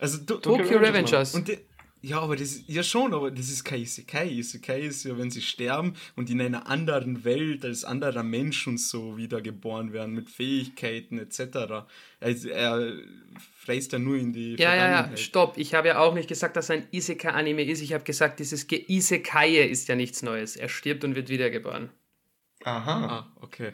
Also 0.00 0.18
Tokyo, 0.18 0.56
Tokyo 0.56 0.78
Revengers. 0.78 1.34
Und 1.34 1.48
die, 1.48 1.58
ja, 2.02 2.20
aber 2.20 2.34
das 2.34 2.60
ja 2.66 2.82
schon, 2.82 3.12
aber 3.12 3.30
das 3.30 3.50
ist 3.50 3.62
kein 3.62 3.82
Isekai. 3.82 4.30
Isekai 4.30 4.80
ist 4.80 5.04
ja, 5.04 5.18
wenn 5.18 5.30
sie 5.30 5.42
sterben 5.42 5.94
und 6.16 6.30
in 6.30 6.40
einer 6.40 6.66
anderen 6.66 7.24
Welt 7.24 7.62
als 7.62 7.84
anderer 7.84 8.22
Mensch 8.22 8.66
und 8.66 8.80
so 8.80 9.18
wiedergeboren 9.18 9.92
werden 9.92 10.14
mit 10.14 10.30
Fähigkeiten 10.30 11.18
etc. 11.18 11.84
Also 12.18 12.48
er 12.48 12.94
fräst 13.58 13.92
ja 13.92 13.98
nur 13.98 14.16
in 14.16 14.32
die 14.32 14.56
Ja, 14.56 14.74
ja, 14.74 14.88
ja, 14.88 15.16
stopp. 15.18 15.58
Ich 15.58 15.74
habe 15.74 15.88
ja 15.88 15.98
auch 15.98 16.14
nicht 16.14 16.28
gesagt, 16.28 16.56
dass 16.56 16.70
ein 16.70 16.86
Isekai-Anime 16.90 17.64
ist. 17.64 17.82
Ich 17.82 17.92
habe 17.92 18.04
gesagt, 18.04 18.40
dieses 18.40 18.66
Isekai 18.70 19.58
ist 19.64 19.88
ja 19.88 19.94
nichts 19.94 20.22
Neues. 20.22 20.56
Er 20.56 20.70
stirbt 20.70 21.04
und 21.04 21.14
wird 21.14 21.28
wiedergeboren. 21.28 21.90
Aha. 22.64 23.06
Ah, 23.06 23.32
okay. 23.42 23.72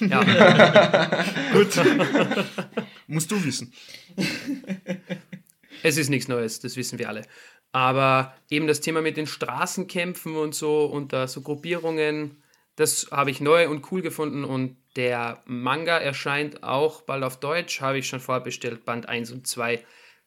Ja. 0.00 0.24
Gut. 1.52 1.68
Musst 3.06 3.30
du 3.30 3.44
wissen. 3.44 3.72
Es 5.82 5.96
ist 5.96 6.08
nichts 6.08 6.28
Neues, 6.28 6.60
das 6.60 6.76
wissen 6.76 6.98
wir 6.98 7.08
alle. 7.08 7.22
Aber 7.72 8.34
eben 8.50 8.66
das 8.66 8.80
Thema 8.80 9.00
mit 9.00 9.16
den 9.16 9.26
Straßenkämpfen 9.26 10.36
und 10.36 10.54
so 10.54 10.84
und 10.84 11.12
da 11.12 11.26
so 11.26 11.40
Gruppierungen, 11.40 12.42
das 12.76 13.08
habe 13.10 13.30
ich 13.30 13.40
neu 13.40 13.68
und 13.68 13.90
cool 13.90 14.02
gefunden 14.02 14.44
und 14.44 14.76
der 14.96 15.42
Manga 15.46 15.98
erscheint 15.98 16.62
auch 16.62 17.02
bald 17.02 17.24
auf 17.24 17.40
Deutsch, 17.40 17.80
habe 17.80 17.98
ich 17.98 18.06
schon 18.06 18.20
vorbestellt, 18.20 18.84
Band 18.84 19.08
1 19.08 19.32
und 19.32 19.46
2 19.46 19.82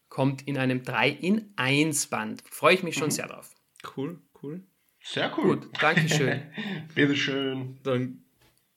kommt 0.09 0.47
in 0.47 0.57
einem 0.57 0.83
3 0.83 1.09
in 1.09 1.53
1 1.55 2.07
Band. 2.07 2.43
Freue 2.49 2.75
ich 2.75 2.83
mich 2.83 2.95
schon 2.95 3.07
mhm. 3.07 3.11
sehr 3.11 3.27
drauf. 3.27 3.51
Cool, 3.95 4.19
cool. 4.41 4.63
Sehr 5.03 5.31
cool. 5.37 5.57
Gut, 5.57 5.69
Dankeschön. 5.81 6.41
Bitteschön. 6.95 7.77
Dann, 7.83 8.23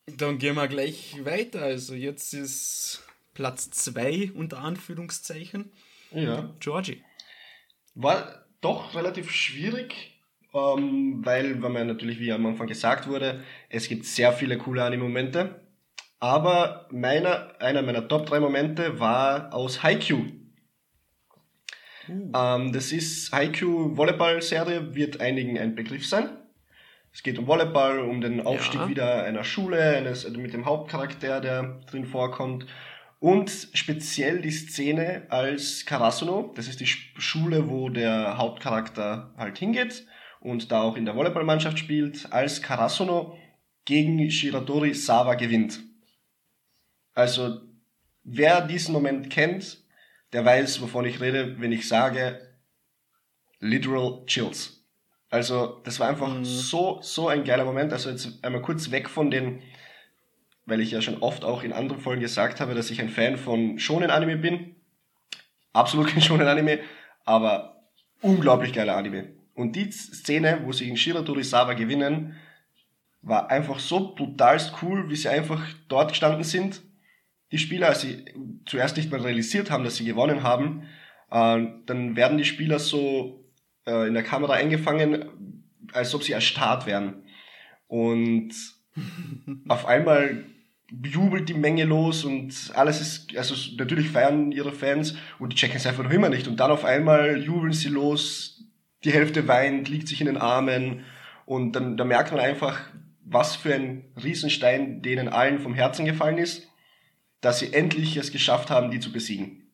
dann 0.07 0.39
gehen 0.39 0.57
wir 0.57 0.69
gleich 0.69 1.25
weiter. 1.25 1.63
Also 1.63 1.95
jetzt 1.95 2.35
ist 2.35 3.03
Platz 3.33 3.71
2 3.71 4.33
unter 4.35 4.59
Anführungszeichen. 4.59 5.73
Ja. 6.11 6.55
Georgie. 6.61 7.03
War 7.95 8.45
doch 8.61 8.95
relativ 8.95 9.31
schwierig, 9.31 10.21
ähm, 10.55 11.25
weil, 11.25 11.63
weil 11.63 11.71
man 11.71 11.87
natürlich, 11.87 12.21
wie 12.21 12.33
am 12.33 12.47
Anfang 12.47 12.67
gesagt 12.67 13.09
wurde, 13.09 13.43
es 13.69 13.89
gibt 13.89 14.05
sehr 14.05 14.33
viele 14.33 14.59
coole 14.59 14.85
Anime-Momente. 14.85 15.61
Aber 16.21 16.89
meiner, 16.91 17.61
einer 17.61 17.83
meiner 17.83 18.09
Top 18.09 18.27
3 18.27 18.41
Momente 18.41 18.99
war 18.99 19.55
aus 19.55 19.83
Haikyuu. 19.83 20.25
Uh. 22.09 22.33
Ähm, 22.35 22.73
das 22.73 22.91
ist 22.93 23.33
Haikyuu 23.33 23.97
Volleyball-Serie, 23.97 24.95
wird 24.95 25.21
einigen 25.21 25.59
ein 25.59 25.75
Begriff 25.75 26.07
sein. 26.07 26.31
Es 27.13 27.23
geht 27.23 27.39
um 27.39 27.47
Volleyball, 27.47 28.01
um 28.01 28.21
den 28.21 28.45
Aufstieg 28.45 28.81
ja. 28.81 28.89
wieder 28.89 29.25
einer 29.25 29.45
Schule, 29.45 29.97
eines, 29.97 30.29
mit 30.31 30.53
dem 30.53 30.67
Hauptcharakter, 30.67 31.41
der 31.41 31.81
drin 31.91 32.05
vorkommt. 32.05 32.67
Und 33.21 33.51
speziell 33.75 34.41
die 34.41 34.51
Szene 34.53 35.27
als 35.29 35.85
Karasuno, 35.85 36.53
das 36.55 36.69
ist 36.69 36.81
die 36.81 36.87
Schule, 36.87 37.69
wo 37.69 37.89
der 37.89 38.39
Hauptcharakter 38.39 39.35
halt 39.37 39.59
hingeht 39.59 40.07
und 40.41 40.71
da 40.71 40.83
auch 40.83 40.97
in 40.97 41.05
der 41.05 41.17
Volleyballmannschaft 41.17 41.79
spielt, 41.79 42.33
als 42.33 42.63
Karasuno 42.63 43.37
gegen 43.85 44.31
Shiratori 44.31 44.95
Sawa 44.95 45.35
gewinnt. 45.35 45.81
Also, 47.15 47.63
wer 48.23 48.61
diesen 48.61 48.93
Moment 48.93 49.31
kennt, 49.31 49.83
der 50.33 50.45
weiß, 50.45 50.81
wovon 50.81 51.05
ich 51.05 51.21
rede, 51.21 51.61
wenn 51.61 51.73
ich 51.73 51.89
sage, 51.89 52.41
literal 53.59 54.25
chills. 54.27 54.85
Also, 55.31 55.81
das 55.85 55.99
war 55.99 56.09
einfach 56.09 56.33
mhm. 56.33 56.45
so, 56.45 57.01
so 57.03 57.27
ein 57.27 57.43
geiler 57.43 57.65
Moment. 57.65 57.93
Also, 57.93 58.11
jetzt 58.11 58.45
einmal 58.45 58.63
kurz 58.63 58.93
weg 58.93 59.09
von 59.09 59.31
den 59.31 59.63
weil 60.69 60.81
ich 60.81 60.91
ja 60.91 61.01
schon 61.01 61.19
oft 61.23 61.45
auch 61.45 61.63
in 61.63 61.73
anderen 61.73 62.01
Folgen 62.01 62.21
gesagt 62.21 62.61
habe, 62.61 62.75
dass 62.75 62.91
ich 62.91 63.01
ein 63.01 63.09
Fan 63.09 63.39
von 63.39 63.79
Shonen 63.79 64.11
Anime 64.11 64.37
bin. 64.37 64.77
Absolut 65.73 66.09
kein 66.09 66.23
Shonen 66.23 66.47
Anime, 66.47 66.81
aber 67.25 67.89
unglaublich 68.21 68.73
geiler 68.73 68.97
Anime. 68.97 69.31
Und 69.55 69.75
die 69.75 69.91
Szene, 69.91 70.61
wo 70.65 70.73
sie 70.73 70.89
in 70.89 70.97
Shira 70.97 71.23
Torisawa 71.23 71.73
gewinnen, 71.73 72.37
war 73.23 73.51
einfach 73.51 73.79
so 73.79 74.15
brutalst 74.15 74.75
cool, 74.83 75.09
wie 75.09 75.17
sie 75.17 75.29
einfach 75.29 75.67
dort 75.89 76.11
gestanden 76.11 76.45
sind. 76.45 76.83
Die 77.51 77.59
Spieler, 77.59 77.89
als 77.89 78.03
sie 78.03 78.27
zuerst 78.67 78.97
nicht 78.97 79.11
mal 79.11 79.21
realisiert 79.21 79.71
haben, 79.71 79.85
dass 79.85 79.97
sie 79.97 80.05
gewonnen 80.05 80.43
haben, 80.43 80.83
äh, 81.31 81.67
dann 81.87 82.15
werden 82.15 82.39
die 82.39 82.45
Spieler 82.45 82.79
so 82.79 83.43
äh, 83.87 84.07
in 84.07 84.15
der 84.15 84.23
Kamera 84.23 84.53
eingefangen, 84.53 85.65
als 85.93 86.15
ob 86.15 86.23
sie 86.23 86.33
erstarrt 86.33 86.87
wären. 86.87 87.25
Und 87.87 88.53
auf 89.69 89.87
einmal 89.87 90.45
jubelt 90.91 91.49
die 91.49 91.55
Menge 91.55 91.85
los 91.85 92.25
und 92.25 92.73
alles 92.75 93.01
ist, 93.01 93.37
also 93.37 93.55
natürlich 93.77 94.11
feiern 94.11 94.53
ihre 94.53 94.73
Fans 94.73 95.15
und 95.39 95.53
die 95.53 95.57
checken 95.57 95.77
es 95.77 95.87
einfach 95.87 96.05
noch 96.05 96.11
immer 96.11 96.29
nicht 96.29 96.49
und 96.49 96.59
dann 96.61 96.71
auf 96.71 96.85
einmal 96.85 97.43
jubeln 97.43 97.73
sie 97.73 97.89
los 97.89 98.65
die 99.05 99.13
Hälfte 99.13 99.47
weint, 99.47 99.89
liegt 99.89 100.09
sich 100.09 100.21
in 100.21 100.27
den 100.27 100.39
Armen 100.39 101.05
und 101.47 101.73
dann 101.73 101.97
da 101.97 102.05
merkt 102.05 102.33
man 102.33 102.41
einfach, 102.41 102.81
was 103.25 103.57
für 103.57 103.75
ein 103.75 104.05
Riesenstein 104.23 105.03
denen 105.03 105.29
allen 105.29 105.61
vom 105.61 105.75
Herzen 105.75 106.05
gefallen 106.05 106.39
ist, 106.39 106.69
dass 107.41 107.61
sie 107.61 107.73
endlich 107.73 108.17
es 108.17 108.33
geschafft 108.33 108.71
haben, 108.71 108.91
die 108.91 109.01
zu 109.01 109.13
besiegen. 109.13 109.69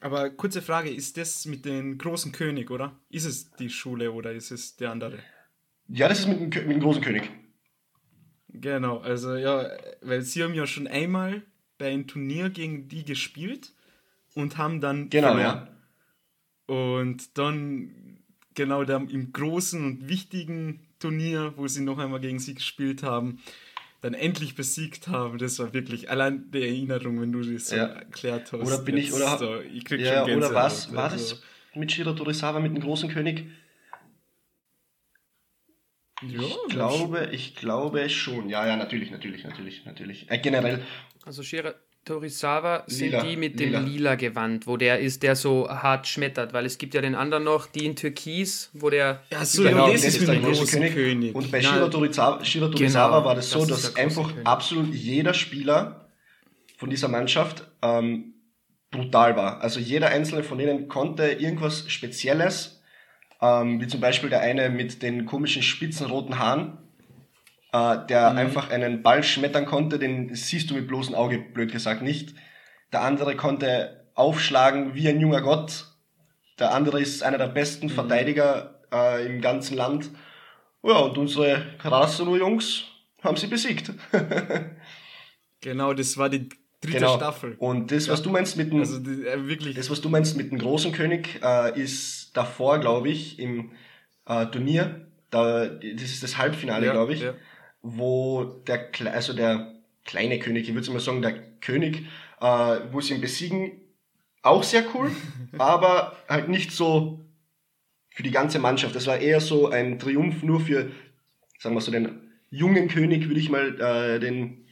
Aber 0.00 0.30
kurze 0.30 0.62
Frage, 0.62 0.90
ist 0.90 1.16
das 1.16 1.46
mit 1.46 1.64
dem 1.64 1.98
großen 1.98 2.32
König, 2.32 2.70
oder? 2.70 2.98
Ist 3.10 3.26
es 3.26 3.50
die 3.52 3.68
Schule 3.68 4.12
oder 4.12 4.32
ist 4.32 4.50
es 4.50 4.76
der 4.76 4.90
andere? 4.90 5.18
Ja, 5.88 6.08
das 6.08 6.20
ist 6.20 6.26
mit 6.26 6.40
dem, 6.40 6.66
mit 6.66 6.76
dem 6.76 6.80
großen 6.80 7.02
König. 7.02 7.30
Genau, 8.52 8.98
also 8.98 9.36
ja, 9.36 9.70
weil 10.00 10.22
sie 10.22 10.42
haben 10.42 10.54
ja 10.54 10.66
schon 10.66 10.86
einmal 10.86 11.42
bei 11.78 11.90
einem 11.90 12.06
Turnier 12.06 12.50
gegen 12.50 12.88
die 12.88 13.04
gespielt 13.04 13.72
und 14.34 14.58
haben 14.58 14.80
dann 14.80 15.08
genau, 15.10 15.34
verloren. 15.34 15.68
Ja. 16.68 16.74
Und 16.74 17.38
dann 17.38 18.18
genau 18.54 18.84
da 18.84 18.96
im 18.96 19.32
großen 19.32 19.84
und 19.84 20.08
wichtigen 20.08 20.80
Turnier, 20.98 21.54
wo 21.56 21.66
sie 21.66 21.82
noch 21.82 21.98
einmal 21.98 22.20
gegen 22.20 22.38
sie 22.38 22.54
gespielt 22.54 23.02
haben, 23.02 23.40
dann 24.02 24.14
endlich 24.14 24.54
besiegt 24.54 25.08
haben. 25.08 25.38
Das 25.38 25.58
war 25.58 25.72
wirklich 25.72 26.10
allein 26.10 26.50
die 26.50 26.62
Erinnerung, 26.62 27.20
wenn 27.20 27.32
du 27.32 27.42
das 27.42 27.68
so 27.68 27.76
ja. 27.76 27.86
erklärt 27.86 28.52
hast. 28.52 28.60
Oder 28.60 28.78
bin 28.78 28.96
ich 28.96 29.12
oder 29.12 29.38
so, 29.38 29.60
ich 29.60 29.84
krieg 29.84 30.00
ja, 30.00 30.26
schon 30.26 30.36
oder 30.36 30.54
was 30.54 30.92
war 30.94 31.10
also. 31.10 31.34
das 31.34 31.42
mit 31.74 31.92
Shiro 31.92 32.12
Torisawa 32.12 32.60
mit 32.60 32.74
dem 32.74 32.82
großen 32.82 33.08
König? 33.10 33.46
Ja, 36.22 36.40
ich 36.42 36.56
glaube, 36.68 37.28
ich 37.32 37.54
glaube 37.56 38.08
schon. 38.10 38.48
Ja, 38.48 38.66
ja, 38.66 38.76
natürlich, 38.76 39.10
natürlich, 39.10 39.44
natürlich, 39.44 39.84
natürlich. 39.84 40.30
Äh, 40.30 40.38
generell. 40.38 40.82
Also 41.24 41.42
Shiro 41.42 41.70
Torisawa 42.04 42.84
sind 42.86 43.08
Lila, 43.10 43.22
die 43.24 43.36
mit 43.36 43.60
dem 43.60 43.68
lila. 43.70 43.80
lila 43.80 44.14
Gewand, 44.14 44.66
wo 44.66 44.76
der 44.78 45.00
ist, 45.00 45.22
der 45.22 45.36
so 45.36 45.68
hart 45.68 46.06
schmettert, 46.06 46.52
weil 46.54 46.64
es 46.64 46.78
gibt 46.78 46.94
ja 46.94 47.02
den 47.02 47.14
anderen 47.14 47.44
noch, 47.44 47.66
die 47.66 47.84
in 47.84 47.94
Türkis, 47.94 48.70
wo 48.72 48.88
der 48.90 49.22
Ja, 49.30 49.44
so, 49.44 49.62
Genau, 49.62 49.90
das, 49.92 50.04
ist 50.04 50.26
der 50.26 50.36
große 50.36 50.66
König. 50.66 50.94
König. 50.94 51.34
Und 51.34 51.50
bei 51.52 51.60
Na, 51.62 51.74
Shiro 51.74 51.88
Torisawa, 51.88 52.38
Torisawa 52.38 52.70
Genau, 53.18 53.24
war 53.24 53.34
das 53.34 53.50
so, 53.50 53.66
das 53.66 53.82
dass 53.82 53.96
einfach 53.96 54.28
König. 54.30 54.46
absolut 54.46 54.94
jeder 54.94 55.34
Spieler 55.34 56.08
von 56.78 56.88
dieser 56.88 57.08
Mannschaft 57.08 57.64
ähm, 57.82 58.34
brutal 58.90 59.36
war. 59.36 59.60
Also 59.60 59.78
jeder 59.78 60.08
einzelne 60.08 60.42
von 60.42 60.56
denen 60.58 60.88
konnte 60.88 61.24
irgendwas 61.32 61.90
Spezielles, 61.90 62.79
ähm, 63.40 63.80
wie 63.80 63.86
zum 63.86 64.00
Beispiel 64.00 64.30
der 64.30 64.40
eine 64.40 64.70
mit 64.70 65.02
den 65.02 65.26
komischen 65.26 65.62
spitzen 65.62 66.06
roten 66.06 66.38
Haaren, 66.38 66.78
äh, 67.72 67.96
der 68.08 68.32
einfach 68.32 68.70
einen 68.70 69.02
Ball 69.02 69.22
schmettern 69.22 69.66
konnte, 69.66 69.98
den 69.98 70.34
siehst 70.34 70.70
du 70.70 70.74
mit 70.74 70.88
bloßem 70.88 71.14
Auge, 71.14 71.38
blöd 71.38 71.72
gesagt, 71.72 72.02
nicht. 72.02 72.34
Der 72.92 73.02
andere 73.02 73.36
konnte 73.36 74.08
aufschlagen 74.14 74.94
wie 74.94 75.08
ein 75.08 75.20
junger 75.20 75.42
Gott. 75.42 75.86
Der 76.58 76.74
andere 76.74 77.00
ist 77.00 77.22
einer 77.22 77.38
der 77.38 77.46
besten 77.46 77.88
Verteidiger 77.88 78.80
äh, 78.92 79.24
im 79.24 79.40
ganzen 79.40 79.76
Land. 79.76 80.10
Ja, 80.82 80.96
und 80.96 81.16
unsere 81.18 81.62
Karasuno-Jungs 81.78 82.84
haben 83.22 83.36
sie 83.36 83.46
besiegt. 83.46 83.92
Genau, 85.62 85.92
das 85.92 86.16
war 86.16 86.30
die 86.30 86.48
dritte 86.80 86.98
genau. 86.98 87.16
Staffel. 87.16 87.56
Und 87.58 87.90
das, 87.92 88.08
was 88.08 88.22
du 88.22 88.30
meinst 88.30 88.56
mit 88.56 88.72
dem, 88.72 88.80
Also 88.80 88.98
die, 88.98 89.26
äh, 89.26 89.46
wirklich. 89.46 89.76
das, 89.76 89.90
was 89.90 90.00
du 90.00 90.08
meinst 90.08 90.36
mit 90.36 90.50
dem 90.50 90.58
großen 90.58 90.92
König, 90.92 91.40
äh, 91.42 91.78
ist 91.80 92.36
davor, 92.36 92.78
glaube 92.78 93.08
ich, 93.08 93.38
im 93.38 93.72
äh, 94.26 94.46
Turnier. 94.46 95.06
Da, 95.30 95.66
das 95.66 96.02
ist 96.02 96.22
das 96.22 96.38
Halbfinale, 96.38 96.86
Ja, 96.86 96.92
glaube 96.92 97.14
ich, 97.14 97.20
ja. 97.20 97.34
wo 97.82 98.44
der, 98.66 98.88
also 99.12 99.32
der 99.32 99.74
kleine 100.04 100.38
König, 100.38 100.68
ich 100.68 100.74
würde 100.74 100.90
mal 100.90 101.00
sagen, 101.00 101.22
der 101.22 101.34
König, 101.60 102.06
äh, 102.40 102.44
wo 102.90 103.00
sie 103.00 103.14
ihn 103.14 103.20
besiegen, 103.20 103.72
auch 104.42 104.62
sehr 104.62 104.84
cool, 104.94 105.10
aber 105.58 106.16
halt 106.28 106.48
nicht 106.48 106.72
so 106.72 107.24
für 108.10 108.22
die 108.22 108.30
ganze 108.32 108.58
Mannschaft. 108.58 108.94
Das 108.96 109.06
war 109.06 109.18
eher 109.18 109.40
so 109.40 109.68
ein 109.68 109.98
Triumph 109.98 110.42
nur 110.42 110.60
für, 110.60 110.90
sagen 111.58 111.74
wir 111.76 111.80
so, 111.80 111.92
den 111.92 112.32
jungen 112.50 112.88
König, 112.88 113.28
würde 113.28 113.38
ich 113.40 113.50
mal 113.50 113.80
äh, 113.80 114.18
den, 114.18 114.66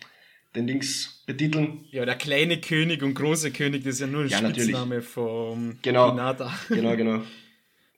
den 0.59 0.67
Dings 0.67 1.23
betiteln. 1.27 1.85
Ja, 1.91 2.05
der 2.05 2.17
kleine 2.17 2.61
König 2.61 3.03
und 3.03 3.15
große 3.15 3.51
König, 3.53 3.85
das 3.85 3.95
ist 3.95 4.01
ja 4.01 4.07
nur 4.07 4.23
ein 4.23 4.29
Ja, 4.29 4.41
natürlich. 4.41 4.65
Spitzname 4.77 5.03
vom 5.03 5.79
Genau. 5.83 6.11
Hinata. 6.11 6.53
Genau, 6.69 6.97
genau. 6.97 7.23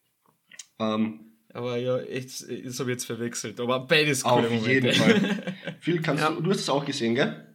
ähm, 0.79 1.21
Aber 1.53 1.77
ja, 1.79 1.99
echt, 1.99 2.29
das 2.29 2.79
habe 2.81 2.91
ich 2.91 2.95
jetzt 2.95 3.05
verwechselt. 3.07 3.59
Aber 3.61 3.81
beides 3.81 4.25
Auf 4.25 4.37
coole 4.37 4.51
Momente. 4.51 4.71
jeden 4.89 4.93
Fall. 4.93 5.55
Phil, 5.81 6.01
kannst 6.03 6.23
Ja. 6.23 6.31
du, 6.31 6.41
du 6.41 6.51
hast 6.51 6.61
es 6.61 6.69
auch 6.69 6.85
gesehen, 6.85 7.15
gell? 7.15 7.47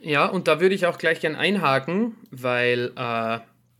Ja, 0.00 0.26
und 0.26 0.46
da 0.48 0.60
würde 0.60 0.74
ich 0.74 0.86
auch 0.86 0.98
gleich 0.98 1.20
gern 1.20 1.34
einhaken, 1.34 2.14
weil 2.30 2.92
äh, 2.96 3.38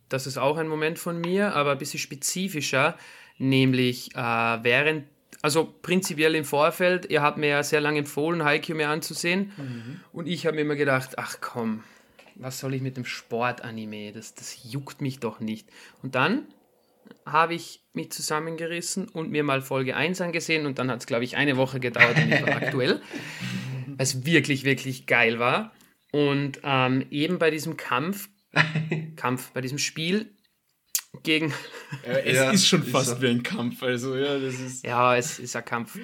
das 0.09 0.27
ist 0.27 0.37
auch 0.39 0.57
ein 0.57 0.69
Moment 0.69 0.99
von 0.99 1.21
mir, 1.21 1.55
aber 1.55 1.73
ein 1.73 1.79
bisschen 1.79 2.01
spezifischer, 2.01 2.97
nämlich 3.39 4.15
äh, 4.17 4.19
während, 4.19 5.05
also 5.43 5.73
prinzipiell 5.83 6.35
im 6.35 6.45
Vorfeld, 6.45 7.11
ihr 7.11 7.23
habt 7.23 7.39
mir 7.39 7.49
ja 7.49 7.63
sehr 7.63 7.81
lange 7.81 8.01
empfohlen, 8.01 8.45
Haikyuu 8.45 8.77
mir 8.77 8.89
anzusehen 8.89 9.53
und 10.13 10.27
ich 10.27 10.47
habe 10.47 10.57
mir 10.57 10.63
immer 10.63 10.77
gedacht, 10.77 11.17
ach 11.17 11.37
komm, 11.41 11.85
was 12.35 12.59
soll 12.59 12.75
ich 12.75 12.83
mit 12.83 12.97
dem 12.97 13.05
Sport-Anime, 13.05 14.13
das, 14.13 14.35
das 14.35 14.59
juckt 14.65 15.01
mich 15.01 15.21
doch 15.21 15.41
nicht. 15.41 15.69
Und 16.03 16.15
dann 16.15 16.47
habe 17.27 17.55
ich 17.55 17.83
mich 17.93 18.11
zusammengerissen 18.11 19.09
und 19.09 19.31
mir 19.31 19.45
mal 19.45 19.61
Folge 19.61 19.97
1 19.97 20.21
angesehen 20.21 20.67
und 20.67 20.79
dann 20.79 20.91
hat 20.91 21.01
es, 21.01 21.07
glaube 21.07 21.25
ich, 21.25 21.37
eine 21.37 21.57
Woche 21.57 21.81
gedauert 21.81 22.17
und 22.17 22.33
ich 22.33 22.43
war 22.43 22.57
aktuell, 22.63 23.01
weil 23.87 23.97
es 23.99 24.25
wirklich, 24.25 24.65
wirklich 24.65 25.07
geil 25.07 25.39
war. 25.39 25.73
Und 26.11 26.61
ähm, 26.63 27.05
eben 27.11 27.39
bei 27.39 27.51
diesem 27.51 27.77
Kampf, 27.77 28.31
Kampf, 29.17 29.51
bei 29.51 29.61
diesem 29.61 29.79
Spiel 29.79 30.31
gegen, 31.23 31.53
Äh, 32.05 32.21
es 32.25 32.37
Ja, 32.37 32.51
ist 32.51 32.67
schon 32.67 32.83
ist 32.83 32.91
fast 32.91 33.09
so. 33.11 33.23
wie 33.23 33.29
ein 33.29 33.43
Kampf. 33.43 33.83
Also, 33.83 34.17
ja, 34.17 34.39
das 34.39 34.55
ist. 34.55 34.85
ja, 34.85 35.17
es 35.17 35.39
ist 35.39 35.55
ein 35.57 35.65
Kampf. 35.65 35.99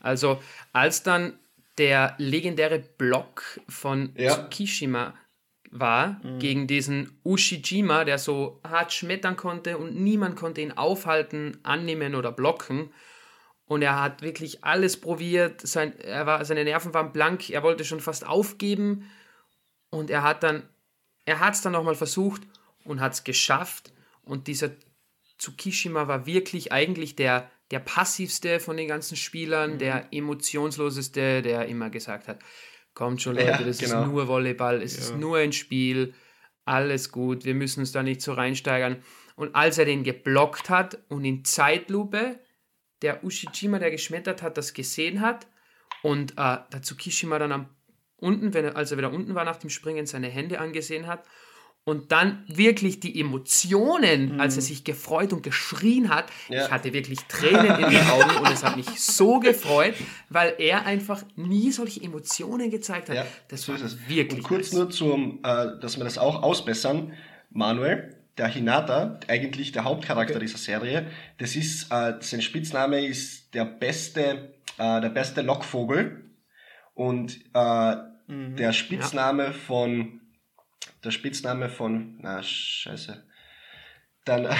Also, 0.00 0.40
als 0.72 1.02
dann 1.02 1.38
der 1.78 2.14
legendäre 2.18 2.78
Block 2.80 3.42
von 3.68 4.12
Ja. 4.16 4.34
Tsukishima 4.48 5.14
war 5.70 6.20
gegen 6.38 6.66
diesen 6.66 7.18
Ushijima, 7.24 8.04
der 8.04 8.18
so 8.18 8.58
hart 8.66 8.92
schmettern 8.92 9.36
konnte 9.36 9.76
und 9.76 9.94
niemand 10.00 10.34
konnte 10.36 10.60
ihn 10.62 10.72
aufhalten, 10.72 11.58
annehmen 11.62 12.14
oder 12.14 12.32
blocken. 12.32 12.90
Und 13.66 13.82
er 13.82 14.00
hat 14.00 14.22
wirklich 14.22 14.64
alles 14.64 14.98
probiert. 14.98 15.60
Sein, 15.66 15.92
er 16.00 16.24
war, 16.24 16.42
seine 16.46 16.64
Nerven 16.64 16.94
waren 16.94 17.12
blank. 17.12 17.50
Er 17.50 17.62
wollte 17.62 17.84
schon 17.84 18.00
fast 18.00 18.26
aufgeben. 18.26 19.10
Und 19.90 20.08
er 20.10 20.22
hat 20.22 20.42
dann, 20.42 20.62
er 21.26 21.38
hat 21.40 21.52
es 21.54 21.60
dann 21.60 21.72
nochmal 21.72 21.94
versucht 21.94 22.42
und 22.84 23.00
hat 23.00 23.12
es 23.12 23.24
geschafft. 23.24 23.92
Und 24.28 24.46
dieser 24.46 24.70
Tsukishima 25.38 26.06
war 26.06 26.26
wirklich 26.26 26.70
eigentlich 26.72 27.16
der, 27.16 27.50
der 27.70 27.78
passivste 27.78 28.60
von 28.60 28.76
den 28.76 28.88
ganzen 28.88 29.16
Spielern, 29.16 29.78
der 29.78 30.08
emotionsloseste, 30.12 31.42
der 31.42 31.66
immer 31.66 31.90
gesagt 31.90 32.28
hat, 32.28 32.40
kommt 32.94 33.22
schon 33.22 33.36
Leute, 33.36 33.48
Ja, 33.48 33.62
das 33.62 33.78
genau. 33.78 34.02
ist 34.02 34.08
nur 34.08 34.28
Volleyball, 34.28 34.82
es 34.82 34.98
ist 34.98 35.16
nur 35.16 35.38
ein 35.38 35.52
Spiel, 35.52 36.14
alles 36.64 37.10
gut, 37.10 37.44
wir 37.44 37.54
müssen 37.54 37.80
uns 37.80 37.92
da 37.92 38.02
nicht 38.02 38.20
so 38.20 38.32
reinsteigern. 38.32 39.02
Und 39.36 39.54
als 39.54 39.78
er 39.78 39.84
den 39.84 40.04
geblockt 40.04 40.68
hat 40.68 40.98
und 41.08 41.24
in 41.24 41.44
Zeitlupe 41.44 42.38
der 43.02 43.24
Ushijima, 43.24 43.78
der 43.78 43.90
geschmettert 43.90 44.42
hat, 44.42 44.58
das 44.58 44.74
gesehen 44.74 45.20
hat 45.20 45.46
und 46.02 46.32
äh, 46.32 46.58
der 46.72 46.82
Tsukishima 46.82 47.38
dann 47.38 47.52
am 47.52 47.68
unten, 48.16 48.52
wenn 48.52 48.64
er, 48.64 48.76
als 48.76 48.90
er 48.90 48.98
wieder 48.98 49.12
unten 49.12 49.34
war 49.36 49.44
nach 49.44 49.58
dem 49.58 49.70
Springen, 49.70 50.06
seine 50.06 50.28
Hände 50.28 50.58
angesehen 50.58 51.06
hat 51.06 51.24
und 51.88 52.12
dann 52.12 52.44
wirklich 52.48 53.00
die 53.00 53.18
Emotionen, 53.20 54.40
als 54.40 54.56
er 54.56 54.62
sich 54.62 54.84
gefreut 54.84 55.32
und 55.32 55.42
geschrien 55.42 56.08
hat, 56.10 56.26
Ja. 56.48 56.64
ich 56.66 56.70
hatte 56.70 56.92
wirklich 56.92 57.18
Tränen 57.28 57.66
in 57.82 57.90
den 57.90 58.06
Augen 58.08 58.36
und 58.44 58.50
es 58.52 58.62
hat 58.62 58.76
mich 58.76 58.86
so 59.00 59.40
gefreut, 59.50 59.94
weil 60.28 60.54
er 60.58 60.86
einfach 60.86 61.24
nie 61.36 61.72
solche 61.72 62.02
Emotionen 62.02 62.70
gezeigt 62.70 63.08
hat. 63.08 63.16
Ja, 63.16 63.26
das 63.48 63.62
so 63.62 63.72
war 63.72 63.78
ist 63.78 63.84
es. 63.94 64.08
wirklich 64.08 64.40
Und 64.40 64.44
kurz 64.44 64.72
nice. 64.72 64.78
nur 64.78 64.90
zum, 64.90 65.38
äh, 65.42 65.80
dass 65.80 65.96
wir 65.96 66.04
das 66.04 66.18
auch 66.18 66.42
ausbessern. 66.42 67.12
Manuel, 67.50 68.14
der 68.36 68.48
Hinata, 68.48 69.18
eigentlich 69.26 69.72
der 69.72 69.84
Hauptcharakter 69.84 70.38
dieser 70.38 70.58
Serie, 70.58 71.06
das 71.38 71.56
ist, 71.56 71.90
äh, 71.90 72.14
sein 72.20 72.42
Spitzname 72.42 73.04
ist 73.06 73.54
der 73.54 73.64
beste, 73.64 74.54
äh, 74.76 75.00
der 75.00 75.08
beste 75.08 75.40
Lockvogel. 75.42 76.24
Und 76.94 77.38
äh, 77.54 77.94
Mhm. 78.30 78.56
der 78.56 78.74
Spitzname 78.74 79.54
von, 79.54 80.20
der 81.04 81.10
Spitzname 81.10 81.68
von, 81.68 82.18
na 82.20 82.42
scheiße, 82.42 83.26
dann, 84.24 84.42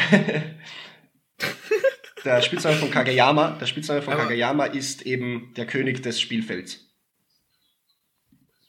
der 2.24 2.43
Spitzname 2.43 2.76
von 2.76 2.91
Kageyama, 2.91 3.53
der 3.59 3.66
Spitzname 3.66 4.03
von 4.03 4.14
Aber- 4.14 4.22
Kageyama 4.24 4.66
ist 4.66 5.03
eben 5.03 5.53
der 5.57 5.66
König 5.66 6.03
des 6.03 6.20
Spielfelds. 6.20 6.84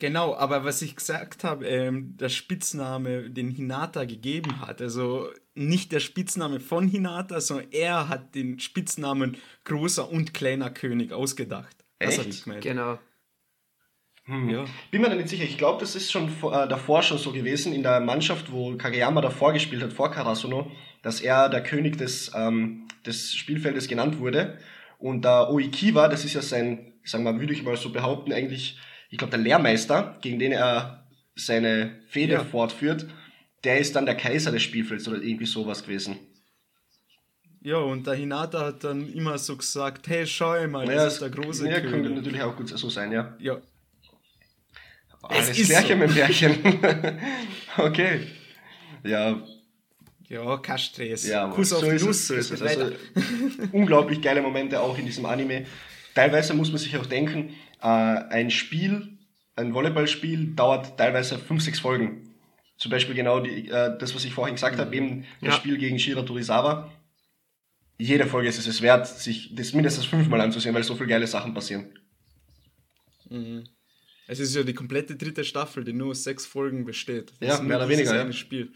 Genau, 0.02 0.34
aber 0.34 0.64
was 0.64 0.82
ich 0.82 0.96
gesagt 0.96 1.44
habe, 1.44 1.68
ähm, 1.68 2.16
der 2.16 2.30
Spitzname, 2.30 3.30
den 3.30 3.50
Hinata 3.52 4.06
gegeben 4.06 4.62
hat, 4.62 4.82
also 4.82 5.30
nicht 5.56 5.92
der 5.92 6.00
Spitzname 6.00 6.62
von 6.62 6.88
Hinata, 6.88 7.42
sondern 7.42 7.68
er 7.72 8.08
hat 8.08 8.34
den 8.34 8.60
Spitznamen 8.62 9.36
großer 9.66 10.10
und 10.10 10.34
kleiner 10.34 10.70
König 10.70 11.12
ausgedacht. 11.12 11.76
Das 12.00 12.12
Echt? 12.12 12.20
habe 12.20 12.30
ich 12.30 12.44
gemeint. 12.46 12.64
Genau. 12.64 12.98
Hm. 14.30 14.50
Ja. 14.50 14.66
Bin 14.92 15.02
mir 15.02 15.10
da 15.10 15.16
nicht 15.16 15.30
sicher. 15.30 15.44
Ich 15.44 15.58
glaube, 15.58 15.80
das 15.80 15.96
ist 15.96 16.12
schon 16.12 16.28
äh, 16.28 16.68
davor 16.68 17.02
schon 17.02 17.18
so 17.18 17.32
gewesen 17.32 17.74
in 17.74 17.82
der 17.82 18.00
Mannschaft, 18.00 18.52
wo 18.52 18.76
Kageyama 18.76 19.22
davor 19.22 19.54
gespielt 19.54 19.82
hat, 19.82 19.92
vor 19.92 20.12
Karasuno. 20.12 20.72
dass 21.02 21.22
er 21.22 21.50
der 21.50 21.64
König 21.64 21.98
des, 21.98 22.32
ähm, 22.36 22.88
des 23.06 23.34
Spielfeldes 23.34 23.88
genannt 23.88 24.20
wurde. 24.20 24.60
Und 25.00 25.26
der 25.26 25.50
Oikiwa, 25.50 26.10
das 26.10 26.26
ist 26.26 26.34
ja 26.34 26.42
sein, 26.42 26.94
sagen 27.04 27.24
wir, 27.24 27.40
würde 27.40 27.54
ich 27.54 27.64
mal 27.64 27.78
so 27.78 27.92
behaupten, 27.92 28.34
eigentlich, 28.34 28.78
ich 29.10 29.18
glaube, 29.18 29.32
der 29.32 29.40
Lehrmeister, 29.40 30.18
gegen 30.22 30.40
den 30.40 30.52
er 30.52 31.08
seine 31.36 32.02
Fehde 32.10 32.34
ja. 32.34 32.44
fortführt, 32.44 33.08
der 33.64 33.80
ist 33.80 33.96
dann 33.96 34.06
der 34.06 34.16
Kaiser 34.16 34.52
des 34.52 34.62
Spielfelds 34.62 35.08
oder 35.08 35.22
irgendwie 35.22 35.46
sowas 35.46 35.84
gewesen. 35.84 36.18
Ja, 37.62 37.78
und 37.78 38.06
der 38.08 38.14
Hinata 38.14 38.68
hat 38.68 38.84
dann 38.84 39.12
immer 39.12 39.38
so 39.38 39.58
gesagt, 39.58 40.08
hey, 40.08 40.28
schau 40.28 40.68
mal, 40.68 40.86
das 40.86 40.96
ja, 40.96 41.08
ist 41.08 41.22
der 41.22 41.30
große 41.30 41.68
ja, 41.68 41.80
König. 41.80 41.92
könnte 41.92 42.10
natürlich 42.12 42.42
auch 42.42 42.56
gut 42.56 42.70
so 42.70 42.90
sein, 42.90 43.12
ja. 43.12 43.36
Ja. 43.40 43.58
Alles 45.22 45.50
es 45.50 45.68
Klärchen 45.68 46.00
so. 46.00 46.06
mit 46.06 46.16
Märchen. 46.16 46.58
okay. 47.78 48.22
Ja. 49.04 49.42
Ja, 50.28 50.58
kein 50.58 50.78
Stress. 50.78 51.28
Ja, 51.28 51.48
Kuss 51.48 51.74
auf 51.74 51.82
so 51.82 51.90
die 51.90 52.04
Nuss. 52.04 52.28
So 52.28 52.36
ist 52.36 52.52
es. 52.52 52.62
Also, 52.62 52.92
unglaublich 53.72 54.22
geile 54.22 54.42
Momente 54.42 54.80
auch 54.80 54.98
in 54.98 55.06
diesem 55.06 55.26
Anime. 55.26 55.66
Teilweise 56.14 56.54
muss 56.54 56.70
man 56.70 56.78
sich 56.78 56.96
auch 56.98 57.06
denken, 57.06 57.56
äh, 57.82 57.88
ein 57.88 58.52
Spiel, 58.52 59.18
ein 59.56 59.74
Volleyballspiel 59.74 60.56
dauert 60.56 60.98
teilweise 60.98 61.38
5, 61.40 61.64
6 61.64 61.80
Folgen. 61.80 62.36
Zum 62.78 62.92
Beispiel 62.92 63.16
genau 63.16 63.40
die, 63.40 63.70
äh, 63.70 63.98
das, 63.98 64.16
was 64.16 64.24
ich 64.24 64.34
vorhin 64.34 64.56
gesagt 64.56 64.78
habe, 64.78 64.96
eben 64.96 65.26
das 65.42 65.56
Spiel 65.56 65.78
gegen 65.78 66.00
Shira 66.00 66.22
Torizawa 66.22 66.92
jede 68.00 68.26
Folge 68.26 68.48
ist 68.48 68.66
es 68.66 68.82
wert, 68.82 69.08
sich 69.08 69.54
das 69.54 69.74
mindestens 69.74 70.06
fünfmal 70.06 70.42
anzusehen, 70.42 70.74
weil 70.74 70.84
so 70.84 70.96
viele 70.96 71.10
geile 71.10 71.28
Sachen 71.28 71.54
passieren. 71.54 71.94
Mhm. 73.30 73.66
Es 74.30 74.40
ist 74.40 74.56
ja 74.56 74.62
die 74.62 74.76
komplette 74.76 75.16
dritte 75.16 75.44
Staffel, 75.44 75.84
die 75.84 75.92
nur 75.92 76.12
aus 76.12 76.24
sechs 76.24 76.46
Folgen 76.46 76.86
besteht. 76.86 77.34
Das 77.40 77.58
ja, 77.58 77.64
mehr 77.64 77.78
oder 77.78 77.90
weniger. 77.90 78.16
Ja. 78.16 78.32
Spiel. 78.32 78.72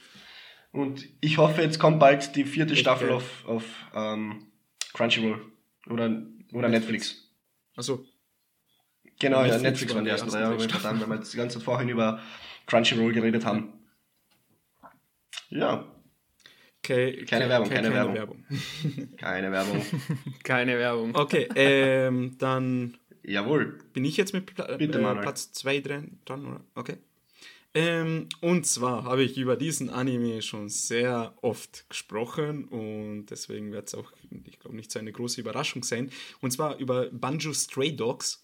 Und 0.72 1.08
ich 1.22 1.38
hoffe, 1.38 1.62
jetzt 1.62 1.78
kommt 1.78 2.00
bald 2.00 2.36
die 2.36 2.44
vierte 2.44 2.74
Echt 2.74 2.82
Staffel 2.82 3.10
geil. 3.10 3.18
auf, 3.18 3.46
auf 3.46 3.64
ähm, 3.94 4.48
Crunchyroll 4.94 5.46
oder, 5.92 6.24
oder 6.54 6.70
Netflix. 6.70 7.30
Achso. 7.76 8.04
Genau, 9.20 9.44
Netflix 9.44 9.64
ja, 9.64 9.70
Netflix 9.70 9.94
waren 9.94 10.04
die 10.06 10.10
ersten 10.10 10.30
drei, 10.32 10.58
verdammt, 10.58 11.02
weil 11.02 11.10
wir 11.10 11.16
jetzt 11.18 11.32
die 11.32 11.38
ganze 11.38 11.60
Zeit 11.60 11.66
vorhin 11.66 11.90
über 11.90 12.20
Crunchyroll 12.66 13.14
geredet 13.14 13.46
haben. 13.46 13.74
Ja, 15.50 15.94
Okay, 16.86 17.24
keine, 17.24 17.48
Werbung, 17.48 17.70
keine, 17.70 17.92
keine, 17.92 17.96
Werbung. 17.96 18.16
Werbung. 18.16 19.16
keine 19.16 19.52
Werbung. 19.54 19.82
keine 20.44 20.78
Werbung. 20.78 21.16
Okay, 21.16 21.48
ähm, 21.56 22.36
dann. 22.38 22.98
Jawohl. 23.24 23.80
Bin 23.94 24.06
ich 24.06 24.18
jetzt 24.18 24.34
mit 24.34 24.46
Pla 24.46 24.78
Bitte, 24.78 25.00
äh, 25.00 25.22
Platz 25.22 25.52
2 25.54 25.80
dran, 25.80 26.20
dran, 26.26 26.46
oder? 26.46 26.62
Okay. 26.76 26.98
Ähm, 27.76 28.30
und 28.40 28.68
zwar 28.68 29.04
habe 29.04 29.24
ich 29.24 29.38
über 29.38 29.56
diesen 29.56 29.90
Anime 29.90 30.44
schon 30.44 30.70
sehr 30.70 31.34
oft 31.42 31.90
gesprochen 31.90 32.66
und 32.66 33.28
deswegen 33.28 33.72
wird 33.72 33.88
es 33.88 33.96
auch, 33.96 34.12
ich 34.46 34.60
glaube, 34.60 34.76
nicht 34.76 34.92
so 34.92 35.00
eine 35.00 35.12
große 35.12 35.42
Überraschung 35.42 35.84
sein. 35.84 36.12
Und 36.42 36.52
zwar 36.52 36.78
über 36.78 37.10
Banjo 37.10 37.52
Stray 37.54 37.96
Dogs. 37.96 38.44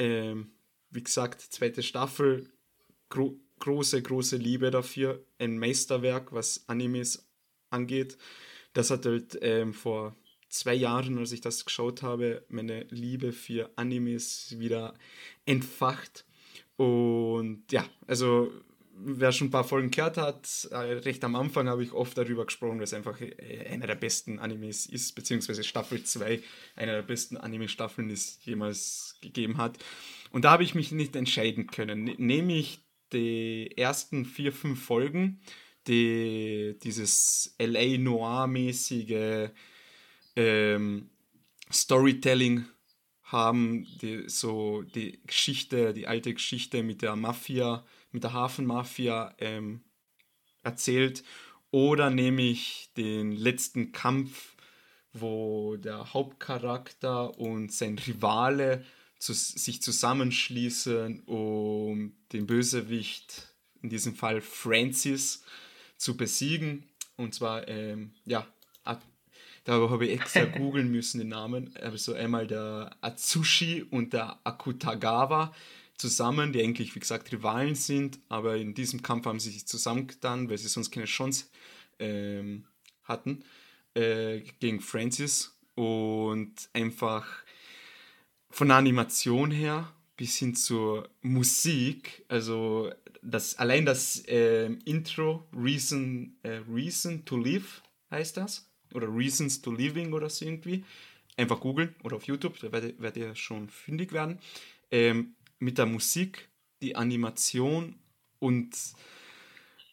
Ähm, 0.00 0.50
wie 0.90 1.04
gesagt, 1.04 1.40
zweite 1.40 1.82
Staffel, 1.82 2.50
gro 3.10 3.38
große, 3.60 4.02
große 4.02 4.36
Liebe 4.36 4.72
dafür. 4.72 5.24
Ein 5.38 5.58
Meisterwerk, 5.58 6.32
was 6.32 6.64
Animes 6.66 7.28
angeht. 7.70 8.18
Das 8.72 8.90
hat 8.90 9.06
halt 9.06 9.38
ähm, 9.40 9.72
vor 9.72 10.16
zwei 10.54 10.74
Jahren, 10.74 11.18
als 11.18 11.32
ich 11.32 11.40
das 11.40 11.64
geschaut 11.64 12.02
habe, 12.02 12.44
meine 12.48 12.84
Liebe 12.90 13.32
für 13.32 13.70
Animes 13.76 14.58
wieder 14.58 14.94
entfacht. 15.46 16.24
Und 16.76 17.64
ja, 17.70 17.84
also 18.06 18.50
wer 18.96 19.32
schon 19.32 19.48
ein 19.48 19.50
paar 19.50 19.64
Folgen 19.64 19.90
gehört 19.90 20.16
hat, 20.16 20.68
äh, 20.70 20.76
recht 20.76 21.24
am 21.24 21.34
Anfang 21.34 21.68
habe 21.68 21.82
ich 21.82 21.92
oft 21.92 22.16
darüber 22.16 22.46
gesprochen, 22.46 22.78
dass 22.78 22.90
es 22.90 22.94
einfach 22.94 23.20
äh, 23.20 23.66
einer 23.68 23.86
der 23.86 23.96
besten 23.96 24.38
Animes 24.38 24.86
ist, 24.86 25.14
beziehungsweise 25.14 25.64
Staffel 25.64 26.02
2 26.04 26.40
einer 26.76 26.92
der 26.92 27.02
besten 27.02 27.36
Anime-Staffeln, 27.36 28.08
die 28.08 28.14
es 28.14 28.38
jemals 28.44 29.16
gegeben 29.20 29.58
hat. 29.58 29.78
Und 30.30 30.44
da 30.44 30.52
habe 30.52 30.64
ich 30.64 30.74
mich 30.74 30.92
nicht 30.92 31.16
entscheiden 31.16 31.66
können. 31.66 32.04
Nehme 32.18 32.56
ich 32.56 32.80
die 33.12 33.76
ersten 33.76 34.24
vier, 34.24 34.52
fünf 34.52 34.82
Folgen 34.84 35.40
die, 35.86 36.76
dieses 36.82 37.54
LA 37.58 37.98
Noir-mäßige 37.98 39.50
ähm, 40.36 41.10
Storytelling 41.72 42.66
haben, 43.24 43.86
die, 44.00 44.28
so 44.28 44.82
die 44.82 45.20
Geschichte, 45.26 45.92
die 45.92 46.06
alte 46.06 46.34
Geschichte 46.34 46.82
mit 46.82 47.02
der 47.02 47.16
Mafia, 47.16 47.84
mit 48.12 48.24
der 48.24 48.32
Hafenmafia 48.32 49.34
ähm, 49.38 49.82
erzählt. 50.62 51.24
Oder 51.70 52.10
nehme 52.10 52.42
ich 52.42 52.90
den 52.96 53.32
letzten 53.32 53.92
Kampf, 53.92 54.54
wo 55.12 55.76
der 55.76 56.12
Hauptcharakter 56.12 57.38
und 57.38 57.72
sein 57.72 57.98
Rivale 57.98 58.84
zu, 59.18 59.32
sich 59.32 59.80
zusammenschließen, 59.82 61.20
um 61.24 62.14
den 62.32 62.46
Bösewicht, 62.46 63.48
in 63.82 63.88
diesem 63.88 64.14
Fall 64.14 64.40
Francis, 64.40 65.44
zu 65.96 66.16
besiegen. 66.16 66.84
Und 67.16 67.34
zwar, 67.34 67.66
ähm, 67.68 68.12
ja, 68.24 68.46
da 69.64 69.90
habe 69.90 70.06
ich 70.06 70.12
extra 70.12 70.44
googeln 70.58 70.90
müssen 70.90 71.18
den 71.18 71.28
Namen. 71.28 71.74
Also 71.76 72.14
einmal 72.14 72.46
der 72.46 72.96
Atsushi 73.00 73.82
und 73.90 74.12
der 74.12 74.38
Akutagawa 74.44 75.54
zusammen, 75.96 76.52
die 76.52 76.62
eigentlich, 76.62 76.94
wie 76.94 77.00
gesagt, 77.00 77.32
Rivalen 77.32 77.74
sind, 77.74 78.18
aber 78.28 78.56
in 78.56 78.74
diesem 78.74 79.02
Kampf 79.02 79.26
haben 79.26 79.40
sie 79.40 79.50
sich 79.50 79.66
zusammengetan, 79.66 80.48
weil 80.50 80.58
sie 80.58 80.68
sonst 80.68 80.90
keine 80.90 81.06
Chance 81.06 81.46
ähm, 81.98 82.64
hatten 83.04 83.44
äh, 83.94 84.40
gegen 84.60 84.80
Francis. 84.80 85.56
Und 85.76 86.68
einfach 86.72 87.26
von 88.50 88.68
der 88.68 88.76
Animation 88.76 89.50
her 89.50 89.92
bis 90.16 90.36
hin 90.36 90.54
zur 90.54 91.08
Musik, 91.22 92.24
also 92.28 92.92
das, 93.22 93.58
allein 93.58 93.84
das 93.84 94.24
äh, 94.26 94.66
Intro, 94.84 95.48
Reason, 95.52 96.36
äh, 96.42 96.60
Reason 96.72 97.24
to 97.24 97.36
Live 97.36 97.82
heißt 98.10 98.36
das, 98.36 98.70
oder 98.94 99.08
Reasons 99.08 99.60
to 99.60 99.72
Living 99.72 100.12
oder 100.12 100.30
so 100.30 100.44
irgendwie, 100.44 100.84
einfach 101.36 101.60
googeln 101.60 101.94
oder 102.02 102.16
auf 102.16 102.24
YouTube, 102.24 102.58
da 102.60 102.72
werdet, 102.72 103.00
werdet 103.00 103.16
ihr 103.22 103.34
schon 103.34 103.68
fündig 103.68 104.12
werden, 104.12 104.38
ähm, 104.90 105.34
mit 105.58 105.78
der 105.78 105.86
Musik, 105.86 106.48
die 106.82 106.96
Animation 106.96 107.96
und 108.38 108.76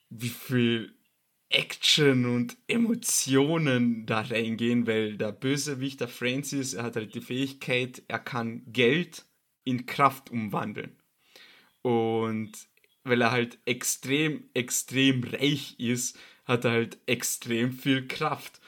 wie 0.09 0.29
viel 0.29 0.93
Action 1.49 2.25
und 2.25 2.57
Emotionen 2.67 4.05
da 4.05 4.21
reingehen, 4.21 4.87
weil 4.87 5.17
der 5.17 5.31
Bösewicht, 5.31 5.99
der 5.99 6.07
Francis, 6.07 6.73
er 6.73 6.83
hat 6.83 6.95
halt 6.95 7.13
die 7.13 7.21
Fähigkeit, 7.21 8.03
er 8.07 8.19
kann 8.19 8.63
Geld 8.71 9.25
in 9.63 9.85
Kraft 9.85 10.29
umwandeln. 10.31 10.95
Und 11.81 12.51
weil 13.03 13.21
er 13.21 13.31
halt 13.31 13.57
extrem, 13.65 14.49
extrem 14.53 15.23
reich 15.23 15.75
ist, 15.79 16.17
hat 16.45 16.65
er 16.65 16.71
halt 16.71 16.97
extrem 17.05 17.73
viel 17.73 18.07
Kraft. 18.07 18.60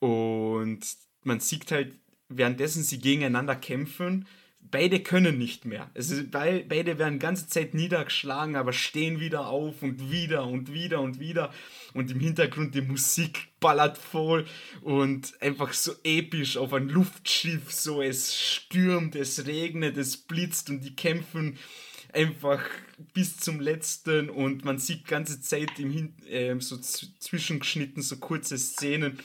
Und 0.00 0.80
man 1.22 1.40
sieht 1.40 1.70
halt, 1.70 1.94
währenddessen 2.28 2.82
sie 2.82 2.98
gegeneinander 2.98 3.54
kämpfen, 3.56 4.26
beide 4.70 5.00
können 5.00 5.38
nicht 5.38 5.64
mehr. 5.64 5.90
Es 5.94 6.10
ist, 6.10 6.30
beide 6.30 6.98
werden 6.98 7.18
ganze 7.18 7.48
Zeit 7.48 7.74
niedergeschlagen, 7.74 8.56
aber 8.56 8.72
stehen 8.72 9.20
wieder 9.20 9.48
auf 9.48 9.82
und 9.82 10.10
wieder 10.10 10.46
und 10.46 10.72
wieder 10.72 11.00
und 11.00 11.20
wieder. 11.20 11.52
Und 11.94 12.10
im 12.10 12.20
Hintergrund 12.20 12.74
die 12.74 12.82
Musik 12.82 13.48
ballert 13.60 13.98
voll 13.98 14.46
und 14.82 15.34
einfach 15.40 15.72
so 15.72 15.92
episch 16.04 16.56
auf 16.56 16.72
ein 16.72 16.88
Luftschiff. 16.88 17.72
So 17.72 18.02
es 18.02 18.38
stürmt, 18.38 19.16
es 19.16 19.46
regnet, 19.46 19.96
es 19.96 20.16
blitzt 20.16 20.70
und 20.70 20.84
die 20.84 20.94
kämpfen 20.94 21.58
einfach 22.12 22.62
bis 23.14 23.36
zum 23.36 23.60
letzten 23.60 24.30
und 24.30 24.64
man 24.64 24.78
sieht 24.78 25.06
ganze 25.06 25.40
Zeit 25.40 25.78
im 25.78 25.90
Hin 25.90 26.14
äh, 26.28 26.58
so 26.60 26.76
zwischengeschnitten 26.76 28.02
so 28.02 28.16
kurze 28.16 28.58
Szenen, 28.58 29.18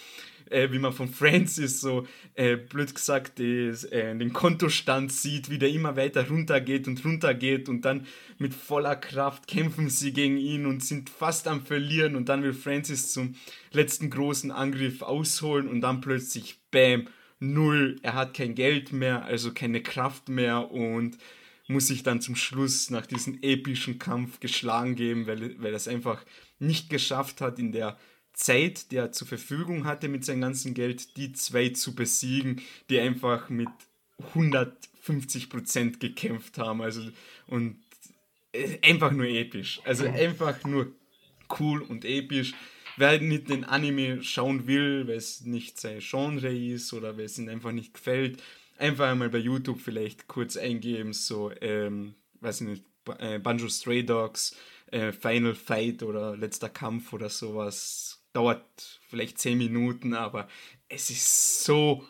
äh, 0.49 0.71
wie 0.71 0.79
man 0.79 0.93
von 0.93 1.07
Francis 1.07 1.81
so 1.81 2.05
äh, 2.33 2.55
blöd 2.55 2.93
gesagt 2.93 3.39
die, 3.39 3.73
äh, 3.91 4.17
den 4.17 4.33
Kontostand 4.33 5.11
sieht, 5.11 5.49
wie 5.49 5.57
der 5.57 5.69
immer 5.69 5.95
weiter 5.95 6.27
runtergeht 6.27 6.87
und 6.87 7.03
runtergeht 7.03 7.69
und 7.69 7.85
dann 7.85 8.05
mit 8.37 8.53
voller 8.53 8.95
Kraft 8.95 9.47
kämpfen 9.47 9.89
sie 9.89 10.13
gegen 10.13 10.37
ihn 10.37 10.65
und 10.65 10.83
sind 10.83 11.09
fast 11.09 11.47
am 11.47 11.65
Verlieren 11.65 12.15
und 12.15 12.29
dann 12.29 12.43
will 12.43 12.53
Francis 12.53 13.11
zum 13.11 13.35
letzten 13.71 14.09
großen 14.09 14.51
Angriff 14.51 15.01
ausholen 15.01 15.67
und 15.67 15.81
dann 15.81 16.01
plötzlich 16.01 16.59
Bam, 16.71 17.07
null, 17.39 17.99
er 18.01 18.13
hat 18.13 18.33
kein 18.33 18.55
Geld 18.55 18.91
mehr, 18.91 19.23
also 19.25 19.53
keine 19.53 19.81
Kraft 19.81 20.29
mehr 20.29 20.71
und 20.71 21.17
muss 21.67 21.87
sich 21.87 22.03
dann 22.03 22.21
zum 22.21 22.35
Schluss 22.35 22.89
nach 22.89 23.05
diesem 23.05 23.39
epischen 23.41 23.97
Kampf 23.97 24.39
geschlagen 24.39 24.95
geben, 24.95 25.27
weil, 25.27 25.59
weil 25.61 25.73
er 25.73 25.77
es 25.77 25.87
einfach 25.87 26.23
nicht 26.59 26.89
geschafft 26.89 27.41
hat, 27.41 27.59
in 27.59 27.71
der 27.71 27.97
Zeit, 28.35 28.91
die 28.91 28.97
er 28.97 29.11
zur 29.11 29.27
Verfügung 29.27 29.85
hatte 29.85 30.07
mit 30.07 30.25
seinem 30.25 30.41
ganzen 30.41 30.73
Geld, 30.73 31.17
die 31.17 31.33
zwei 31.33 31.69
zu 31.69 31.95
besiegen, 31.95 32.61
die 32.89 32.99
einfach 32.99 33.49
mit 33.49 33.69
150 34.29 35.49
Prozent 35.49 35.99
gekämpft 35.99 36.57
haben. 36.57 36.81
Also, 36.81 37.01
und 37.47 37.77
äh, 38.51 38.77
einfach 38.81 39.11
nur 39.11 39.25
episch. 39.25 39.81
Also 39.85 40.05
einfach 40.05 40.63
nur 40.65 40.91
cool 41.59 41.81
und 41.81 42.05
episch. 42.05 42.53
wer 42.97 43.19
nicht 43.19 43.49
den 43.49 43.63
Anime 43.63 44.23
schauen 44.23 44.67
will, 44.67 45.07
weil 45.07 45.15
es 45.17 45.41
nicht 45.41 45.79
sein 45.79 45.99
Genre 45.99 46.55
ist 46.55 46.93
oder 46.93 47.17
weil 47.17 47.25
es 47.25 47.37
ihm 47.37 47.49
einfach 47.49 47.71
nicht 47.71 47.93
gefällt, 47.93 48.41
einfach 48.77 49.09
einmal 49.09 49.29
bei 49.29 49.37
YouTube 49.37 49.79
vielleicht 49.81 50.27
kurz 50.27 50.57
eingeben, 50.57 51.13
so, 51.13 51.51
ähm, 51.61 52.15
weiß 52.41 52.61
ich 52.61 52.67
nicht, 52.67 52.85
äh, 53.19 53.39
Banjo 53.39 53.69
Stray 53.69 54.03
Dogs, 54.05 54.55
äh, 54.91 55.11
Final 55.11 55.55
Fight 55.55 56.03
oder 56.03 56.37
letzter 56.37 56.69
Kampf 56.69 57.13
oder 57.13 57.29
sowas. 57.29 58.21
Dauert 58.35 58.99
vielleicht 59.09 59.39
10 59.39 59.57
Minuten, 59.57 60.13
aber 60.13 60.47
es 60.89 61.09
ist 61.09 61.63
so 61.63 62.05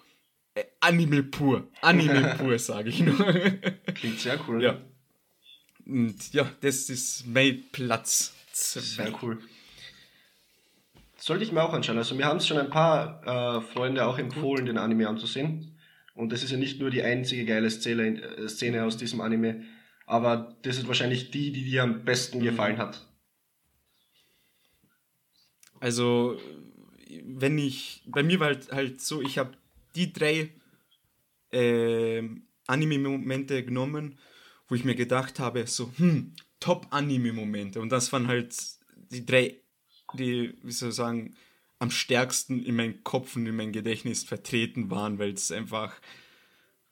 äh, 0.55 0.63
Anime 0.79 1.23
pur. 1.23 1.67
Anime 1.81 2.35
pur, 2.39 2.57
sage 2.57 2.89
ich 2.89 2.99
nur. 3.01 3.15
Klingt 3.93 4.19
sehr 4.19 4.39
cool. 4.47 4.63
Ja. 4.63 4.81
Und 5.85 6.33
ja, 6.33 6.49
das 6.61 6.89
ist 6.89 7.27
mein 7.27 7.63
Platz. 7.71 8.33
Sehr 8.51 9.13
cool. 9.21 9.37
Sollte 11.17 11.43
ich 11.43 11.51
mir 11.51 11.61
auch 11.61 11.73
anschauen. 11.73 11.97
Also 11.97 12.15
mir 12.15 12.25
haben 12.25 12.37
es 12.37 12.47
schon 12.47 12.57
ein 12.57 12.69
paar 12.69 13.57
äh, 13.57 13.61
Freunde 13.61 14.05
auch 14.05 14.17
empfohlen, 14.17 14.65
den 14.65 14.77
Anime 14.77 15.07
anzusehen. 15.07 15.77
Und 16.15 16.31
das 16.31 16.43
ist 16.43 16.51
ja 16.51 16.57
nicht 16.57 16.79
nur 16.79 16.89
die 16.89 17.03
einzige 17.03 17.45
geile 17.45 17.69
Szene, 17.69 18.21
äh, 18.21 18.47
Szene 18.49 18.83
aus 18.85 18.97
diesem 18.97 19.21
Anime, 19.21 19.63
aber 20.05 20.55
das 20.61 20.77
ist 20.77 20.87
wahrscheinlich 20.87 21.31
die, 21.31 21.51
die 21.51 21.65
dir 21.65 21.83
am 21.83 22.05
besten 22.05 22.39
gefallen 22.39 22.77
hat. 22.77 23.05
Also, 25.79 26.39
wenn 27.23 27.57
ich, 27.57 28.03
bei 28.07 28.23
mir 28.23 28.39
war 28.39 28.47
halt, 28.47 28.71
halt 28.71 29.01
so, 29.01 29.21
ich 29.21 29.37
habe 29.37 29.57
die 29.95 30.11
drei 30.11 30.51
äh, 31.51 32.23
Anime-Momente 32.67 33.63
genommen, 33.63 34.17
wo 34.67 34.75
ich 34.75 34.83
mir 34.83 34.95
gedacht 34.95 35.39
habe, 35.39 35.67
so, 35.67 35.91
hm, 35.97 36.33
Top-Anime-Momente. 36.59 37.79
Und 37.79 37.89
das 37.89 38.11
waren 38.11 38.27
halt 38.27 38.55
die 39.11 39.25
drei, 39.25 39.59
die, 40.13 40.57
wie 40.63 40.71
soll 40.71 40.89
ich 40.89 40.95
sagen, 40.95 41.35
am 41.79 41.91
stärksten 41.91 42.63
in 42.63 42.75
meinem 42.75 43.03
Kopf 43.03 43.35
und 43.35 43.45
in 43.45 43.55
meinem 43.55 43.73
Gedächtnis 43.73 44.23
vertreten 44.23 44.89
waren, 44.89 45.19
weil 45.19 45.33
es 45.33 45.51
einfach 45.51 45.93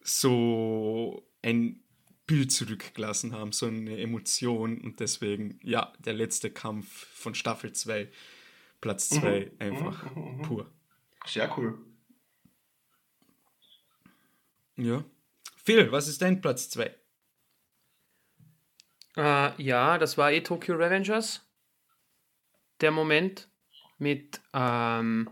so 0.01 1.25
ein 1.41 1.81
Bild 2.27 2.51
zurückgelassen 2.51 3.33
haben, 3.33 3.51
so 3.51 3.65
eine 3.65 3.97
Emotion. 3.97 4.79
Und 4.81 4.99
deswegen, 4.99 5.59
ja, 5.63 5.93
der 5.99 6.13
letzte 6.13 6.51
Kampf 6.51 7.07
von 7.13 7.35
Staffel 7.35 7.73
2, 7.73 8.09
Platz 8.83 9.07
2, 9.11 9.39
mhm. 9.39 9.51
einfach 9.59 10.13
mhm. 10.13 10.41
pur. 10.41 10.69
Sehr 11.25 11.57
cool. 11.57 11.79
Ja. 14.75 15.05
Phil, 15.63 15.89
was 15.93 16.09
ist 16.09 16.21
dein 16.21 16.41
Platz 16.41 16.69
2? 16.69 16.93
Äh, 19.15 19.63
ja, 19.63 19.97
das 19.97 20.17
war 20.17 20.33
eh 20.33 20.41
Tokyo 20.41 20.75
Revengers. 20.75 21.49
Der 22.81 22.91
Moment 22.91 23.47
mit 23.99 24.41
ähm, 24.53 25.29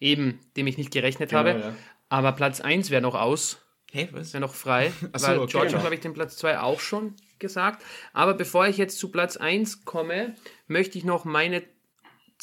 eben, 0.00 0.40
dem 0.56 0.66
ich 0.66 0.78
nicht 0.78 0.90
gerechnet 0.90 1.28
genau, 1.28 1.40
habe. 1.40 1.60
Ja. 1.60 1.76
Aber 2.08 2.32
Platz 2.32 2.62
1 2.62 2.88
wäre 2.88 3.02
noch 3.02 3.14
aus. 3.14 3.60
Hä, 3.92 4.08
was? 4.12 4.32
Wäre 4.32 4.40
noch 4.40 4.54
frei. 4.54 4.90
Achso, 5.12 5.26
weil 5.26 5.38
okay, 5.40 5.52
George 5.52 5.72
genau. 5.72 5.82
habe 5.82 5.94
ich 5.96 6.00
den 6.00 6.14
Platz 6.14 6.38
2 6.38 6.60
auch 6.60 6.80
schon 6.80 7.14
gesagt. 7.38 7.84
Aber 8.14 8.32
bevor 8.32 8.66
ich 8.68 8.78
jetzt 8.78 8.98
zu 8.98 9.10
Platz 9.10 9.36
1 9.36 9.84
komme, 9.84 10.34
möchte 10.66 10.96
ich 10.96 11.04
noch 11.04 11.26
meine 11.26 11.62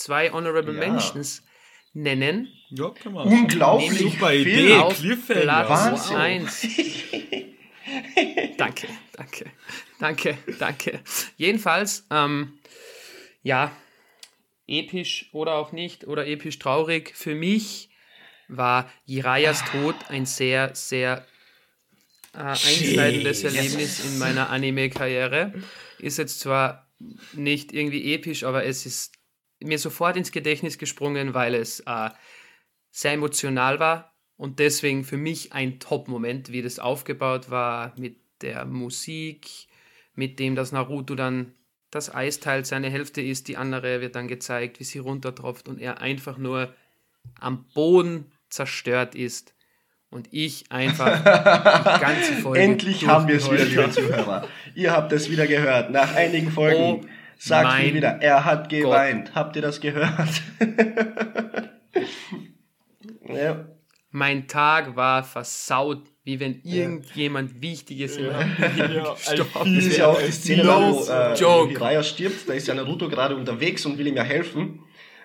zwei 0.01 0.31
Honorable 0.31 0.73
ja. 0.73 0.79
Mentions 0.79 1.43
nennen. 1.93 2.47
Ja, 2.69 2.89
kann 2.89 3.13
man. 3.13 3.27
Unglaublich. 3.27 3.99
Super 3.99 4.33
Idee. 4.33 4.75
Auf 4.75 5.01
Platz 5.27 6.11
1. 6.11 6.67
danke, 8.57 8.87
danke, 9.13 9.45
danke, 9.99 10.37
danke. 10.59 11.01
Jedenfalls, 11.37 12.07
ähm, 12.09 12.59
ja, 13.43 13.71
episch 14.67 15.29
oder 15.33 15.55
auch 15.55 15.71
nicht 15.71 16.07
oder 16.07 16.27
episch 16.27 16.59
traurig. 16.59 17.13
Für 17.15 17.35
mich 17.35 17.89
war 18.47 18.91
Jirayas 19.05 19.63
Tod 19.65 19.95
ein 20.09 20.25
sehr, 20.25 20.75
sehr 20.75 21.25
äh, 22.33 22.37
einschneidendes 22.37 23.43
Erlebnis 23.43 24.05
in 24.05 24.17
meiner 24.19 24.49
Anime-Karriere. 24.49 25.53
Ist 25.99 26.17
jetzt 26.17 26.39
zwar 26.39 26.87
nicht 27.33 27.73
irgendwie 27.73 28.13
episch, 28.13 28.43
aber 28.43 28.63
es 28.65 28.85
ist 28.85 29.20
mir 29.63 29.79
sofort 29.79 30.17
ins 30.17 30.31
Gedächtnis 30.31 30.77
gesprungen, 30.77 31.33
weil 31.33 31.55
es 31.55 31.81
äh, 31.81 32.09
sehr 32.91 33.13
emotional 33.13 33.79
war 33.79 34.13
und 34.37 34.59
deswegen 34.59 35.03
für 35.03 35.17
mich 35.17 35.53
ein 35.53 35.79
Top-Moment, 35.79 36.51
wie 36.51 36.61
das 36.61 36.79
aufgebaut 36.79 37.49
war 37.49 37.93
mit 37.97 38.17
der 38.41 38.65
Musik, 38.65 39.47
mit 40.15 40.39
dem, 40.39 40.55
dass 40.55 40.71
Naruto 40.71 41.15
dann 41.15 41.53
das 41.91 42.13
Eisteil 42.13 42.65
seine 42.65 42.89
Hälfte 42.89 43.21
ist, 43.21 43.47
die 43.47 43.57
andere 43.57 44.01
wird 44.01 44.15
dann 44.15 44.27
gezeigt, 44.27 44.79
wie 44.79 44.83
sie 44.83 44.99
runtertropft 44.99 45.67
und 45.67 45.79
er 45.79 46.01
einfach 46.01 46.37
nur 46.37 46.73
am 47.39 47.65
Boden 47.73 48.31
zerstört 48.49 49.13
ist. 49.15 49.53
Und 50.09 50.27
ich 50.31 50.71
einfach 50.71 51.19
die 51.19 52.01
ganze 52.01 52.33
Folge. 52.41 52.59
Endlich 52.59 53.07
haben 53.07 53.29
wir 53.29 53.35
es 53.35 53.49
wieder, 53.49 53.63
liebe 53.63 53.89
Zuhörer. 53.91 54.45
Ihr 54.75 54.91
habt 54.91 55.13
es 55.13 55.29
wieder 55.29 55.47
gehört. 55.47 55.89
Nach 55.91 56.15
einigen 56.15 56.51
Folgen 56.51 57.05
oh 57.05 57.07
sagt 57.41 57.83
mir 57.83 57.93
wieder, 57.93 58.21
er 58.21 58.45
hat 58.45 58.69
geweint. 58.69 59.27
Gott. 59.27 59.35
Habt 59.35 59.55
ihr 59.55 59.61
das 59.61 59.81
gehört? 59.81 60.41
ja. 63.27 63.65
Mein 64.11 64.47
Tag 64.47 64.95
war 64.95 65.23
versaut, 65.23 66.03
wie 66.23 66.39
wenn 66.39 66.61
irgendjemand 66.63 67.53
ja. 67.55 67.61
Wichtiges 67.61 68.17
in 68.17 68.27
meinem 68.27 68.75
Leben 68.75 68.93
ja, 68.95 69.13
gestorben 69.13 69.77
ist. 69.77 69.85
Das 69.85 69.93
ist 69.93 69.97
ja 69.97 70.07
auch 70.07 70.21
die 70.21 70.31
Szene, 70.31 70.63
wo, 70.65 71.03
äh, 71.05 71.39
wo 71.39 71.67
Hiraya 71.67 72.03
stirbt. 72.03 72.47
Da 72.47 72.53
ist 72.53 72.67
ja 72.67 72.75
Naruto 72.75 73.09
gerade 73.09 73.35
unterwegs 73.35 73.85
und 73.85 73.97
will 73.97 74.07
ihm 74.07 74.17
ja 74.17 74.23
helfen. 74.23 74.81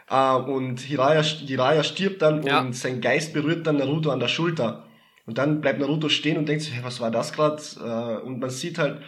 Uh, 0.09 0.37
und 0.37 0.81
Hiraya, 0.81 1.21
Hiraya 1.23 1.83
stirbt 1.83 2.23
dann 2.23 2.45
ja. 2.45 2.61
und 2.61 2.75
sein 2.77 3.01
Geist 3.01 3.35
berührt 3.35 3.67
dann 3.67 3.77
Naruto 3.77 4.11
an 4.11 4.21
der 4.21 4.29
Schulter. 4.29 4.87
Und 5.27 5.37
dann 5.39 5.61
bleibt 5.61 5.81
Naruto 5.81 6.09
stehen 6.09 6.39
und 6.39 6.49
denkt 6.49 6.63
sich, 6.63 6.73
hey, 6.73 6.85
was 6.85 7.01
war 7.01 7.11
das 7.11 7.33
gerade? 7.33 7.61
Uh, 7.81 8.25
und 8.25 8.39
man 8.39 8.51
sieht 8.51 8.79
halt, 8.79 9.03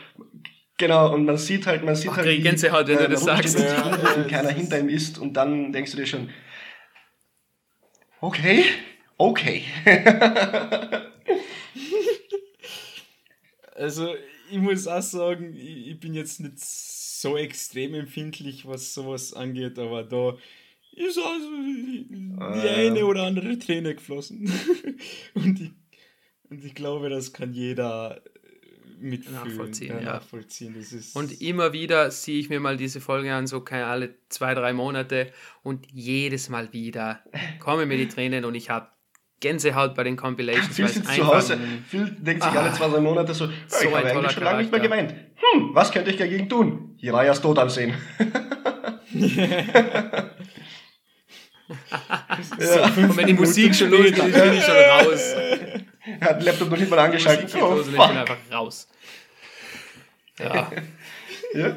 genau, 0.78 1.12
und 1.12 1.26
man 1.26 1.36
sieht 1.36 1.66
halt, 1.66 1.84
man 1.84 1.94
sieht 1.94 2.10
Ach, 2.10 2.16
halt, 2.16 2.28
wie, 2.28 2.40
Gänsehaut, 2.40 2.88
wenn 2.88 2.98
äh, 2.98 3.02
du 3.02 3.08
das 3.10 3.24
sagst. 3.24 3.58
Ja. 3.58 4.14
und 4.16 4.28
keiner 4.28 4.50
hinter 4.50 4.78
ihm 4.78 4.88
ist 4.88 5.18
und 5.18 5.34
dann 5.34 5.72
denkst 5.72 5.90
du 5.90 5.98
dir 5.98 6.06
schon, 6.06 6.30
okay, 8.20 8.64
okay. 9.18 9.64
also, 13.74 14.14
ich 14.50 14.58
muss 14.58 14.86
auch 14.86 15.02
sagen, 15.02 15.54
ich 15.54 16.00
bin 16.00 16.14
jetzt 16.14 16.40
nicht 16.40 16.58
so 16.58 17.36
extrem 17.36 17.94
empfindlich, 17.94 18.66
was 18.66 18.94
sowas 18.94 19.34
angeht, 19.34 19.78
aber 19.78 20.04
da 20.04 20.36
ist 20.92 21.18
also 21.18 21.48
die, 21.56 22.06
die 22.08 22.36
äh. 22.40 22.88
eine 22.88 23.06
oder 23.06 23.24
andere 23.24 23.58
Träne 23.58 23.94
geflossen. 23.94 24.50
und, 25.34 25.60
ich, 25.60 25.70
und 26.50 26.64
ich 26.64 26.74
glaube, 26.74 27.08
das 27.08 27.32
kann 27.32 27.52
jeder 27.52 28.22
mitfühlen, 29.00 29.34
nachvollziehen. 29.34 29.98
Ja, 30.00 30.14
nachvollziehen. 30.14 30.74
Das 30.76 30.92
ist 30.92 31.16
und 31.16 31.40
immer 31.40 31.72
wieder 31.72 32.10
ziehe 32.10 32.40
ich 32.40 32.48
mir 32.48 32.60
mal 32.60 32.76
diese 32.76 33.00
Folge 33.00 33.32
an, 33.34 33.46
so 33.46 33.60
keine 33.60 33.86
alle 33.86 34.14
zwei, 34.28 34.54
drei 34.54 34.72
Monate 34.72 35.32
und 35.62 35.86
jedes 35.92 36.48
Mal 36.48 36.72
wieder 36.72 37.20
kommen 37.60 37.88
mir 37.88 37.96
die 37.96 38.08
Tränen 38.08 38.44
und 38.44 38.54
ich 38.54 38.70
habe 38.70 38.88
Gänsehaut 39.40 39.94
bei 39.94 40.02
den 40.02 40.16
Compilations. 40.16 40.74
Phil 40.74 40.88
sitzt 40.88 41.14
zu 41.14 41.26
Hause, 41.26 41.58
Phil 41.88 42.10
denkt 42.18 42.42
sich 42.42 42.52
ah, 42.52 42.62
alle 42.62 42.72
zwei, 42.72 42.88
drei 42.88 43.00
Monate 43.00 43.34
so, 43.34 43.46
so 43.46 43.52
ich 43.80 43.94
habe 43.94 44.04
eigentlich 44.04 44.32
schon 44.32 44.42
lange 44.42 44.58
nicht 44.58 44.72
mehr 44.72 44.80
gemeint. 44.80 45.12
Hm, 45.12 45.70
was 45.74 45.92
könnte 45.92 46.10
ich 46.10 46.16
dagegen 46.16 46.48
tun? 46.48 46.96
Hirayas 46.98 47.40
Tod 47.40 47.58
ansehen. 47.58 47.94
ja, 52.58 52.84
und 52.96 53.16
wenn 53.16 53.26
die 53.26 53.34
Musik 53.34 53.74
schon 53.74 53.90
losgeht, 53.90 54.16
bin 54.16 54.52
ich 54.54 54.64
schon 54.64 54.74
raus. 54.74 55.34
Er 56.20 56.28
hat 56.28 56.40
den 56.40 56.46
Laptop 56.46 56.70
noch 56.70 56.78
nicht 56.78 56.90
mal 56.90 56.98
angeschaltet. 56.98 57.54
Oh, 57.56 57.74
los, 57.74 57.86
ich 57.86 57.92
bin 57.92 58.00
einfach 58.00 58.38
raus. 58.50 58.88
Ja. 60.38 60.70
ja. 61.54 61.76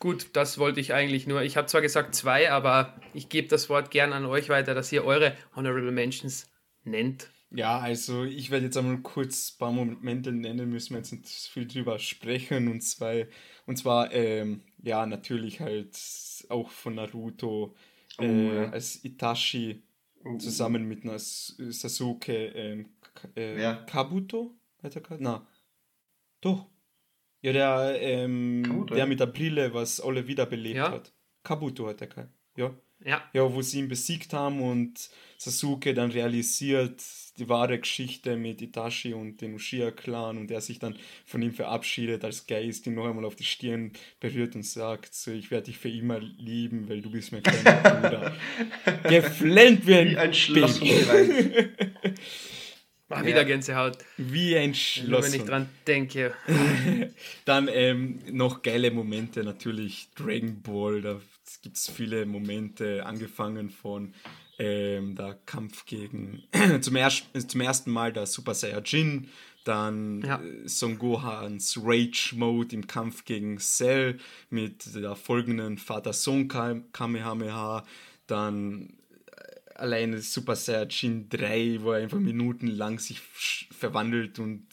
Gut, 0.00 0.28
das 0.34 0.58
wollte 0.58 0.80
ich 0.80 0.92
eigentlich 0.92 1.26
nur. 1.26 1.42
Ich 1.42 1.56
habe 1.56 1.66
zwar 1.66 1.80
gesagt 1.80 2.14
zwei, 2.14 2.50
aber 2.50 3.00
ich 3.14 3.28
gebe 3.28 3.48
das 3.48 3.68
Wort 3.70 3.90
gern 3.90 4.12
an 4.12 4.26
euch 4.26 4.48
weiter, 4.48 4.74
dass 4.74 4.92
ihr 4.92 5.04
eure 5.04 5.34
Honorable 5.56 5.92
Mentions 5.92 6.50
nennt. 6.84 7.30
Ja, 7.50 7.78
also 7.78 8.24
ich 8.24 8.50
werde 8.50 8.66
jetzt 8.66 8.76
einmal 8.76 8.98
kurz 8.98 9.52
ein 9.52 9.58
paar 9.58 9.72
Momente 9.72 10.32
nennen, 10.32 10.70
müssen 10.70 10.90
wir 10.90 10.98
jetzt 10.98 11.12
nicht 11.12 11.28
viel 11.28 11.66
drüber 11.66 11.98
sprechen. 12.00 12.68
Und 12.68 12.82
zwar, 12.82 13.14
und 13.66 13.76
zwar 13.76 14.12
ähm, 14.12 14.62
ja, 14.82 15.06
natürlich 15.06 15.60
halt 15.60 15.96
auch 16.48 16.68
von 16.68 16.96
Naruto 16.96 17.74
oh, 18.18 18.22
äh, 18.22 18.56
ja. 18.56 18.70
als 18.70 19.04
Itachi 19.04 19.82
oh, 19.82 19.93
zusammen 20.38 20.88
mit 20.88 21.04
einer 21.04 21.18
Sasuke 21.18 22.46
ähm, 22.48 22.90
äh, 23.36 23.60
ja. 23.60 23.74
Kabuto? 23.86 24.54
Hat 24.82 24.96
er 24.96 25.02
Na. 25.18 25.46
Doch. 26.40 26.66
Ja, 27.40 27.52
der, 27.52 28.00
ähm, 28.00 28.62
Kabuto, 28.66 28.94
der 28.94 29.06
mit 29.06 29.20
der 29.20 29.26
Brille, 29.26 29.72
was 29.74 30.00
alle 30.00 30.26
wiederbelebt 30.26 30.76
ja. 30.76 30.90
hat. 30.90 31.12
Kabuto 31.42 31.86
hat 31.86 32.00
er 32.00 32.06
kein. 32.06 32.32
Ja. 32.56 32.74
Ja. 33.04 33.22
Ja, 33.32 33.52
wo 33.52 33.62
sie 33.62 33.80
ihn 33.80 33.88
besiegt 33.88 34.32
haben 34.32 34.60
und 34.60 35.10
Sasuke 35.38 35.94
dann 35.94 36.10
realisiert 36.10 37.02
die 37.38 37.48
wahre 37.48 37.78
Geschichte 37.78 38.36
mit 38.36 38.62
Itachi 38.62 39.12
und 39.12 39.40
dem 39.40 39.54
Uchiha-Clan 39.56 40.38
und 40.38 40.50
er 40.50 40.60
sich 40.60 40.78
dann 40.78 40.96
von 41.26 41.42
ihm 41.42 41.52
verabschiedet 41.52 42.24
als 42.24 42.46
Geist, 42.46 42.86
ihn 42.86 42.94
noch 42.94 43.06
einmal 43.06 43.24
auf 43.24 43.34
die 43.34 43.44
Stirn 43.44 43.92
berührt 44.20 44.54
und 44.54 44.64
sagt 44.64 45.14
so, 45.14 45.32
ich 45.32 45.50
werde 45.50 45.66
dich 45.66 45.78
für 45.78 45.88
immer 45.88 46.20
lieben, 46.20 46.88
weil 46.88 47.02
du 47.02 47.10
bist 47.10 47.32
mein 47.32 47.42
kleiner 47.42 47.80
Bruder. 48.00 48.36
Geflennt 49.08 49.86
wie 49.86 49.94
ein, 49.94 50.10
Wie 50.10 50.16
ein 50.16 50.34
Schloss. 50.34 50.80
War 53.08 53.26
wieder 53.26 53.44
Gänsehaut. 53.44 53.98
Wie 54.16 54.56
ein 54.56 54.74
Schloss. 54.74 55.26
wenn 55.26 55.40
ich 55.40 55.46
dran 55.46 55.68
denke. 55.86 56.34
Dann 57.44 57.68
ähm, 57.68 58.20
noch 58.30 58.62
geile 58.62 58.92
Momente, 58.92 59.42
natürlich 59.42 60.08
Dragon 60.14 60.62
Ball, 60.62 61.02
da 61.02 61.20
gibt 61.62 61.76
es 61.76 61.88
viele 61.90 62.26
Momente, 62.26 63.04
angefangen 63.06 63.70
von 63.70 64.14
ähm, 64.58 65.14
der 65.16 65.34
Kampf 65.46 65.84
gegen 65.86 66.42
zum, 66.80 66.96
erst, 66.96 67.24
zum 67.48 67.60
ersten 67.60 67.90
Mal 67.90 68.12
der 68.12 68.26
Super 68.26 68.54
Saiyajin, 68.54 69.28
dann 69.64 70.22
Ja. 70.22 70.40
äh, 70.42 70.68
Son 70.68 70.98
Gohans 70.98 71.78
Rage 71.82 72.34
Mode 72.36 72.74
im 72.74 72.86
Kampf 72.86 73.24
gegen 73.24 73.58
Cell 73.58 74.18
mit 74.50 74.94
der 74.94 75.16
folgenden 75.16 75.78
Vater-Sohn-Kamehameha, 75.78 77.84
dann 78.26 78.92
äh, 79.36 79.72
alleine 79.74 80.20
Super 80.20 80.56
Saiyajin 80.56 81.28
3, 81.30 81.78
wo 81.80 81.92
er 81.92 82.02
einfach 82.02 82.20
minutenlang 82.20 82.98
sich 82.98 83.20
verwandelt 83.20 84.38
und 84.38 84.66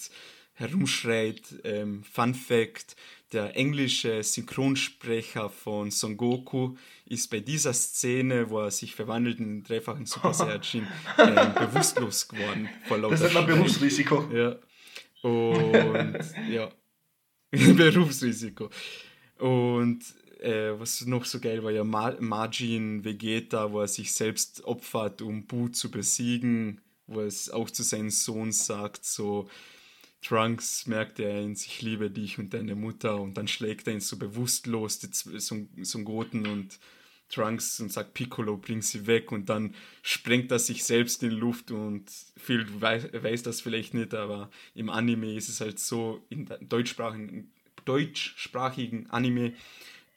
herumschreit. 0.53 1.41
Ähm, 1.63 2.03
Fun 2.03 2.36
Fact: 2.36 2.95
Der 3.32 3.55
englische 3.55 4.23
Synchronsprecher 4.23 5.49
von 5.49 5.89
Son 5.89 6.17
Goku 6.17 6.75
ist 7.05 7.29
bei 7.29 7.39
dieser 7.39 7.71
Szene, 7.71 8.49
wo 8.49 8.59
er 8.59 8.71
sich 8.71 8.93
verwandelt 8.93 9.39
in 9.39 9.45
den 9.45 9.63
dreifachen 9.63 10.05
Super 10.05 10.34
Saiyajin, 10.34 10.86
ähm, 11.17 11.53
bewusstlos 11.53 12.27
geworden 12.27 12.67
vor 12.88 12.97
lauter 12.97 13.15
Das 13.15 13.34
man 13.34 13.43
Schreien. 13.43 13.57
Berufsrisiko. 13.57 14.29
Ja. 14.34 14.57
Und 15.21 16.19
ja. 16.49 16.69
Berufsrisiko. 17.51 18.69
Und 19.38 20.03
äh, 20.41 20.77
was 20.77 21.05
noch 21.05 21.23
so 21.23 21.39
geil 21.39 21.63
war, 21.63 21.71
ja, 21.71 21.86
Ma 21.86 22.13
Margin 22.19 23.05
Vegeta, 23.05 23.71
wo 23.71 23.79
er 23.79 23.88
sich 23.88 24.11
selbst 24.11 24.63
opfert, 24.65 25.21
um 25.21 25.45
Bu 25.45 25.69
zu 25.69 25.89
besiegen, 25.89 26.82
wo 27.07 27.21
es 27.21 27.49
auch 27.49 27.69
zu 27.69 27.84
seinem 27.84 28.09
Sohn 28.09 28.51
sagt, 28.51 29.05
so 29.05 29.49
Trunks 30.22 30.86
merkt 30.88 31.19
er 31.19 31.36
eins, 31.36 31.65
ich 31.65 31.82
liebe 31.82 32.11
dich 32.11 32.38
und 32.38 32.53
deine 32.53 32.76
Mutter. 32.76 33.19
Und 33.19 33.36
dann 33.36 33.47
schlägt 33.47 33.88
er 33.88 33.93
ihn 33.93 34.01
so 34.01 34.17
bewusstlos, 34.17 34.99
die 34.99 35.11
Z- 35.11 35.41
Son 35.41 35.69
Son 35.82 36.05
Goten 36.05 36.45
und 36.45 36.80
Trunks 37.30 37.80
und 37.80 37.91
sagt 37.91 38.13
Piccolo, 38.13 38.57
bring 38.57 38.82
sie 38.82 39.07
weg. 39.07 39.32
Und 39.32 39.49
dann 39.49 39.74
sprengt 40.03 40.51
er 40.51 40.59
sich 40.59 40.84
selbst 40.84 41.24
in 41.24 41.32
Luft 41.32 41.72
und 41.72 42.11
Phil 42.38 42.65
weiß, 42.82 43.13
weiß 43.13 43.43
das 43.43 43.61
vielleicht 43.61 43.93
nicht, 43.93 44.13
aber 44.13 44.51
im 44.76 44.89
Anime 44.89 45.34
ist 45.34 45.49
es 45.49 45.61
halt 45.61 45.80
so, 45.80 46.24
in 46.30 46.47
deutschsprachigen, 46.61 47.51
deutschsprachigen 47.86 49.09
Anime 49.09 49.53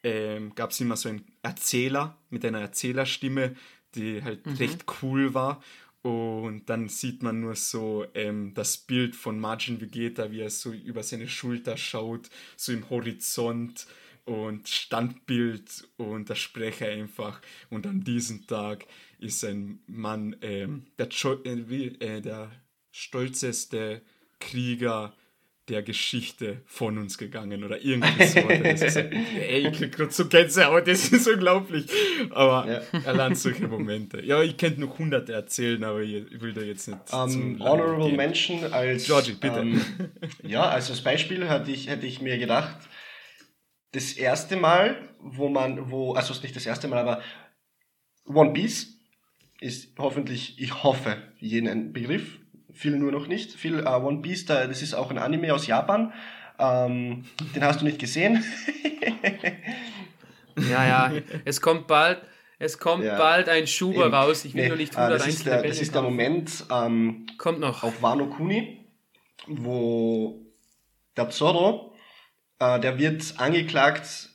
ähm, 0.02 0.54
gab 0.54 0.70
es 0.70 0.80
immer 0.80 0.96
so 0.96 1.08
einen 1.08 1.24
Erzähler 1.42 2.18
mit 2.30 2.44
einer 2.44 2.60
Erzählerstimme, 2.60 3.56
die 3.94 4.22
halt 4.22 4.40
recht 4.58 4.84
cool 5.02 5.34
war. 5.34 5.62
Und 6.04 6.66
dann 6.68 6.90
sieht 6.90 7.22
man 7.22 7.40
nur 7.40 7.54
so 7.54 8.04
ähm, 8.12 8.52
das 8.52 8.76
Bild 8.76 9.16
von 9.16 9.40
Margin 9.40 9.80
Vegeta, 9.80 10.30
wie 10.30 10.40
er 10.40 10.50
so 10.50 10.70
über 10.70 11.02
seine 11.02 11.28
Schulter 11.28 11.78
schaut, 11.78 12.28
so 12.58 12.72
im 12.72 12.90
Horizont 12.90 13.86
und 14.26 14.68
Standbild 14.68 15.88
und 15.96 16.28
der 16.28 16.34
Sprecher 16.34 16.88
einfach. 16.88 17.40
Und 17.70 17.86
an 17.86 18.02
diesem 18.04 18.46
Tag 18.46 18.86
ist 19.18 19.44
ein 19.44 19.80
Mann, 19.86 20.36
ähm, 20.42 20.84
der, 20.98 21.08
Tscho- 21.10 21.42
äh, 21.46 21.86
äh, 22.04 22.20
der 22.20 22.50
stolzeste 22.90 24.02
Krieger 24.40 25.16
der 25.68 25.82
Geschichte 25.82 26.60
von 26.66 26.98
uns 26.98 27.16
gegangen 27.16 27.64
oder 27.64 27.82
irgendwie 27.82 28.24
so. 28.26 28.38
Ey, 28.40 29.68
ich 29.68 29.78
krieg 29.78 29.92
grad 29.96 30.12
so 30.12 30.26
Gänsehaut, 30.28 30.86
das 30.86 31.08
ist 31.08 31.26
unglaublich. 31.26 31.86
Aber 32.30 32.70
Ja. 32.92 33.00
allein 33.06 33.34
solche 33.34 33.66
Momente. 33.66 34.22
Ja, 34.22 34.42
ich 34.42 34.56
könnte 34.58 34.80
noch 34.82 34.98
hunderte 34.98 35.32
erzählen, 35.32 35.82
aber 35.84 36.02
ich 36.02 36.24
will 36.40 36.52
da 36.52 36.60
jetzt 36.60 36.86
nicht 36.88 36.98
Ähm, 37.12 37.28
zum 37.30 37.60
honorable 37.60 38.06
gehen. 38.08 38.16
Mention 38.16 38.72
als. 38.72 39.06
Georgie, 39.06 39.32
bitte. 39.40 39.60
Ähm, 39.60 39.80
ja, 40.42 40.68
also 40.68 40.92
als 40.92 41.00
Beispiel 41.02 41.48
hätte 41.48 41.70
ich, 41.70 41.88
hätte 41.88 42.06
ich 42.06 42.20
mir 42.20 42.36
gedacht, 42.36 42.76
das 43.92 44.12
erste 44.12 44.56
Mal, 44.56 45.08
wo 45.18 45.48
man, 45.48 45.90
wo, 45.90 46.12
also 46.12 46.34
nicht 46.42 46.54
das 46.56 46.66
erste 46.66 46.88
Mal, 46.88 46.98
aber 46.98 47.22
One 48.26 48.52
Piece 48.52 48.98
ist 49.60 49.94
hoffentlich, 49.98 50.60
ich 50.60 50.82
hoffe, 50.82 51.16
jeden 51.38 51.68
ein 51.68 51.92
Begriff. 51.94 52.38
Viel 52.74 52.96
nur 52.96 53.12
noch 53.12 53.26
nicht. 53.28 53.52
Viel 53.52 53.78
äh, 53.80 53.86
One 53.88 54.20
Piece, 54.20 54.44
da, 54.46 54.66
das 54.66 54.82
ist 54.82 54.94
auch 54.94 55.10
ein 55.10 55.18
Anime 55.18 55.54
aus 55.54 55.66
Japan. 55.66 56.12
Ähm, 56.58 57.24
den 57.54 57.64
hast 57.64 57.80
du 57.80 57.84
nicht 57.84 57.98
gesehen. 57.98 58.44
Ja, 60.70 60.86
ja. 60.86 61.12
Es 61.44 61.60
kommt 61.60 61.86
bald, 61.88 62.18
es 62.58 62.78
kommt 62.78 63.04
Ja. 63.04 63.18
bald 63.18 63.48
ein 63.48 63.66
Schuber 63.66 64.06
Eben. 64.06 64.14
raus. 64.14 64.44
Ich 64.44 64.54
will 64.54 64.62
Nee, 64.62 64.68
nur 64.68 64.76
nicht 64.76 64.94
äh, 64.94 64.98
100 64.98 65.20
das, 65.20 65.26
ist 65.28 65.46
der, 65.46 65.62
das 65.62 65.80
ist 65.80 65.94
der. 65.94 66.02
Moment, 66.02 66.64
ähm, 66.70 67.26
Kommt 67.38 67.60
noch. 67.60 67.82
auf 67.82 68.02
Wano 68.02 68.26
Kuni, 68.28 68.84
wo 69.48 70.40
der 71.16 71.30
Zorro, 71.30 71.94
äh, 72.60 72.78
der 72.80 72.98
wird 72.98 73.34
angeklagt, 73.38 74.30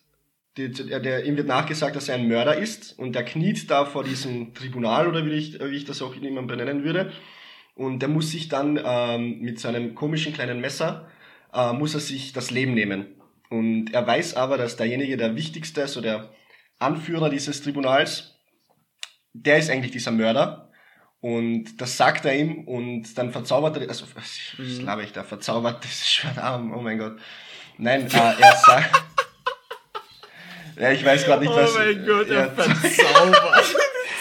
die, 0.58 0.72
der, 0.72 1.00
der, 1.00 1.24
ihm 1.26 1.38
wird 1.38 1.48
nachgesagt, 1.48 1.96
dass 1.96 2.10
er 2.10 2.16
ein 2.16 2.28
Mörder 2.28 2.58
ist 2.58 3.00
und 3.00 3.14
der 3.14 3.24
kniet 3.24 3.72
da 3.72 3.86
vor 3.86 4.04
diesem 4.04 4.54
Tribunal 4.54 5.08
oder 5.08 5.26
wie 5.26 5.32
ich, 5.32 5.58
wie 5.60 5.76
ich 5.78 5.86
das 5.86 6.02
auch 6.02 6.16
immer 6.16 6.42
benennen 6.44 6.84
würde 6.84 7.14
und 7.80 8.00
der 8.00 8.10
muss 8.10 8.32
sich 8.32 8.50
dann 8.50 8.78
ähm, 8.84 9.40
mit 9.40 9.58
seinem 9.58 9.96
komischen 9.96 10.34
kleinen 10.34 10.60
Messer, 10.60 11.08
äh, 11.54 11.72
muss 11.72 11.94
er 11.94 12.02
sich 12.02 12.34
das 12.34 12.52
Leben 12.52 12.74
nehmen. 12.74 13.06
Und 13.50 13.94
er 13.94 14.06
weiß 14.06 14.34
aber, 14.36 14.58
dass 14.58 14.76
derjenige, 14.76 15.16
der 15.16 15.38
wichtigste, 15.38 15.88
so 15.88 16.02
der 16.02 16.30
Anführer 16.80 17.30
dieses 17.30 17.62
Tribunals, 17.64 18.36
der 19.32 19.60
ist 19.60 19.70
eigentlich 19.70 19.94
dieser 19.94 20.12
Mörder. 20.12 20.70
Und 21.22 21.80
das 21.80 21.96
sagt 21.96 22.26
er 22.26 22.36
ihm 22.36 22.68
und 22.68 23.18
dann 23.18 23.32
verzaubert 23.32 23.78
er, 23.78 23.88
also 23.88 24.06
was 24.14 24.38
Mhm. 24.58 24.86
laber 24.86 25.04
ich 25.04 25.14
da, 25.14 25.24
verzaubert 25.24 25.82
das 25.86 26.06
Schwert, 26.06 26.38
ah, 26.38 26.58
oh 26.58 26.82
mein 26.82 26.98
Gott. 26.98 27.18
Nein, 27.78 28.08
äh, 28.08 28.42
er 28.42 28.56
sagt, 28.58 29.04
ja, 30.78 30.92
ich 30.92 31.06
weiß 31.06 31.24
gerade 31.24 31.46
nicht, 31.46 31.56
was. 31.56 31.74
Oh 31.74 31.80
mein 31.80 32.06
Gott, 32.06 32.28
er 32.30 32.40
ja, 32.40 32.50
verzaubert. 32.56 33.66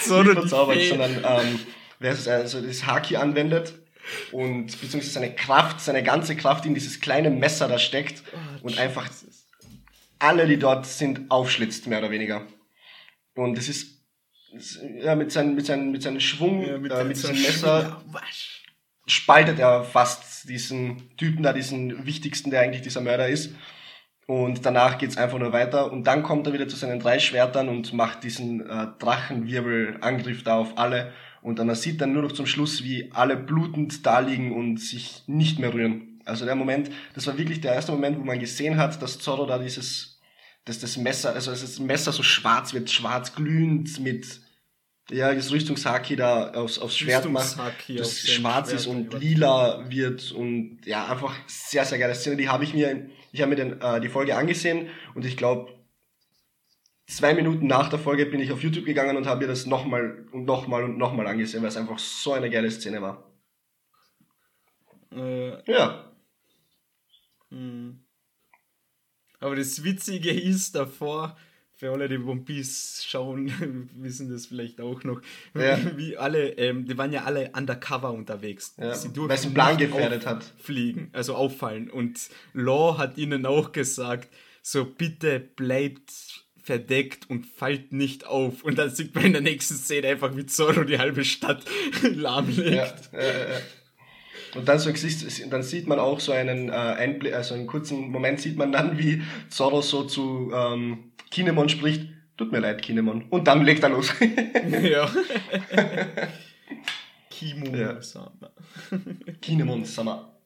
so 0.01 0.23
nicht 0.23 0.33
verzaubert, 0.39 0.81
sondern 0.81 1.11
ähm, 1.25 1.59
wer 1.99 2.11
es, 2.11 2.27
also 2.27 2.61
das 2.61 2.85
Haki 2.85 3.17
anwendet 3.17 3.73
und 4.31 4.67
beziehungsweise 4.67 5.09
seine 5.11 5.35
Kraft, 5.35 5.81
seine 5.81 6.03
ganze 6.03 6.35
Kraft 6.35 6.65
in 6.65 6.73
dieses 6.73 6.99
kleine 6.99 7.29
Messer 7.29 7.67
da 7.67 7.77
steckt 7.77 8.23
Oh, 8.33 8.67
und 8.67 8.79
einfach 8.79 9.09
alle, 10.19 10.47
die 10.47 10.57
dort 10.57 10.85
sind, 10.85 11.29
aufschlitzt, 11.29 11.87
mehr 11.87 11.99
oder 11.99 12.11
weniger. 12.11 12.45
Und 13.35 13.57
es 13.57 13.69
ist 13.69 13.99
ja, 15.01 15.15
mit 15.15 15.31
seinem 15.31 15.55
mit 15.55 15.65
seinem 15.65 15.91
mit 15.91 16.01
seinem 16.01 16.19
Schwung, 16.19 16.65
Ja, 16.65 16.77
mit, 16.77 16.91
äh, 16.91 17.03
mit 17.03 17.17
so 17.17 17.27
diesem 17.27 17.45
einem 17.45 17.55
Messer 17.55 18.01
spaltet 19.05 19.59
er 19.59 19.83
fast 19.83 20.49
diesen 20.49 21.15
Typen 21.17 21.43
da, 21.43 21.53
diesen 21.53 22.05
wichtigsten, 22.05 22.51
der 22.51 22.61
eigentlich 22.61 22.81
dieser 22.81 23.01
Mörder 23.01 23.27
ist. 23.27 23.55
Und 24.27 24.63
danach 24.63 24.99
geht's 24.99 25.17
einfach 25.17 25.39
nur 25.39 25.51
weiter. 25.53 25.91
Und 25.91 26.03
dann 26.05 26.21
kommt 26.21 26.45
er 26.45 26.53
wieder 26.53 26.67
zu 26.67 26.75
seinen 26.75 26.99
drei 26.99 27.17
Schwertern 27.17 27.67
und 27.67 27.93
macht 27.93 28.23
diesen 28.23 28.61
äh, 28.69 28.87
Drachenwirbel-Angriff 28.99 30.43
da 30.43 30.57
auf 30.57 30.77
alle. 30.77 31.13
Und 31.41 31.59
dann 31.59 31.67
man 31.67 31.75
sieht 31.75 32.01
dann 32.01 32.13
nur 32.13 32.23
noch 32.23 32.31
zum 32.31 32.45
Schluss, 32.45 32.83
wie 32.83 33.11
alle 33.13 33.37
blutend 33.37 34.05
da 34.05 34.19
liegen 34.19 34.53
und 34.53 34.77
sich 34.77 35.23
nicht 35.27 35.59
mehr 35.59 35.73
rühren. 35.73 36.19
Also 36.25 36.45
der 36.45 36.55
Moment, 36.55 36.91
das 37.15 37.27
war 37.27 37.37
wirklich 37.37 37.61
der 37.61 37.73
erste 37.73 37.91
Moment, 37.91 38.19
wo 38.19 38.23
man 38.23 38.39
gesehen 38.39 38.77
hat, 38.77 39.01
dass 39.01 39.19
Zorro 39.19 39.45
da 39.45 39.57
dieses, 39.57 40.19
dass 40.65 40.79
das 40.79 40.97
Messer, 40.97 41.33
also 41.33 41.51
dass 41.51 41.61
das 41.61 41.79
Messer 41.79 42.11
so 42.11 42.23
schwarz 42.23 42.73
wird, 42.73 42.89
schwarz 42.91 43.33
glühend 43.33 43.99
mit, 43.99 44.41
ja, 45.09 45.33
das 45.33 45.51
Rüstungshaki 45.51 46.15
da 46.15 46.51
aufs, 46.51 46.77
aufs 46.77 46.97
Schwert 46.97 47.29
macht 47.29 47.57
das 47.97 48.19
schwarz 48.19 48.69
Schwert 48.69 48.79
ist 48.79 48.85
und 48.85 49.13
lila 49.19 49.89
wird 49.89 50.31
und 50.31 50.81
ja, 50.85 51.07
einfach 51.07 51.33
sehr, 51.47 51.85
sehr 51.85 51.97
geile 51.97 52.13
Szene. 52.13 52.37
Die 52.37 52.49
habe 52.49 52.63
ich 52.63 52.73
mir, 52.73 53.09
ich 53.31 53.41
habe 53.41 53.49
mir 53.49 53.55
den, 53.55 53.81
äh, 53.81 53.99
die 54.01 54.09
Folge 54.09 54.35
angesehen 54.35 54.87
und 55.15 55.25
ich 55.25 55.35
glaube, 55.35 55.78
zwei 57.09 57.33
Minuten 57.33 57.67
nach 57.67 57.89
der 57.89 57.99
Folge 57.99 58.25
bin 58.25 58.39
ich 58.39 58.51
auf 58.51 58.63
YouTube 58.63 58.85
gegangen 58.85 59.17
und 59.17 59.27
habe 59.27 59.41
mir 59.41 59.47
das 59.47 59.65
nochmal 59.65 60.25
und 60.31 60.45
nochmal 60.45 60.83
und 60.83 60.97
nochmal 60.97 61.27
angesehen, 61.27 61.61
weil 61.61 61.69
es 61.69 61.77
einfach 61.77 61.99
so 61.99 62.33
eine 62.33 62.49
geile 62.49 62.71
Szene 62.71 63.01
war. 63.01 63.23
Äh, 65.11 65.71
Ja, 65.71 66.09
hm. 67.49 67.99
Aber 69.39 69.55
das 69.55 69.83
Witzige 69.83 70.31
ist 70.31 70.75
davor, 70.75 71.37
für 71.73 71.91
alle, 71.91 72.09
die 72.09 72.17
One 72.17 72.41
Piece 72.41 73.05
schauen, 73.07 73.89
wissen 73.95 74.29
das 74.29 74.47
vielleicht 74.47 74.81
auch 74.81 75.03
noch, 75.03 75.21
Ja. 75.53 75.77
wie 75.97 76.17
alle, 76.17 76.49
ähm, 76.57 76.85
die 76.85 76.97
waren 76.97 77.13
ja 77.13 77.23
alle 77.23 77.51
undercover 77.55 78.11
unterwegs. 78.11 78.75
ja. 78.77 78.93
Sie 78.93 79.15
weil 79.15 79.31
es 79.31 79.43
den 79.43 79.53
Plan 79.53 79.77
gefährdet 79.77 80.25
hat. 80.25 80.53
auffliegen, 80.59 81.09
also 81.13 81.35
auffallen. 81.35 81.89
Und 81.89 82.19
Law 82.53 82.97
hat 82.97 83.17
ihnen 83.17 83.45
auch 83.45 83.71
gesagt, 83.71 84.29
so 84.61 84.85
bitte 84.85 85.39
bleibt 85.39 86.45
verdeckt 86.69 87.27
und 87.31 87.47
fällt 87.47 87.93
nicht 87.93 88.27
auf. 88.27 88.63
Und 88.63 88.77
dann 88.77 88.91
sieht 88.91 89.15
man 89.15 89.25
in 89.25 89.33
der 89.33 89.41
nächsten 89.41 89.73
Szene 89.73 90.09
einfach, 90.09 90.35
wie 90.35 90.45
Zorro 90.45 90.83
die 90.83 90.99
halbe 90.99 91.25
Stadt 91.25 91.63
lahmlegt. 92.03 93.09
Ja, 93.11 93.19
äh. 93.19 93.59
Und 94.53 94.67
dann, 94.67 94.77
so, 94.77 94.91
dann 95.49 95.63
sieht 95.63 95.87
man 95.87 95.97
auch 95.97 96.19
so 96.19 96.31
einen 96.31 96.69
äh, 96.69 96.73
Einblick, 96.73 97.33
also 97.33 97.55
einen 97.55 97.65
kurzen 97.65 98.11
Moment 98.11 98.39
sieht 98.39 98.55
man 98.55 98.71
dann, 98.71 98.99
wie 98.99 99.23
Zorro 99.49 99.81
so 99.81 100.03
zu 100.03 100.51
ähm, 100.53 101.11
Kinemon 101.31 101.69
spricht. 101.69 102.07
Tut 102.37 102.51
mir 102.51 102.59
leid, 102.59 102.83
Kinemon. 102.83 103.25
Und 103.31 103.47
dann 103.47 103.65
legt 103.65 103.81
er 103.81 103.89
los. 103.89 104.13
ja. 104.83 105.09
Kimon-sama. 107.31 108.51
Kinemon-sama. 109.41 110.38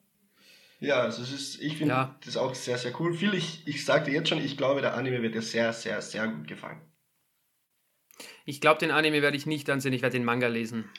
Ja, 0.84 1.00
also 1.00 1.22
es 1.22 1.32
ist, 1.32 1.62
ich 1.62 1.78
finde 1.78 1.94
ja. 1.94 2.16
das 2.24 2.36
auch 2.36 2.54
sehr, 2.54 2.76
sehr 2.76 2.98
cool. 3.00 3.14
Viel, 3.14 3.32
ich, 3.32 3.66
ich 3.66 3.84
sagte 3.84 4.10
jetzt 4.10 4.28
schon, 4.28 4.38
ich 4.38 4.56
glaube, 4.56 4.82
der 4.82 4.94
Anime 4.94 5.22
wird 5.22 5.34
dir 5.34 5.42
sehr, 5.42 5.72
sehr, 5.72 6.02
sehr 6.02 6.28
gut 6.28 6.46
gefallen. 6.46 6.80
Ich 8.44 8.60
glaube, 8.60 8.80
den 8.80 8.90
Anime 8.90 9.22
werde 9.22 9.36
ich 9.36 9.46
nicht 9.46 9.70
ansehen, 9.70 9.94
ich 9.94 10.02
werde 10.02 10.18
den 10.18 10.26
Manga 10.26 10.46
lesen. 10.46 10.90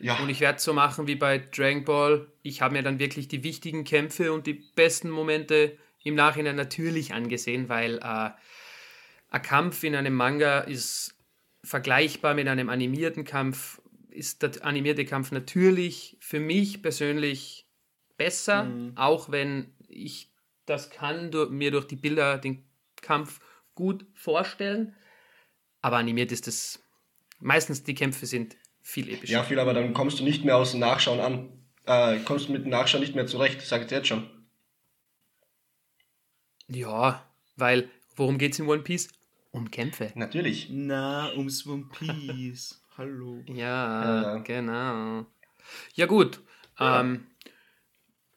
Ja. 0.00 0.16
Und 0.16 0.28
ich 0.28 0.40
werde 0.40 0.56
es 0.56 0.64
so 0.64 0.72
machen 0.72 1.06
wie 1.06 1.14
bei 1.14 1.38
Dragon 1.38 1.84
Ball. 1.84 2.32
Ich 2.42 2.62
habe 2.62 2.74
mir 2.74 2.82
dann 2.82 2.98
wirklich 2.98 3.28
die 3.28 3.44
wichtigen 3.44 3.84
Kämpfe 3.84 4.32
und 4.32 4.46
die 4.46 4.54
besten 4.54 5.10
Momente 5.10 5.78
im 6.02 6.16
Nachhinein 6.16 6.56
natürlich 6.56 7.12
angesehen, 7.14 7.68
weil 7.68 7.98
äh, 7.98 8.30
ein 9.28 9.42
Kampf 9.42 9.84
in 9.84 9.94
einem 9.94 10.14
Manga 10.14 10.60
ist 10.60 11.14
vergleichbar 11.62 12.34
mit 12.34 12.48
einem 12.48 12.70
animierten 12.70 13.24
Kampf. 13.24 13.80
Ist 14.08 14.42
der 14.42 14.64
animierte 14.64 15.04
Kampf 15.04 15.30
natürlich 15.30 16.16
für 16.18 16.40
mich 16.40 16.82
persönlich 16.82 17.69
besser, 18.20 18.64
mhm. 18.64 18.92
auch 18.96 19.30
wenn 19.30 19.72
ich 19.88 20.30
das 20.66 20.90
kann 20.90 21.30
durch, 21.30 21.48
mir 21.48 21.70
durch 21.70 21.86
die 21.86 21.96
Bilder 21.96 22.36
den 22.36 22.62
Kampf 23.00 23.40
gut 23.74 24.04
vorstellen. 24.12 24.94
Aber 25.80 25.96
animiert 25.96 26.30
ist 26.30 26.46
es 26.46 26.84
meistens 27.38 27.82
die 27.82 27.94
Kämpfe 27.94 28.26
sind 28.26 28.58
viel 28.82 29.08
epischer. 29.08 29.32
Ja, 29.32 29.42
viel, 29.42 29.58
aber 29.58 29.72
dann 29.72 29.94
kommst 29.94 30.20
du 30.20 30.24
nicht 30.24 30.44
mehr 30.44 30.58
aus 30.58 30.72
dem 30.72 30.80
Nachschauen 30.80 31.18
an. 31.18 31.48
Äh, 31.86 32.18
kommst 32.20 32.48
du 32.48 32.52
mit 32.52 32.64
dem 32.64 32.70
Nachschauen 32.70 33.00
nicht 33.00 33.14
mehr 33.14 33.26
zurecht, 33.26 33.62
sagt 33.62 33.90
jetzt 33.90 34.08
schon. 34.08 34.28
Ja, 36.68 37.26
weil 37.56 37.88
worum 38.16 38.36
geht 38.36 38.52
es 38.52 38.58
in 38.58 38.68
One 38.68 38.82
Piece? 38.82 39.08
Um 39.52 39.70
Kämpfe. 39.70 40.12
Natürlich. 40.14 40.68
Na, 40.70 41.32
ums 41.32 41.66
One 41.66 41.86
Piece. 41.98 42.82
Hallo. 42.98 43.42
Ja, 43.46 44.36
äh. 44.36 44.40
genau. 44.42 45.24
Ja, 45.94 46.04
gut. 46.04 46.40
Ja. 46.78 47.00
Ähm, 47.00 47.29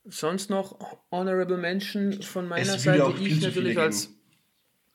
sonst 0.06 0.50
noch 0.50 0.80
Honorable 1.12 1.58
Mention 1.58 2.22
von 2.22 2.48
meiner 2.48 2.78
Seite, 2.78 3.14
die 3.18 3.28
ich 3.28 3.42
natürlich 3.42 3.78
als. 3.78 4.10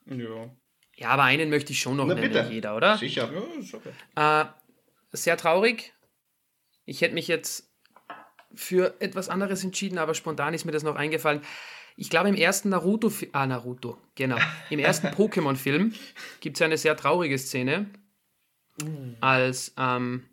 Ja. 0.06 0.50
Ja, 0.96 1.10
aber 1.10 1.24
einen 1.24 1.48
möchte 1.48 1.72
ich 1.72 1.78
schon 1.78 1.96
noch 1.96 2.06
Na, 2.06 2.14
nennen, 2.14 2.32
bitte. 2.32 2.48
jeder, 2.50 2.76
oder? 2.76 2.98
Sicher. 2.98 3.30
Ja, 3.32 3.60
ist 3.60 3.72
okay. 3.72 3.90
Äh, 4.16 4.46
sehr 5.12 5.36
traurig. 5.36 5.92
Ich 6.86 7.02
hätte 7.02 7.14
mich 7.14 7.28
jetzt 7.28 7.72
für 8.52 9.00
etwas 9.00 9.28
anderes 9.28 9.62
entschieden, 9.62 9.98
aber 9.98 10.14
spontan 10.14 10.54
ist 10.54 10.64
mir 10.64 10.72
das 10.72 10.82
noch 10.82 10.96
eingefallen. 10.96 11.42
Ich 11.96 12.10
glaube, 12.10 12.28
im 12.28 12.34
ersten 12.34 12.70
Naruto, 12.70 13.12
ah, 13.32 13.46
Naruto, 13.46 13.98
genau. 14.16 14.38
Im 14.70 14.80
ersten 14.80 15.06
Pokémon-Film 15.14 15.94
gibt 16.40 16.56
es 16.56 16.62
eine 16.62 16.78
sehr 16.78 16.96
traurige 16.96 17.38
Szene, 17.38 17.86
mm. 18.82 19.14
als 19.20 19.74
ähm, 19.76 20.24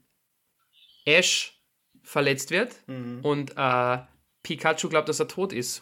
Ash 1.06 1.62
verletzt 2.02 2.52
wird 2.52 2.76
mhm. 2.88 3.20
und 3.22 3.52
äh, 3.58 3.98
Pikachu 4.46 4.90
glaubt, 4.90 5.10
dass 5.10 5.20
er 5.20 5.28
tot 5.28 5.52
ist. 5.52 5.82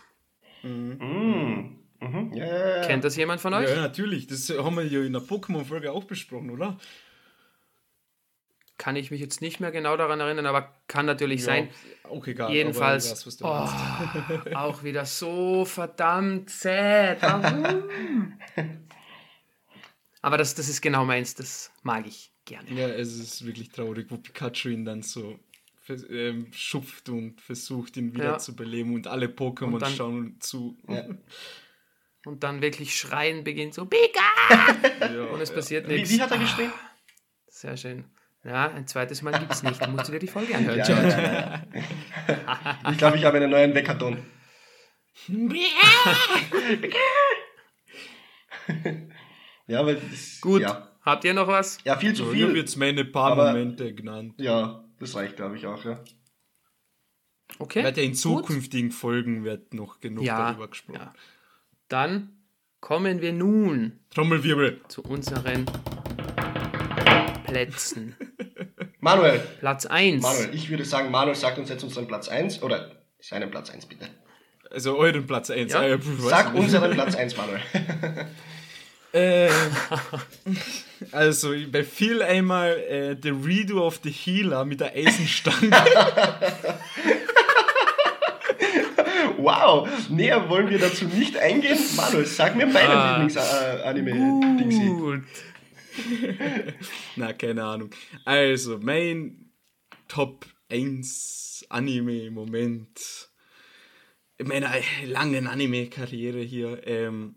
Mhm. 0.64 0.98
Mhm. 1.00 1.80
Mhm. 2.00 2.34
Yeah. 2.34 2.86
Kennt 2.88 3.04
das 3.04 3.16
jemand 3.18 3.42
von 3.42 3.54
euch? 3.54 3.70
Ja, 3.70 3.76
natürlich. 3.76 4.28
Das 4.28 4.50
haben 4.50 4.76
wir 4.76 4.86
ja 4.86 5.02
in 5.02 5.14
der 5.14 5.22
Pokémon-Folge 5.22 5.92
auch 5.92 6.06
besprochen, 6.06 6.50
oder? 6.50 6.78
kann 8.78 8.96
ich 8.96 9.12
mich 9.12 9.22
jetzt 9.22 9.42
nicht 9.42 9.60
mehr 9.60 9.72
genau 9.72 9.96
daran 9.96 10.20
erinnern, 10.20 10.46
aber 10.46 10.74
kann 10.88 11.06
natürlich 11.06 11.42
ja, 11.42 11.46
sein. 11.46 11.70
Auch 12.04 12.26
egal. 12.28 12.52
Jedenfalls 12.52 13.26
weiß, 13.26 13.42
oh, 13.44 13.70
auch 14.56 14.84
wieder 14.84 15.06
so 15.06 15.64
verdammt 15.64 16.50
sad. 16.50 17.22
Warum? 17.22 17.84
aber 20.22 20.38
das, 20.38 20.56
das 20.56 20.68
ist 20.68 20.82
genau 20.82 21.06
meins, 21.06 21.36
das 21.36 21.72
mag 21.84 22.06
ich 22.08 22.34
gerne. 22.44 22.70
Ja, 22.72 22.90
es 22.90 23.18
ist 23.18 23.46
wirklich 23.46 23.70
traurig, 23.70 24.08
wo 24.10 24.18
Pikachu 24.18 24.70
ihn 24.70 24.84
dann 24.84 25.02
so 25.02 25.40
ähm, 25.90 26.48
schupft 26.52 27.10
und 27.10 27.42
versucht, 27.42 27.98
ihn 27.98 28.14
wieder 28.14 28.24
ja. 28.24 28.38
zu 28.38 28.56
beleben 28.56 28.94
und 28.94 29.08
alle 29.08 29.28
Pokémon 29.28 29.80
dann, 29.80 29.94
schauen 29.94 30.38
zu. 30.40 30.78
Ja. 30.88 31.06
Und 32.26 32.42
dann 32.44 32.62
wirklich 32.62 32.98
schreien 32.98 33.44
beginnt 33.44 33.74
so, 33.74 33.86
Pika! 33.86 34.22
Ja, 35.02 35.26
und 35.26 35.42
es 35.42 35.54
passiert 35.54 35.90
nichts. 35.90 36.10
Wie, 36.10 36.16
wie 36.16 36.22
hat 36.22 36.32
er 36.32 36.38
geschrien? 36.38 36.72
Sehr 37.48 37.76
schön. 37.76 38.06
Ja, 38.46 38.72
ein 38.72 38.88
zweites 38.88 39.22
Mal 39.22 39.38
gibt 39.38 39.52
es 39.52 39.62
nicht. 39.62 39.82
Dann 39.82 39.92
musst 39.92 40.08
du 40.08 40.14
dir 40.14 40.20
die 40.20 40.28
Folge 40.28 40.56
anhören, 40.56 40.78
ja, 40.78 40.86
George. 40.86 41.10
Ja, 41.10 41.66
ja. 41.74 42.92
ich 42.92 42.98
glaube, 42.98 43.18
ich 43.18 43.26
habe 43.26 43.38
einen 43.38 43.52
neuen 43.52 43.76
Weckerton. 43.76 44.26
ja, 49.68 49.80
aber 49.80 49.96
das, 49.96 50.40
Gut. 50.42 50.62
Ja. 50.62 50.90
Habt 51.02 51.26
ihr 51.26 51.34
noch 51.34 51.48
was? 51.48 51.80
Ja, 51.84 51.98
viel 51.98 52.14
zu 52.14 52.26
viel. 52.26 52.40
Ich 52.40 52.48
habe 52.48 52.58
jetzt 52.58 52.78
meine 52.78 53.04
paar 53.06 53.34
aber, 53.34 53.48
Momente 53.48 53.94
genannt. 53.94 54.36
Ja, 54.38 54.83
das 55.04 55.16
reicht, 55.16 55.36
glaube 55.36 55.58
ich, 55.58 55.66
auch, 55.68 55.84
ja. 55.86 56.04
Okay. 57.60 57.84
Wird 57.84 57.98
ja 57.98 58.04
in 58.04 58.16
zukünftigen 58.16 58.90
Gut. 58.90 58.98
Folgen 58.98 59.44
wird 59.44 59.74
noch 59.74 60.00
genug 60.00 60.24
ja, 60.24 60.50
darüber 60.50 60.68
gesprochen. 60.70 61.00
Ja. 61.00 61.14
Dann 61.88 62.44
kommen 62.80 63.22
wir 63.22 63.34
nun 63.34 64.00
Trommelwirbel 64.10 64.82
zu 64.88 65.04
unseren 65.04 65.66
Plätzen. 67.46 68.16
Manuel. 69.00 69.40
Platz 69.60 69.86
1. 69.86 70.24
Manuel, 70.24 70.56
ich 70.56 70.70
würde 70.70 70.86
sagen, 70.86 71.12
Manuel 71.12 71.36
sagt 71.36 71.60
uns 71.60 71.70
jetzt 71.70 71.84
unseren 71.84 72.08
Platz 72.08 72.28
1 72.30 72.64
oder 72.64 73.04
seinen 73.20 73.52
Platz 73.52 73.70
1 73.70 73.86
bitte. 73.86 74.08
Also 74.72 74.98
euren 74.98 75.28
Platz 75.28 75.50
1. 75.52 75.72
Ja? 75.72 75.82
Ah, 75.82 75.98
Sag 76.18 76.56
unseren 76.56 76.92
Platz 76.92 77.16
1, 77.18 77.38
Manuel. 77.38 77.62
äh, 79.14 79.50
also 81.12 81.54
bei 81.72 81.84
viel 81.84 82.22
einmal 82.22 82.72
äh, 82.72 83.16
The 83.22 83.30
Redo 83.30 83.86
of 83.86 84.02
the 84.04 84.12
Healer 84.12 84.66
mit 84.66 84.80
der 84.80 84.94
Eisenstange. 84.94 85.70
wow, 89.38 89.88
näher 90.10 90.50
wollen 90.50 90.70
wir 90.70 90.80
dazu 90.80 91.06
nicht 91.06 91.38
eingehen. 91.38 91.78
Manuel, 91.96 92.26
sag 92.26 92.56
mir 92.56 92.66
meinen 92.66 92.90
ah, 92.90 93.18
Lieblings-Anime-Dingsi. 93.18 94.88
Gut. 94.88 95.24
Na, 97.16 97.34
keine 97.34 97.64
Ahnung. 97.64 97.92
Also, 98.26 98.80
mein 98.80 99.52
Top 100.08 100.46
1 100.70 101.66
Anime-Moment 101.70 103.30
in 104.38 104.48
meiner 104.48 104.72
langen 105.06 105.48
Anime-Karriere 105.48 106.40
hier 106.40 106.86
ähm, 106.88 107.36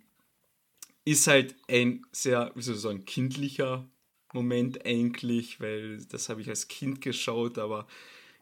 ist 1.07 1.29
halt 1.29 1.55
ein 1.69 2.05
sehr, 2.13 2.53
wie 2.55 2.63
soll 2.63 2.75
ich 2.75 2.81
sagen, 2.81 3.05
kindlicher 3.07 3.89
Moment 4.35 4.85
eigentlich, 4.85 5.61
weil 5.61 6.05
das 6.05 6.29
habe 6.29 6.43
ich 6.43 6.49
als 6.49 6.69
Kind 6.69 7.01
geschaut, 7.01 7.59
aber 7.59 7.87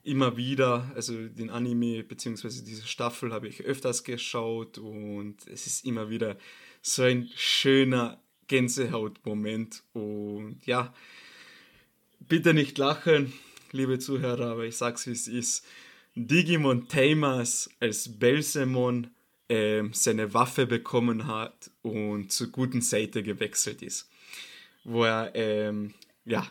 immer 0.03 0.37
wieder, 0.37 0.91
also 0.95 1.29
den 1.29 1.51
Anime 1.51 2.03
bzw. 2.03 2.63
diese 2.65 2.87
Staffel 2.87 3.33
habe 3.33 3.49
ich 3.49 3.63
öfters 3.63 4.03
geschaut 4.03 4.79
und 4.79 5.47
es 5.47 5.67
ist 5.67 5.85
immer 5.85 6.09
wieder 6.09 6.37
so 6.81 7.03
ein 7.03 7.31
schöner 7.37 8.21
Gänsehautmoment. 8.49 9.83
Und 9.93 10.61
ja, 10.65 10.95
bitte 12.21 12.55
nicht 12.55 12.79
lachen, 12.79 13.35
liebe 13.73 13.99
Zuhörer, 13.99 14.53
aber 14.53 14.65
ich 14.65 14.77
sag's 14.77 15.07
wie 15.07 15.13
es 15.13 15.29
ist. 15.29 15.67
Digimon 16.15 16.89
Tamers 16.89 17.69
als 17.79 18.19
Belsemon 18.19 19.11
äh, 19.55 19.85
seine 19.93 20.35
Waffe 20.35 20.67
bekommen 20.67 21.27
hat 21.27 21.71
und 21.83 22.33
zur 22.33 22.49
guten 22.49 22.81
Seite 22.81 23.23
gewechselt 23.23 23.83
ist. 23.83 24.11
Wo 24.85 25.05
er, 25.05 25.35
ähm, 25.35 25.95
ja, 26.25 26.47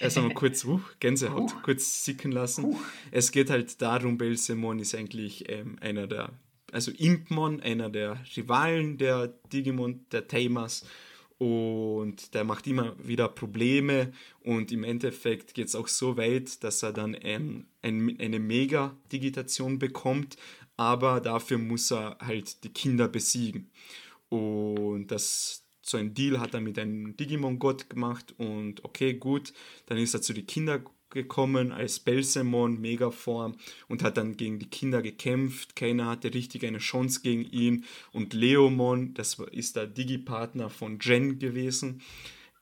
erst 0.00 0.18
einmal 0.18 0.34
kurz, 0.34 0.64
uh, 0.66 0.80
Gänsehaut, 1.00 1.52
uh, 1.54 1.60
kurz 1.62 2.04
sicken 2.04 2.30
lassen. 2.30 2.64
Uh. 2.64 2.78
Es 3.10 3.32
geht 3.32 3.50
halt 3.50 3.80
darum, 3.80 4.18
Belsemon 4.18 4.78
ist 4.78 4.94
eigentlich 4.94 5.48
ähm, 5.48 5.76
einer 5.80 6.06
der, 6.06 6.30
also 6.70 6.90
Impmon, 6.92 7.60
einer 7.60 7.88
der 7.90 8.18
Rivalen 8.36 8.98
der 8.98 9.28
Digimon, 9.52 10.04
der 10.12 10.28
Tamers 10.28 10.84
und 11.42 12.34
der 12.34 12.44
macht 12.44 12.68
immer 12.68 12.94
wieder 13.02 13.28
Probleme 13.28 14.12
und 14.44 14.70
im 14.70 14.84
Endeffekt 14.84 15.54
geht 15.54 15.66
es 15.66 15.74
auch 15.74 15.88
so 15.88 16.16
weit, 16.16 16.62
dass 16.62 16.84
er 16.84 16.92
dann 16.92 17.16
ein, 17.16 17.66
ein, 17.82 18.16
eine 18.20 18.38
Mega-Digitation 18.38 19.80
bekommt, 19.80 20.36
aber 20.76 21.20
dafür 21.20 21.58
muss 21.58 21.90
er 21.92 22.16
halt 22.20 22.64
die 22.64 22.72
Kinder 22.72 23.08
besiegen. 23.08 23.70
Und 24.28 25.08
das, 25.08 25.64
so 25.82 25.96
ein 25.96 26.14
Deal 26.14 26.40
hat 26.40 26.54
er 26.54 26.60
mit 26.60 26.78
einem 26.78 27.16
Digimon-Gott 27.16 27.90
gemacht 27.90 28.34
und 28.38 28.84
okay, 28.84 29.14
gut, 29.14 29.52
dann 29.86 29.98
ist 29.98 30.14
er 30.14 30.22
zu 30.22 30.32
den 30.32 30.46
Kindern 30.46 30.84
gekommen 31.12 31.72
als 31.72 32.00
Belsemon, 32.00 32.80
Megaform 32.80 33.56
und 33.88 34.02
hat 34.02 34.16
dann 34.16 34.36
gegen 34.36 34.58
die 34.58 34.70
Kinder 34.70 35.02
gekämpft. 35.02 35.76
Keiner 35.76 36.06
hatte 36.06 36.32
richtig 36.34 36.64
eine 36.64 36.78
Chance 36.78 37.20
gegen 37.22 37.44
ihn. 37.44 37.84
Und 38.12 38.32
Leomon, 38.32 39.14
das 39.14 39.38
ist 39.52 39.76
der 39.76 39.86
Digi-Partner 39.86 40.70
von 40.70 40.98
Jen 41.00 41.38
gewesen. 41.38 42.00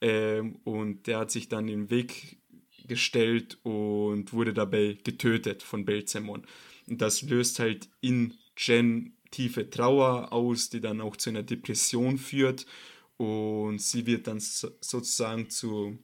Ähm, 0.01 0.57
und 0.65 1.07
der 1.07 1.19
hat 1.19 1.31
sich 1.31 1.49
dann 1.49 1.67
den 1.67 1.91
Weg 1.91 2.39
gestellt 2.87 3.59
und 3.63 4.33
wurde 4.33 4.53
dabei 4.53 4.99
getötet 5.05 5.63
von 5.63 5.85
Belzemon. 5.85 6.43
Und 6.91 7.01
das 7.01 7.23
löst 7.23 7.61
halt 7.61 7.89
in 8.01 8.35
Jen 8.59 9.17
tiefe 9.31 9.71
Trauer 9.71 10.33
aus, 10.33 10.71
die 10.71 10.81
dann 10.81 11.01
auch 11.01 11.17
zu 11.17 11.31
einer 11.31 11.45
Depression 11.45 12.19
führt. 12.19 12.67
Und 13.17 13.81
sie 13.81 14.07
wird 14.07 14.27
dann 14.27 14.41
so, 14.41 14.71
sozusagen 14.81 15.49
zu, 15.51 15.99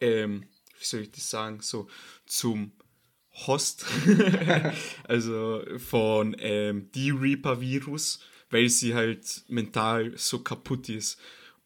ähm, 0.00 0.44
wie 0.78 0.84
soll 0.84 1.00
ich 1.00 1.10
das 1.10 1.28
sagen, 1.28 1.60
so 1.60 1.88
zum 2.24 2.72
Host, 3.46 3.84
also 5.04 5.62
von 5.78 6.36
ähm, 6.38 6.90
D-Reaper-Virus, 6.92 8.20
weil 8.48 8.68
sie 8.68 8.94
halt 8.94 9.44
mental 9.48 10.16
so 10.16 10.38
kaputt 10.38 10.88
ist. 10.88 11.18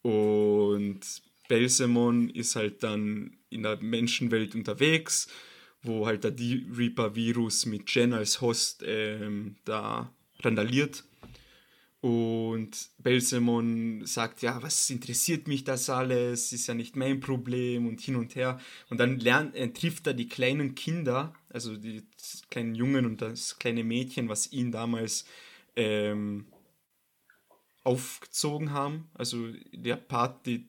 Und 0.03 1.01
Belsemon 1.49 2.31
ist 2.31 2.57
halt 2.57 2.83
dann 2.83 3.37
in 3.51 3.65
der 3.65 3.77
Menschenwelt 3.83 4.55
unterwegs, 4.55 5.29
wo 5.83 6.07
halt 6.07 6.25
der 6.25 6.33
D-Reaper-Virus 6.33 7.67
mit 7.67 7.95
Jen 7.95 8.13
als 8.13 8.41
Host 8.41 8.83
ähm, 8.87 9.57
da 9.65 10.13
randaliert. 10.41 11.05
Und 12.03 12.89
Belsemon 12.99 14.07
sagt, 14.07 14.41
ja, 14.41 14.63
was 14.63 14.89
interessiert 14.89 15.47
mich 15.47 15.65
das 15.65 15.91
alles? 15.91 16.51
Ist 16.53 16.67
ja 16.67 16.73
nicht 16.73 16.97
mein 16.97 17.21
Problem 17.21 17.87
und 17.87 18.01
hin 18.01 18.17
und 18.17 18.35
her. 18.37 18.59
Und 18.89 18.99
dann 18.99 19.19
lernt, 19.19 19.55
äh, 19.55 19.69
trifft 19.69 20.07
er 20.07 20.15
die 20.15 20.29
kleinen 20.29 20.75
Kinder, 20.75 21.35
also 21.51 21.77
die 21.77 22.03
kleinen 22.49 22.75
Jungen 22.75 23.05
und 23.05 23.21
das 23.21 23.59
kleine 23.59 23.85
Mädchen, 23.85 24.31
was 24.31 24.51
ihn 24.51 24.73
damals 24.73 25.27
ähm, 25.77 26.47
aufgezogen 27.85 28.73
haben. 28.73 29.11
Also 29.13 29.49
der 29.73 29.97
Part, 29.97 30.47
die 30.47 30.69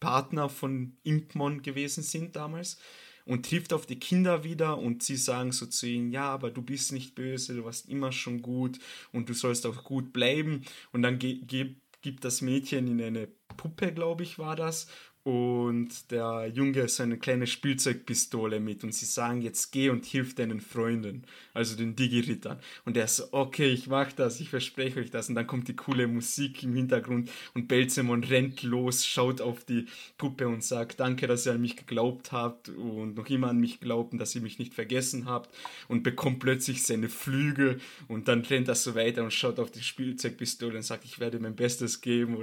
Partner 0.00 0.48
von 0.48 0.96
Impmon 1.02 1.60
gewesen 1.60 2.02
sind 2.02 2.34
damals 2.34 2.78
und 3.24 3.48
trifft 3.48 3.72
auf 3.72 3.86
die 3.86 3.98
Kinder 3.98 4.44
wieder 4.44 4.78
und 4.78 5.02
sie 5.02 5.16
sagen 5.16 5.52
so 5.52 5.66
zu 5.66 5.86
ihnen, 5.86 6.10
ja, 6.10 6.24
aber 6.24 6.50
du 6.50 6.62
bist 6.62 6.92
nicht 6.92 7.14
böse, 7.14 7.54
du 7.54 7.64
warst 7.64 7.88
immer 7.88 8.12
schon 8.12 8.42
gut 8.42 8.78
und 9.12 9.28
du 9.28 9.34
sollst 9.34 9.66
auch 9.66 9.84
gut 9.84 10.12
bleiben. 10.12 10.62
Und 10.92 11.02
dann 11.02 11.18
gibt 11.18 12.24
das 12.24 12.40
Mädchen 12.40 12.88
in 12.88 13.00
eine 13.00 13.28
Puppe, 13.56 13.92
glaube 13.92 14.22
ich, 14.22 14.38
war 14.38 14.56
das, 14.56 14.86
und 15.24 16.10
der 16.10 16.50
Junge 16.52 16.88
so 16.88 17.04
eine 17.04 17.16
kleine 17.16 17.46
Spielzeugpistole 17.46 18.58
mit 18.58 18.82
und 18.82 18.92
sie 18.92 19.04
sagen 19.04 19.40
jetzt 19.40 19.70
geh 19.70 19.88
und 19.88 20.04
hilf 20.04 20.34
deinen 20.34 20.60
Freunden, 20.60 21.22
also 21.54 21.76
den 21.76 21.94
Digi-Rittern. 21.94 22.58
Und 22.84 22.96
er 22.96 23.06
so, 23.06 23.24
okay, 23.30 23.68
ich 23.68 23.86
mach 23.86 24.10
das, 24.12 24.40
ich 24.40 24.48
verspreche 24.48 24.98
euch 24.98 25.10
das. 25.10 25.28
Und 25.28 25.36
dann 25.36 25.46
kommt 25.46 25.68
die 25.68 25.76
coole 25.76 26.08
Musik 26.08 26.64
im 26.64 26.74
Hintergrund 26.74 27.30
und 27.54 27.68
Belzemon 27.68 28.24
rennt 28.24 28.64
los, 28.64 29.06
schaut 29.06 29.40
auf 29.40 29.64
die 29.64 29.86
Puppe 30.18 30.48
und 30.48 30.64
sagt, 30.64 30.98
danke, 30.98 31.28
dass 31.28 31.46
ihr 31.46 31.52
an 31.52 31.60
mich 31.60 31.76
geglaubt 31.76 32.32
habt 32.32 32.70
und 32.70 33.14
noch 33.14 33.28
immer 33.28 33.50
an 33.50 33.58
mich 33.58 33.78
glaubt 33.78 34.12
und 34.12 34.18
dass 34.18 34.34
ihr 34.34 34.42
mich 34.42 34.58
nicht 34.58 34.74
vergessen 34.74 35.26
habt 35.26 35.54
und 35.86 36.02
bekommt 36.02 36.40
plötzlich 36.40 36.82
seine 36.82 37.08
Flügel 37.08 37.80
und 38.08 38.26
dann 38.26 38.40
rennt 38.40 38.66
er 38.66 38.74
so 38.74 38.96
weiter 38.96 39.22
und 39.22 39.32
schaut 39.32 39.60
auf 39.60 39.70
die 39.70 39.82
Spielzeugpistole 39.82 40.76
und 40.76 40.82
sagt, 40.82 41.04
ich 41.04 41.20
werde 41.20 41.38
mein 41.38 41.54
Bestes 41.54 42.00
geben. 42.00 42.36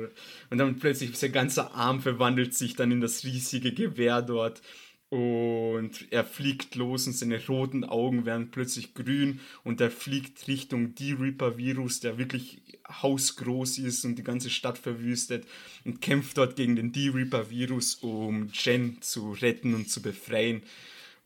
Und 0.49 0.57
dann 0.57 0.79
plötzlich 0.79 1.17
sein 1.17 1.33
ganzer 1.33 1.73
Arm 1.73 1.99
verwandelt 1.99 2.53
sich 2.53 2.68
sich 2.69 2.75
dann 2.75 2.91
in 2.91 3.01
das 3.01 3.23
riesige 3.23 3.73
Gewehr 3.73 4.21
dort 4.21 4.61
und 5.09 6.11
er 6.11 6.23
fliegt 6.23 6.75
los 6.75 7.07
und 7.07 7.13
seine 7.13 7.43
roten 7.47 7.83
Augen 7.83 8.27
werden 8.27 8.51
plötzlich 8.51 8.93
grün 8.93 9.39
und 9.63 9.81
er 9.81 9.89
fliegt 9.89 10.47
Richtung 10.47 10.93
D-Reaper-Virus, 10.93 11.99
der 11.99 12.19
wirklich 12.19 12.61
hausgroß 12.87 13.79
ist 13.79 14.05
und 14.05 14.17
die 14.17 14.23
ganze 14.23 14.51
Stadt 14.51 14.77
verwüstet 14.77 15.47
und 15.83 15.99
kämpft 16.01 16.37
dort 16.37 16.55
gegen 16.55 16.75
den 16.75 16.91
D-Reaper-Virus, 16.91 17.95
um 17.95 18.49
Jen 18.53 19.01
zu 19.01 19.31
retten 19.31 19.73
und 19.73 19.89
zu 19.89 20.03
befreien. 20.03 20.61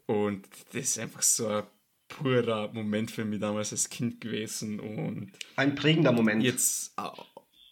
Und 0.06 0.48
das 0.72 0.84
ist 0.84 1.00
einfach 1.00 1.22
so 1.22 1.48
ein 1.48 1.64
purer 2.08 2.72
Moment 2.72 3.12
für 3.12 3.26
mich 3.26 3.42
damals 3.42 3.74
als 3.74 3.90
Kind 3.90 4.22
gewesen 4.22 4.80
und 4.80 5.32
ein 5.58 5.76
prägender 5.76 6.14
Moment. 6.14 6.42
Jetzt 6.42 6.94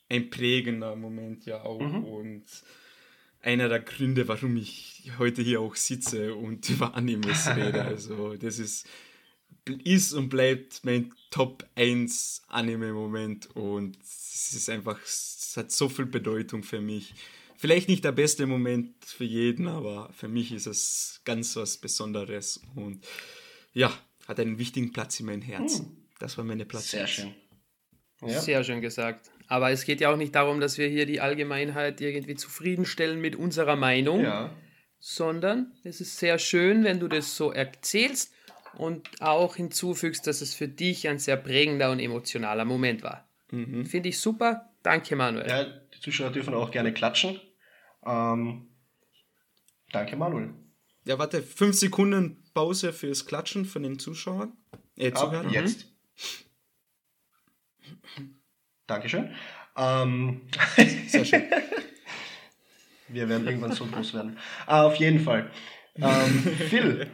ein 0.09 0.29
prägender 0.29 0.97
Moment 0.97 1.45
ja 1.45 1.61
auch 1.61 1.79
mhm. 1.79 2.03
und 2.03 2.43
einer 3.41 3.69
der 3.69 3.79
Gründe, 3.79 4.27
warum 4.27 4.57
ich 4.57 5.11
heute 5.17 5.41
hier 5.41 5.61
auch 5.61 5.75
sitze 5.75 6.35
und 6.35 6.69
über 6.69 6.95
Animes 6.95 7.47
rede. 7.47 7.83
Also 7.83 8.35
das 8.35 8.59
ist, 8.59 8.87
ist 9.83 10.13
und 10.13 10.29
bleibt 10.29 10.83
mein 10.83 11.13
Top 11.29 11.67
1 11.75 12.43
Anime-Moment 12.47 13.55
und 13.55 13.97
es 14.01 14.53
ist 14.53 14.69
einfach, 14.69 14.99
es 15.03 15.53
hat 15.55 15.71
so 15.71 15.89
viel 15.89 16.05
Bedeutung 16.05 16.63
für 16.63 16.81
mich. 16.81 17.13
Vielleicht 17.57 17.89
nicht 17.89 18.03
der 18.03 18.11
beste 18.11 18.47
Moment 18.47 19.05
für 19.05 19.23
jeden, 19.23 19.67
aber 19.67 20.11
für 20.13 20.27
mich 20.27 20.51
ist 20.51 20.65
es 20.65 21.21
ganz 21.25 21.55
was 21.55 21.77
Besonderes 21.77 22.61
und 22.75 23.05
ja, 23.73 23.93
hat 24.27 24.39
einen 24.39 24.57
wichtigen 24.57 24.91
Platz 24.91 25.19
in 25.19 25.27
meinem 25.27 25.41
Herz. 25.41 25.79
Hm. 25.79 25.97
Das 26.19 26.37
war 26.37 26.43
meine 26.43 26.65
Platz. 26.65 26.91
Sehr 26.91 27.07
schön. 27.07 27.33
Ja. 28.21 28.39
Sehr 28.39 28.63
schön 28.63 28.81
gesagt. 28.81 29.30
Aber 29.51 29.69
es 29.69 29.83
geht 29.83 29.99
ja 29.99 30.09
auch 30.09 30.15
nicht 30.15 30.33
darum, 30.33 30.61
dass 30.61 30.77
wir 30.77 30.87
hier 30.87 31.05
die 31.05 31.19
Allgemeinheit 31.19 31.99
irgendwie 31.99 32.35
zufriedenstellen 32.35 33.19
mit 33.19 33.35
unserer 33.35 33.75
Meinung, 33.75 34.23
ja. 34.23 34.49
sondern 34.97 35.73
es 35.83 35.99
ist 35.99 36.19
sehr 36.19 36.39
schön, 36.39 36.85
wenn 36.85 37.01
du 37.01 37.09
das 37.09 37.35
so 37.35 37.51
erzählst 37.51 38.33
und 38.75 39.09
auch 39.21 39.57
hinzufügst, 39.57 40.25
dass 40.25 40.39
es 40.39 40.55
für 40.55 40.69
dich 40.69 41.09
ein 41.09 41.19
sehr 41.19 41.35
prägender 41.35 41.91
und 41.91 41.99
emotionaler 41.99 42.63
Moment 42.63 43.03
war. 43.03 43.27
Mhm. 43.49 43.85
Finde 43.85 44.07
ich 44.07 44.19
super. 44.19 44.69
Danke, 44.83 45.17
Manuel. 45.17 45.49
Ja, 45.49 45.65
die 45.65 45.99
Zuschauer 45.99 46.31
dürfen 46.31 46.53
auch 46.53 46.71
gerne 46.71 46.93
klatschen. 46.93 47.37
Ähm, 48.05 48.69
danke, 49.91 50.15
Manuel. 50.15 50.53
Ja, 51.03 51.19
warte, 51.19 51.43
fünf 51.43 51.75
Sekunden 51.75 52.41
Pause 52.53 52.93
fürs 52.93 53.25
Klatschen 53.25 53.65
von 53.65 53.83
den 53.83 53.99
Zuschauern. 53.99 54.53
Äh, 54.95 55.11
Zuhörern. 55.11 55.47
Ab 55.47 55.51
jetzt. 55.51 55.87
Dankeschön. 58.87 59.33
Ähm, 59.77 60.41
Sehr 61.07 61.25
schön. 61.25 61.43
Wir 63.07 63.27
werden 63.29 63.45
irgendwann 63.45 63.73
so 63.73 63.85
groß 63.85 64.13
werden. 64.13 64.37
Ah, 64.65 64.83
auf 64.83 64.95
jeden 64.95 65.19
Fall. 65.19 65.51
Ähm, 65.95 66.43
Phil, 66.69 67.07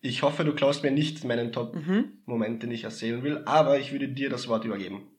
ich 0.00 0.22
hoffe, 0.22 0.44
du 0.44 0.54
klaust 0.54 0.82
mir 0.82 0.90
nicht 0.90 1.24
meinen 1.24 1.52
Top-Moment, 1.52 2.56
mhm. 2.56 2.60
den 2.60 2.70
ich 2.70 2.84
erzählen 2.84 3.22
will, 3.22 3.42
aber 3.44 3.78
ich 3.78 3.92
würde 3.92 4.08
dir 4.08 4.30
das 4.30 4.48
Wort 4.48 4.64
übergeben. 4.64 5.10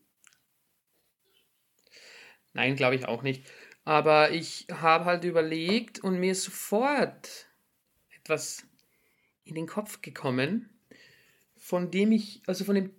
Nein, 2.53 2.75
glaube 2.75 2.95
ich 2.95 3.05
auch 3.05 3.23
nicht. 3.23 3.45
Aber 3.83 4.31
ich 4.31 4.67
habe 4.71 5.05
halt 5.05 5.23
überlegt 5.23 5.99
und 5.99 6.19
mir 6.19 6.33
ist 6.33 6.43
sofort 6.43 7.47
etwas 8.15 8.65
in 9.43 9.55
den 9.55 9.67
Kopf 9.67 10.01
gekommen, 10.01 10.69
von 11.57 11.91
dem 11.91 12.11
ich, 12.11 12.41
also 12.45 12.63
von 12.63 12.75
dem 12.75 12.91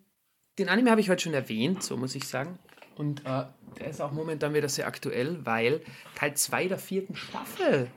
den 0.59 0.69
Anime 0.69 0.91
habe 0.91 1.01
ich 1.01 1.09
heute 1.09 1.23
schon 1.23 1.35
erwähnt, 1.35 1.83
so 1.83 1.97
muss 1.97 2.15
ich 2.15 2.25
sagen. 2.25 2.59
Und 2.97 3.21
äh, 3.25 3.45
der 3.79 3.89
ist 3.89 4.01
auch 4.01 4.13
momentan 4.13 4.55
wieder 4.55 4.69
sehr 4.69 4.87
aktuell, 4.87 5.45
weil 5.45 5.81
Teil 6.15 6.35
2 6.35 6.69
der 6.69 6.79
vierten 6.79 7.17
Staffel 7.17 7.91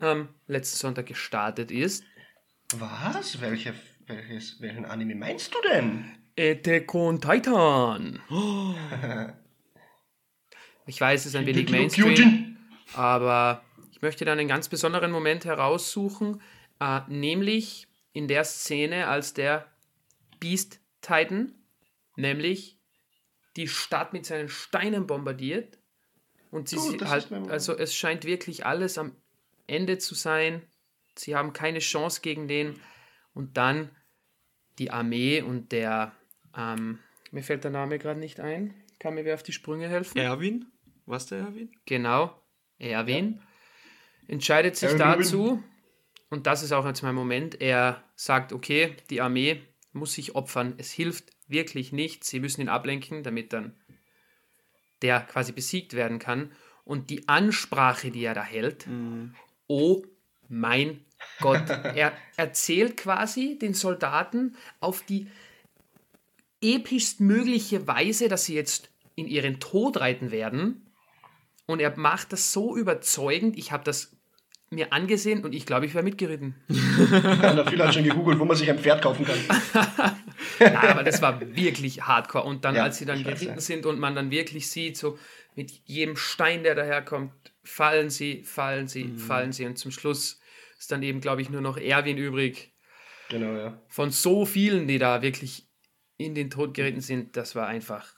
ähm, 0.00 0.28
letzten 0.46 0.78
Sonntag 0.78 1.06
gestartet 1.06 1.70
ist. 1.70 2.04
Was? 2.78 3.40
Welche, 3.40 3.74
welches, 4.06 4.60
welchen 4.60 4.84
Anime 4.84 5.14
meinst 5.14 5.54
du 5.54 5.58
denn? 5.68 6.16
Attack 6.38 6.94
on 6.94 7.20
Titan. 7.20 8.20
ich 10.86 11.00
weiß, 11.00 11.20
es 11.20 11.26
ist 11.26 11.36
ein 11.36 11.46
wenig 11.46 11.70
Mainstream, 11.70 12.56
aber 12.94 13.62
ich 13.92 14.02
möchte 14.02 14.24
dann 14.24 14.38
einen 14.38 14.48
ganz 14.48 14.68
besonderen 14.68 15.10
Moment 15.10 15.44
heraussuchen, 15.44 16.40
äh, 16.80 17.00
nämlich 17.08 17.86
in 18.12 18.28
der 18.28 18.44
Szene, 18.44 19.06
als 19.08 19.34
der 19.34 19.66
Beast 20.40 20.80
Titan 21.00 21.52
nämlich 22.16 22.78
die 23.56 23.68
Stadt 23.68 24.12
mit 24.12 24.26
seinen 24.26 24.48
Steinen 24.48 25.06
bombardiert 25.06 25.78
und 26.50 26.68
sie 26.68 26.78
oh, 26.78 27.06
halt, 27.06 27.32
also 27.32 27.76
es 27.76 27.94
scheint 27.94 28.24
wirklich 28.24 28.66
alles 28.66 28.98
am 28.98 29.16
Ende 29.66 29.98
zu 29.98 30.14
sein. 30.14 30.62
Sie 31.14 31.34
haben 31.34 31.52
keine 31.52 31.78
Chance 31.78 32.20
gegen 32.20 32.48
den 32.48 32.78
und 33.34 33.56
dann 33.56 33.90
die 34.78 34.90
Armee 34.90 35.40
und 35.40 35.72
der, 35.72 36.12
ähm, 36.56 36.98
mir 37.30 37.42
fällt 37.42 37.64
der 37.64 37.70
Name 37.70 37.98
gerade 37.98 38.20
nicht 38.20 38.40
ein. 38.40 38.74
Kann 38.98 39.14
mir 39.14 39.24
wer 39.24 39.34
auf 39.34 39.42
die 39.42 39.52
Sprünge 39.52 39.88
helfen? 39.88 40.18
Erwin? 40.18 40.66
Was 41.06 41.26
der 41.26 41.38
Erwin? 41.38 41.70
Genau, 41.86 42.42
Erwin. 42.78 43.36
Ja. 43.38 43.46
Entscheidet 44.28 44.76
sich 44.76 44.90
Erwin. 44.90 44.98
dazu, 44.98 45.62
und 46.28 46.46
das 46.46 46.62
ist 46.62 46.72
auch 46.72 46.86
jetzt 46.86 47.02
mein 47.02 47.14
Moment, 47.14 47.60
er 47.60 48.02
sagt, 48.16 48.52
okay, 48.52 48.96
die 49.10 49.20
Armee 49.20 49.62
muss 49.92 50.14
sich 50.14 50.34
opfern. 50.34 50.74
Es 50.78 50.90
hilft 50.90 51.35
wirklich 51.48 51.92
nichts. 51.92 52.28
Sie 52.28 52.40
müssen 52.40 52.60
ihn 52.60 52.68
ablenken, 52.68 53.22
damit 53.22 53.52
dann 53.52 53.74
der 55.02 55.20
quasi 55.20 55.52
besiegt 55.52 55.94
werden 55.94 56.18
kann. 56.18 56.52
Und 56.84 57.10
die 57.10 57.28
Ansprache, 57.28 58.10
die 58.10 58.24
er 58.24 58.34
da 58.34 58.44
hält, 58.44 58.86
mhm. 58.86 59.34
oh 59.66 60.04
mein 60.48 61.04
Gott. 61.40 61.68
er 61.68 62.12
erzählt 62.36 62.96
quasi 62.96 63.58
den 63.58 63.74
Soldaten 63.74 64.56
auf 64.80 65.02
die 65.02 65.28
epischst 66.60 67.20
mögliche 67.20 67.86
Weise, 67.86 68.28
dass 68.28 68.44
sie 68.44 68.54
jetzt 68.54 68.90
in 69.14 69.26
ihren 69.26 69.60
Tod 69.60 70.00
reiten 70.00 70.30
werden. 70.30 70.86
Und 71.66 71.80
er 71.80 71.96
macht 71.98 72.32
das 72.32 72.52
so 72.52 72.76
überzeugend. 72.76 73.58
Ich 73.58 73.72
habe 73.72 73.84
das 73.84 74.16
mir 74.70 74.92
angesehen 74.92 75.44
und 75.44 75.54
ich 75.54 75.66
glaube, 75.66 75.86
ich 75.86 75.94
wäre 75.94 76.04
mitgeritten. 76.04 76.54
ja, 76.68 77.64
viele 77.66 77.84
haben 77.84 77.92
schon 77.92 78.04
gegoogelt, 78.04 78.38
wo 78.38 78.44
man 78.44 78.56
sich 78.56 78.70
ein 78.70 78.78
Pferd 78.78 79.02
kaufen 79.02 79.24
kann. 79.24 79.38
Nein, 80.60 80.76
aber 80.76 81.02
das 81.02 81.22
war 81.22 81.40
wirklich 81.40 82.02
hardcore. 82.02 82.44
Und 82.44 82.64
dann, 82.64 82.74
ja, 82.74 82.84
als 82.84 82.98
sie 82.98 83.04
dann 83.04 83.22
geritten 83.22 83.60
sind 83.60 83.86
und 83.86 83.98
man 83.98 84.14
dann 84.14 84.30
wirklich 84.30 84.70
sieht, 84.70 84.96
so 84.96 85.18
mit 85.54 85.70
jedem 85.84 86.16
Stein, 86.16 86.62
der 86.62 86.74
daherkommt, 86.74 87.32
fallen 87.64 88.10
sie, 88.10 88.42
fallen 88.44 88.88
sie, 88.88 89.04
mhm. 89.04 89.18
fallen 89.18 89.52
sie. 89.52 89.64
Und 89.66 89.76
zum 89.76 89.90
Schluss 89.90 90.40
ist 90.78 90.92
dann 90.92 91.02
eben, 91.02 91.20
glaube 91.20 91.42
ich, 91.42 91.50
nur 91.50 91.60
noch 91.60 91.78
Erwin 91.78 92.18
übrig. 92.18 92.72
Genau, 93.28 93.56
ja. 93.56 93.82
Von 93.88 94.10
so 94.10 94.44
vielen, 94.44 94.86
die 94.86 94.98
da 94.98 95.22
wirklich 95.22 95.66
in 96.16 96.34
den 96.34 96.50
Tod 96.50 96.74
geritten 96.74 97.00
sind, 97.00 97.36
das 97.36 97.54
war 97.54 97.66
einfach 97.66 98.14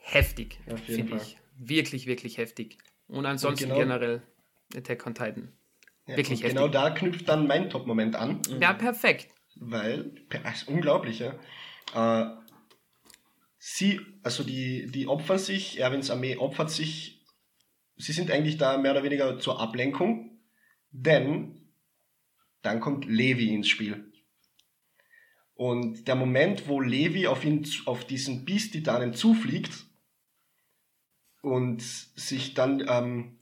heftig, 0.00 0.58
finde 0.86 1.16
ich. 1.16 1.38
Wirklich, 1.56 2.06
wirklich 2.06 2.38
heftig. 2.38 2.78
Und 3.06 3.26
ansonsten 3.26 3.70
und 3.70 3.78
genau, 3.78 3.80
generell 3.80 4.22
Attack 4.74 5.06
on 5.06 5.14
Titan. 5.14 5.52
Ja, 6.06 6.16
wirklich 6.16 6.42
heftig. 6.42 6.56
Genau 6.56 6.68
da 6.68 6.90
knüpft 6.90 7.28
dann 7.28 7.46
mein 7.46 7.70
Top-Moment 7.70 8.16
an. 8.16 8.40
Ja, 8.60 8.72
perfekt. 8.72 9.28
Weil, 9.56 10.12
ist 10.52 10.66
unglaublich, 10.66 11.20
ja. 11.20 11.34
Äh, 11.94 12.24
sie, 13.58 14.00
also 14.22 14.44
die, 14.44 14.86
die 14.86 15.06
opfern 15.06 15.38
sich, 15.38 15.78
Erwins 15.78 16.10
Armee 16.10 16.36
opfert 16.36 16.70
sich, 16.70 17.24
sie 17.96 18.12
sind 18.12 18.30
eigentlich 18.30 18.58
da 18.58 18.78
mehr 18.78 18.92
oder 18.92 19.04
weniger 19.04 19.38
zur 19.38 19.60
Ablenkung, 19.60 20.40
denn 20.90 21.70
dann 22.62 22.80
kommt 22.80 23.04
Levi 23.06 23.54
ins 23.54 23.68
Spiel. 23.68 24.12
Und 25.54 26.08
der 26.08 26.14
Moment, 26.14 26.66
wo 26.66 26.80
Levi 26.80 27.26
auf 27.26 27.44
ihn, 27.44 27.68
auf 27.86 28.04
diesen 28.06 28.44
Beast-Titanen 28.44 29.14
zufliegt 29.14 29.86
und 31.42 31.82
sich 31.82 32.54
dann 32.54 32.84
ähm, 32.88 33.38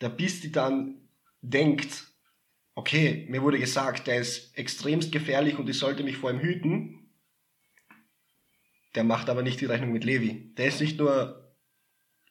der 0.00 0.08
Beast-Titan 0.08 1.08
denkt, 1.40 2.06
okay, 2.74 3.26
mir 3.28 3.42
wurde 3.42 3.58
gesagt, 3.58 4.06
der 4.06 4.18
ist 4.18 4.56
extremst 4.56 5.12
gefährlich 5.12 5.58
und 5.58 5.68
ich 5.68 5.78
sollte 5.78 6.04
mich 6.04 6.16
vor 6.16 6.30
ihm 6.30 6.40
hüten, 6.40 7.01
der 8.94 9.04
macht 9.04 9.28
aber 9.30 9.42
nicht 9.42 9.60
die 9.60 9.66
Rechnung 9.66 9.92
mit 9.92 10.04
Levi. 10.04 10.54
Der 10.56 10.66
ist 10.66 10.80
nicht 10.80 10.98
nur 10.98 11.54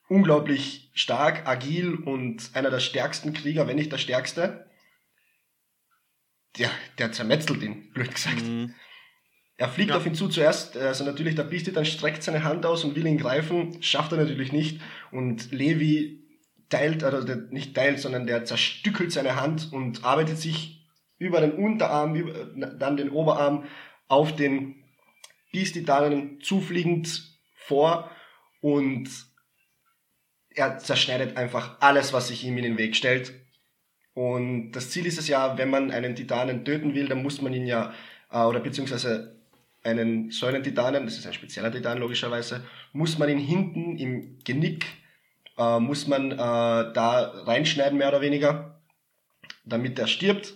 unglaublich 0.08 0.92
stark, 0.94 1.48
agil 1.48 1.96
und 1.96 2.52
einer 2.54 2.70
der 2.70 2.80
stärksten 2.80 3.34
Krieger, 3.34 3.68
wenn 3.68 3.78
nicht 3.78 3.92
der 3.92 3.98
stärkste, 3.98 4.70
der, 6.58 6.70
der 6.98 7.12
zermetzelt 7.12 7.64
ihn, 7.64 7.92
blöd 7.94 8.14
gesagt. 8.14 8.44
Mhm. 8.44 8.76
Er 9.58 9.70
fliegt 9.70 9.92
ja. 9.92 9.98
auf 9.98 10.06
ihn 10.06 10.16
zu 10.16 10.28
zuerst, 10.28 10.76
also 10.76 11.06
natürlich 11.06 11.36
der 11.36 11.44
Beastie 11.44 11.72
dann 11.72 11.86
streckt 11.86 12.24
seine 12.24 12.44
Hand 12.44 12.66
aus 12.66 12.84
und 12.84 12.96
will 12.96 13.06
ihn 13.06 13.18
greifen, 13.18 13.82
schafft 13.82 14.12
er 14.12 14.18
natürlich 14.18 14.52
nicht 14.52 14.82
und 15.12 15.52
Levi 15.52 16.22
teilt, 16.70 17.04
also 17.04 17.26
der, 17.26 17.36
nicht 17.52 17.76
teilt, 17.76 18.00
sondern 18.00 18.26
der 18.26 18.44
zerstückelt 18.44 19.12
seine 19.12 19.36
Hand 19.36 19.72
und 19.72 20.04
arbeitet 20.04 20.40
sich 20.40 20.90
über 21.20 21.40
den 21.42 21.52
Unterarm, 21.52 22.16
über, 22.16 22.34
dann 22.80 22.98
den 22.98 23.10
Oberarm 23.10 23.66
auf 24.08 24.36
den 24.36 24.81
Beast-Titanen 25.52 26.42
zufliegend 26.42 27.38
vor 27.56 28.10
und 28.62 29.10
er 30.54 30.78
zerschneidet 30.78 31.38
einfach 31.38 31.78
alles, 31.80 32.14
was 32.14 32.28
sich 32.28 32.44
ihm 32.44 32.58
in 32.58 32.64
den 32.64 32.78
Weg 32.78 32.96
stellt. 32.96 33.34
Und 34.14 34.74
das 34.74 34.90
Ziel 34.90 35.06
ist 35.06 35.18
es 35.18 35.28
ja, 35.28 35.58
wenn 35.58 35.70
man 35.70 35.92
einen 35.92 36.16
Titanen 36.16 36.66
töten 36.66 36.94
will, 36.94 37.08
dann 37.08 37.24
muss 37.24 37.42
man 37.42 37.54
ihn 37.54 37.66
ja, 37.66 37.94
äh, 38.32 38.40
oder 38.40 38.60
beziehungsweise 38.60 39.40
einen 39.84 40.32
Säulen-Titanen, 40.32 41.06
das 41.06 41.18
ist 41.18 41.26
ein 41.26 41.34
spezieller 41.34 41.72
Titan 41.72 41.98
logischerweise, 41.98 42.64
muss 42.94 43.18
man 43.18 43.30
ihn 43.30 43.40
hinten 43.40 43.98
im 43.98 44.40
Genick, 44.44 44.86
äh, 45.58 45.80
muss 45.80 46.08
man 46.08 46.32
äh, 46.32 46.36
da 46.36 47.32
reinschneiden, 47.46 47.98
mehr 47.98 48.10
oder 48.10 48.22
weniger, 48.22 48.82
damit 49.64 49.98
er 49.98 50.08
stirbt, 50.08 50.56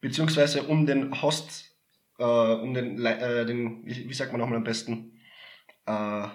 beziehungsweise 0.00 0.62
um 0.62 0.86
den 0.86 1.22
Host, 1.22 1.67
äh, 2.18 2.22
um 2.22 2.74
den, 2.74 3.04
äh, 3.04 3.46
den 3.46 3.86
wie, 3.86 4.08
wie, 4.08 4.14
sagt 4.14 4.32
man 4.32 4.40
nochmal 4.40 4.58
am 4.58 4.64
besten, 4.64 5.20
äh, 5.86 6.26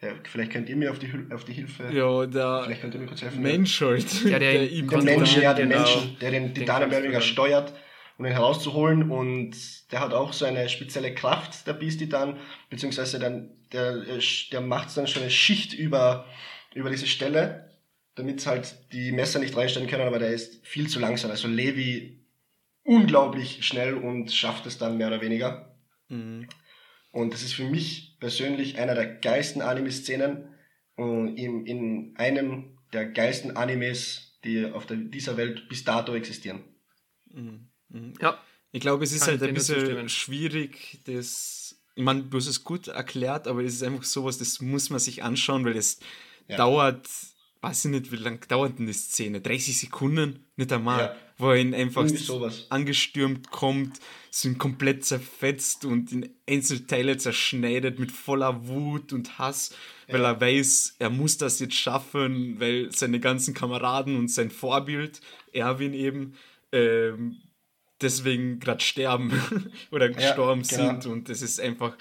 ja, 0.00 0.14
vielleicht 0.24 0.52
könnt 0.52 0.68
ihr 0.68 0.76
mir 0.76 0.90
auf 0.92 0.98
die, 0.98 1.10
auf 1.32 1.44
die 1.44 1.54
Hilfe. 1.54 1.90
Ja, 1.92 2.26
der 2.26 2.62
vielleicht 2.64 2.82
könnt 2.82 2.94
ihr 2.94 3.00
mir 3.00 3.06
kurz 3.06 3.22
helfen. 3.22 3.42
Mensch 3.42 3.80
halt. 3.80 4.24
Ja, 4.24 4.38
der, 4.38 4.52
der, 4.68 4.68
der 4.68 5.02
Mensch, 5.02 5.36
ja, 5.36 5.54
der 5.54 5.66
genau. 5.66 5.78
Mensch, 5.78 6.18
der 6.20 6.30
den 6.30 6.54
Titanen 6.54 6.88
mehr 6.88 6.98
oder 6.98 7.04
weniger 7.04 7.20
steuert 7.20 7.72
um 8.18 8.26
ihn 8.26 8.32
herauszuholen. 8.32 9.10
Und 9.10 9.56
der 9.92 10.00
hat 10.00 10.12
auch 10.12 10.32
so 10.32 10.44
eine 10.44 10.68
spezielle 10.68 11.14
Kraft, 11.14 11.66
der 11.66 11.72
Beast 11.72 12.00
Titan, 12.00 12.36
beziehungsweise 12.68 13.18
dann, 13.18 13.50
der, 13.72 14.04
der 14.52 14.60
macht 14.60 14.94
dann 14.96 15.06
schon 15.06 15.22
eine 15.22 15.30
Schicht 15.30 15.72
über, 15.72 16.26
über 16.74 16.90
diese 16.90 17.06
Stelle, 17.06 17.70
damit 18.16 18.44
halt 18.46 18.92
die 18.92 19.12
Messer 19.12 19.38
nicht 19.38 19.56
reinstellen 19.56 19.88
können, 19.88 20.06
aber 20.06 20.18
der 20.18 20.30
ist 20.30 20.66
viel 20.66 20.88
zu 20.88 20.98
langsam. 20.98 21.30
Also 21.30 21.48
Levi 21.48 22.20
unglaublich 22.88 23.66
schnell 23.66 23.94
und 23.94 24.32
schafft 24.32 24.64
es 24.64 24.78
dann 24.78 24.96
mehr 24.96 25.08
oder 25.08 25.20
weniger. 25.20 25.76
Mhm. 26.08 26.48
Und 27.10 27.34
das 27.34 27.42
ist 27.42 27.52
für 27.52 27.68
mich 27.68 28.16
persönlich 28.18 28.78
einer 28.78 28.94
der 28.94 29.16
geilsten 29.16 29.60
Anime-Szenen 29.60 30.54
in, 30.96 31.66
in 31.66 32.14
einem 32.16 32.78
der 32.94 33.10
geilsten 33.10 33.56
Animes, 33.56 34.38
die 34.42 34.64
auf 34.64 34.86
der, 34.86 34.96
dieser 34.96 35.36
Welt 35.36 35.68
bis 35.68 35.84
dato 35.84 36.14
existieren. 36.14 36.64
Mhm. 37.30 37.68
Mhm. 37.90 38.14
Ja. 38.22 38.42
Ich 38.70 38.80
glaube, 38.80 39.04
es 39.04 39.12
ist 39.12 39.26
halt 39.26 39.42
ein 39.42 39.54
bisschen 39.54 40.08
schwierig, 40.08 41.00
das. 41.04 41.80
Ich 41.94 42.04
meine, 42.04 42.22
du 42.24 42.36
hast 42.36 42.46
es 42.46 42.64
gut 42.64 42.88
erklärt, 42.88 43.48
aber 43.48 43.64
es 43.64 43.74
ist 43.74 43.82
einfach 43.82 44.04
sowas, 44.04 44.38
das 44.38 44.60
muss 44.60 44.88
man 44.90 45.00
sich 45.00 45.22
anschauen, 45.22 45.64
weil 45.64 45.76
es 45.76 46.00
ja. 46.46 46.56
dauert, 46.56 47.08
weiß 47.60 47.86
ich 47.86 47.90
nicht, 47.90 48.12
wie 48.12 48.16
lange 48.16 48.38
dauert 48.46 48.78
denn 48.78 48.86
die 48.86 48.92
Szene? 48.92 49.40
30 49.40 49.78
Sekunden? 49.78 50.46
Nicht 50.56 50.72
einmal. 50.72 51.00
Ja. 51.00 51.16
Wo 51.38 51.50
er 51.50 51.56
ihn 51.56 51.74
einfach 51.74 52.04
angestürmt 52.68 53.50
kommt, 53.50 54.00
sind 54.30 54.58
komplett 54.58 55.04
zerfetzt 55.04 55.84
und 55.84 56.12
in 56.12 56.28
Einzelteile 56.48 57.16
zerschneidet 57.16 57.98
mit 57.98 58.12
voller 58.12 58.66
Wut 58.66 59.12
und 59.12 59.38
Hass, 59.38 59.74
ja. 60.06 60.14
weil 60.14 60.24
er 60.24 60.40
weiß, 60.40 60.96
er 60.98 61.10
muss 61.10 61.38
das 61.38 61.60
jetzt 61.60 61.76
schaffen, 61.76 62.58
weil 62.60 62.92
seine 62.92 63.20
ganzen 63.20 63.54
Kameraden 63.54 64.16
und 64.16 64.28
sein 64.28 64.50
Vorbild, 64.50 65.20
Erwin 65.52 65.94
eben, 65.94 66.34
ähm, 66.72 67.36
deswegen 68.00 68.60
gerade 68.60 68.80
sterben 68.80 69.32
oder 69.90 70.08
gestorben 70.08 70.62
ja, 70.62 70.76
genau. 70.76 71.00
sind. 71.00 71.06
Und 71.06 71.28
das 71.28 71.42
ist 71.42 71.60
einfach 71.60 71.96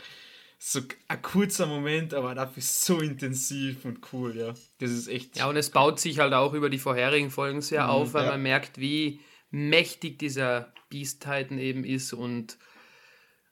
so 0.60 0.82
ein 1.08 1.22
kurzer 1.22 1.68
Moment, 1.68 2.14
aber 2.14 2.34
dafür 2.34 2.64
so 2.64 3.00
intensiv 3.00 3.86
und 3.86 4.00
cool, 4.12 4.36
ja. 4.36 4.54
Das 4.80 4.92
ist 4.92 5.08
echt. 5.08 5.38
Ja, 5.38 5.48
und 5.48 5.56
es 5.56 5.70
baut 5.70 6.00
sich 6.00 6.20
halt 6.20 6.34
auch 6.34 6.54
über 6.54 6.70
die 6.70 6.80
vorherigen 6.80 7.30
Folgen 7.30 7.62
sehr 7.62 7.84
mhm, 7.84 7.90
auf, 7.90 8.14
weil 8.14 8.26
ja. 8.26 8.32
man 8.32 8.42
merkt, 8.42 8.80
wie 8.80 9.20
mächtig 9.50 10.20
dieser 10.20 10.74
Beast 10.90 11.24
Titan 11.24 11.58
eben 11.58 11.84
ist 11.84 12.14
und 12.14 12.58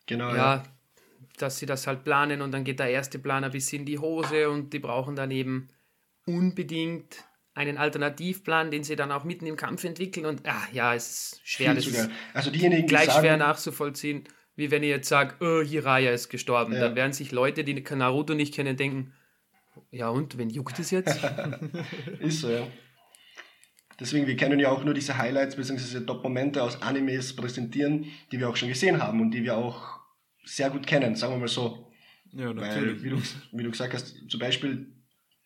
genau, 0.06 0.30
ja, 0.30 0.36
ja, 0.36 0.64
dass 1.38 1.60
sie 1.60 1.66
das 1.66 1.88
halt 1.88 2.04
planen 2.04 2.42
und 2.42 2.52
dann 2.52 2.64
geht 2.64 2.80
der 2.80 2.90
erste 2.90 3.20
Planer 3.20 3.50
bis 3.50 3.72
in 3.74 3.86
die 3.86 4.00
Hose 4.00 4.50
und 4.50 4.72
die 4.74 4.80
brauchen 4.80 5.16
dann 5.16 5.32
eben 5.32 5.68
unbedingt 6.26 7.26
einen 7.54 7.78
Alternativplan, 7.78 8.72
den 8.72 8.84
sie 8.84 8.96
dann 8.96 9.12
auch 9.12 9.24
mitten 9.24 9.46
im 9.46 9.56
Kampf 9.56 9.84
entwickeln 9.84 10.26
und 10.26 10.48
ah, 10.48 10.68
ja, 10.74 10.94
es 10.94 11.08
ist 11.08 11.42
schwer, 11.44 11.74
das 11.74 11.88
ist 11.88 12.10
also 12.34 12.52
diejenigen, 12.52 12.88
gleich 12.88 13.06
die 13.06 13.12
sagen, 13.12 13.22
schwer 13.22 13.38
nachzuvollziehen, 13.38 14.26
wie 14.56 14.72
wenn 14.72 14.84
ich 14.84 14.90
jetzt 14.90 15.10
sage, 15.10 15.36
oh, 15.40 15.62
Hiraya 15.62 16.12
ist 16.12 16.30
gestorben. 16.30 16.74
Ja. 16.74 16.80
Dann 16.80 16.96
werden 16.96 17.14
sich 17.14 17.32
Leute, 17.32 17.64
die 17.64 17.82
Naruto 17.96 18.34
nicht 18.34 18.54
kennen, 18.54 18.78
denken, 18.78 19.14
ja 19.92 20.10
und, 20.10 20.38
wen 20.38 20.50
juckt 20.50 20.80
es 20.80 20.92
jetzt? 20.92 21.20
ist 22.20 22.42
so, 22.42 22.50
ja. 22.50 22.68
Deswegen, 24.00 24.28
wir 24.28 24.36
können 24.36 24.60
ja 24.60 24.70
auch 24.70 24.84
nur 24.84 24.94
diese 24.94 25.18
Highlights 25.18 25.56
bzw. 25.56 26.02
Top-Momente 26.02 26.62
aus 26.62 26.82
Animes 26.82 27.36
präsentieren, 27.36 28.06
die 28.32 28.40
wir 28.40 28.50
auch 28.50 28.56
schon 28.56 28.70
gesehen 28.70 29.02
haben 29.02 29.22
und 29.22 29.32
die 29.32 29.44
wir 29.44 29.58
auch 29.58 30.00
sehr 30.44 30.70
gut 30.70 30.86
kennen, 30.86 31.16
sagen 31.16 31.34
wir 31.34 31.40
mal 31.40 31.48
so. 31.48 31.92
Ja, 32.34 32.54
natürlich. 32.54 32.98
Weil, 32.98 33.04
wie 33.04 33.10
du, 33.10 33.22
wie 33.54 33.64
du 33.64 33.72
gesagt 33.72 33.94
hast, 33.94 34.16
zum 34.30 34.40
Beispiel 34.40 34.88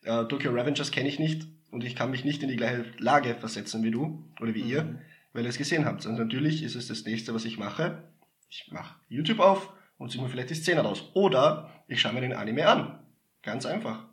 äh, 0.04 0.26
Tokyo 0.26 0.52
Revengers 0.52 0.92
kenne 0.92 1.08
ich 1.08 1.20
nicht, 1.20 1.48
und 1.72 1.84
ich 1.84 1.96
kann 1.96 2.12
mich 2.12 2.26
nicht 2.26 2.42
in 2.44 2.50
die 2.50 2.56
gleiche 2.56 2.86
Lage 2.98 3.36
versetzen 3.36 3.84
wie 3.84 3.92
du 3.92 4.28
oder 4.40 4.54
wie 4.54 4.64
mhm. 4.64 4.70
ihr, 4.70 5.02
weil 5.34 5.44
ihr 5.44 5.50
es 5.50 5.58
gesehen 5.58 5.86
habt. 5.86 6.06
Und 6.06 6.18
natürlich 6.18 6.64
ist 6.64 6.76
es 6.76 6.88
das 6.88 7.06
nächste, 7.06 7.34
was 7.34 7.46
ich 7.46 7.58
mache. 7.58 8.04
Ich 8.50 8.70
mache 8.72 8.96
YouTube 9.08 9.40
auf 9.40 9.72
und 9.98 10.12
ziehe 10.12 10.24
mir 10.24 10.30
vielleicht 10.30 10.50
die 10.50 10.56
Szene 10.56 10.82
raus. 10.82 11.12
Oder 11.14 11.84
ich 11.88 12.02
schaue 12.02 12.14
mir 12.14 12.22
den 12.22 12.34
Anime 12.34 12.68
an. 12.68 13.00
Ganz 13.44 13.66
einfach. 13.66 14.09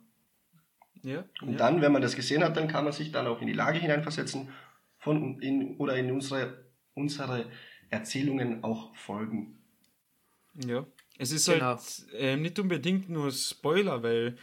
Ja, 1.03 1.23
und 1.41 1.51
ja. 1.53 1.57
dann, 1.57 1.81
wenn 1.81 1.91
man 1.91 2.01
das 2.01 2.15
gesehen 2.15 2.43
hat, 2.43 2.57
dann 2.57 2.67
kann 2.67 2.83
man 2.83 2.93
sich 2.93 3.11
dann 3.11 3.27
auch 3.27 3.41
in 3.41 3.47
die 3.47 3.53
Lage 3.53 3.79
hineinversetzen 3.79 4.49
von 4.97 5.41
in, 5.41 5.77
oder 5.77 5.95
in 5.95 6.11
unsere, 6.11 6.65
unsere 6.93 7.45
Erzählungen 7.89 8.63
auch 8.63 8.95
folgen. 8.95 9.59
Ja, 10.65 10.85
es 11.17 11.31
ist 11.31 11.47
halt, 11.47 11.59
genau. 11.59 11.69
halt 11.69 12.05
äh, 12.13 12.35
nicht 12.35 12.59
unbedingt 12.59 13.09
nur 13.09 13.31
Spoiler, 13.31 14.01
weil 14.01 14.37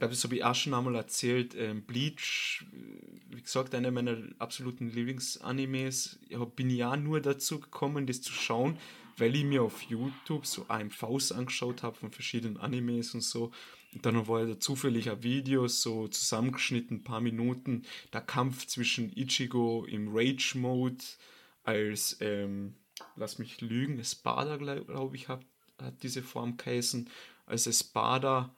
glaube, 0.00 0.14
das 0.14 0.24
habe 0.24 0.34
ich 0.34 0.44
auch 0.44 0.54
schon 0.54 0.74
einmal 0.74 0.96
erzählt, 0.96 1.54
ähm, 1.56 1.82
Bleach, 1.82 2.64
äh, 2.72 3.36
wie 3.36 3.42
gesagt, 3.42 3.74
einer 3.74 3.90
meiner 3.90 4.16
absoluten 4.38 4.90
Lieblingsanimes. 4.90 6.18
Ich 6.28 6.38
bin 6.56 6.70
ja 6.70 6.96
nur 6.96 7.20
dazu 7.20 7.60
gekommen, 7.60 8.06
das 8.06 8.22
zu 8.22 8.32
schauen, 8.32 8.78
weil 9.18 9.36
ich 9.36 9.44
mir 9.44 9.62
auf 9.62 9.82
YouTube 9.82 10.46
so 10.46 10.64
AMVs 10.68 11.32
angeschaut 11.32 11.82
habe 11.82 11.96
von 11.96 12.10
verschiedenen 12.10 12.56
Animes 12.56 13.14
und 13.14 13.20
so. 13.20 13.52
Dann 13.92 14.28
war 14.28 14.46
da 14.46 14.60
zufällig 14.60 15.10
ein 15.10 15.22
Video, 15.22 15.66
so 15.66 16.06
zusammengeschnitten, 16.06 16.98
ein 16.98 17.04
paar 17.04 17.20
Minuten, 17.20 17.82
der 18.12 18.20
Kampf 18.20 18.66
zwischen 18.66 19.12
Ichigo 19.16 19.84
im 19.84 20.10
Rage-Mode 20.12 21.02
als, 21.64 22.16
ähm, 22.20 22.74
lass 23.16 23.38
mich 23.38 23.60
lügen, 23.60 23.98
Espada, 23.98 24.56
glaube 24.56 25.16
ich, 25.16 25.28
hat, 25.28 25.44
hat 25.78 26.02
diese 26.02 26.22
Form 26.22 26.56
geheißen, 26.56 27.10
als 27.46 27.66
Espada 27.66 28.54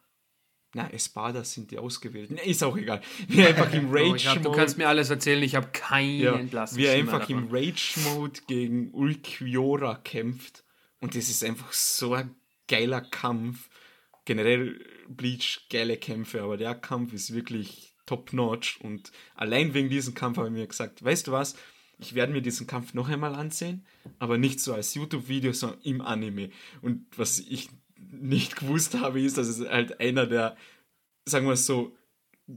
na, 0.75 0.91
Espada 0.91 1.45
sind 1.45 1.71
die 1.71 1.79
ausgewählten. 1.79 2.39
ist 2.39 2.65
auch 2.65 2.77
egal. 2.77 3.03
Wie 3.29 3.43
einfach 3.47 3.73
im 3.75 3.91
Rage-Mode. 3.91 4.41
Oh, 4.41 4.43
du 4.43 4.53
kannst 4.53 4.79
mir 4.79 4.89
alles 4.89 5.11
erzählen, 5.11 5.43
ich 5.43 5.55
habe 5.55 5.69
keinen 5.73 6.21
ja, 6.21 6.37
Blass 6.37 6.77
Wie 6.77 6.87
er 6.87 6.95
einfach 6.95 7.29
im 7.29 7.49
Rage-Mode 7.51 8.41
gegen 8.47 8.91
Ulquiora 8.93 9.97
kämpft. 9.97 10.65
Und 11.01 11.15
das 11.15 11.29
ist 11.29 11.45
einfach 11.45 11.73
so 11.73 12.15
ein 12.15 12.35
geiler 12.69 13.03
Kampf. 13.03 13.69
Generell 14.25 14.85
Bleach 15.09 15.67
geile 15.71 15.97
Kämpfe, 15.97 16.43
aber 16.43 16.57
der 16.57 16.75
Kampf 16.75 17.13
ist 17.13 17.35
wirklich 17.35 17.95
top-notch. 18.07 18.81
Und 18.81 19.13
allein 19.35 19.75
wegen 19.75 19.89
diesem 19.89 20.15
Kampf 20.15 20.39
habe 20.39 20.49
ich 20.49 20.55
mir 20.55 20.67
gesagt, 20.67 21.05
weißt 21.05 21.27
du 21.27 21.33
was? 21.33 21.57
Ich 21.99 22.15
werde 22.15 22.33
mir 22.33 22.43
diesen 22.43 22.67
Kampf 22.67 22.95
noch 22.95 23.09
einmal 23.09 23.35
ansehen, 23.35 23.87
aber 24.19 24.39
nicht 24.39 24.61
so 24.61 24.75
als 24.75 24.95
YouTube-Video, 24.95 25.53
sondern 25.53 25.81
im 25.83 26.01
Anime. 26.01 26.51
Und 26.81 27.07
was 27.17 27.39
ich 27.39 27.69
nicht 28.11 28.57
gewusst 28.57 28.95
habe, 28.95 29.21
ist, 29.21 29.39
dass 29.39 29.47
es 29.47 29.69
halt 29.69 30.01
einer 30.01 30.27
der, 30.27 30.57
sagen 31.25 31.47
wir 31.47 31.53
es 31.53 31.67
so, 31.67 31.97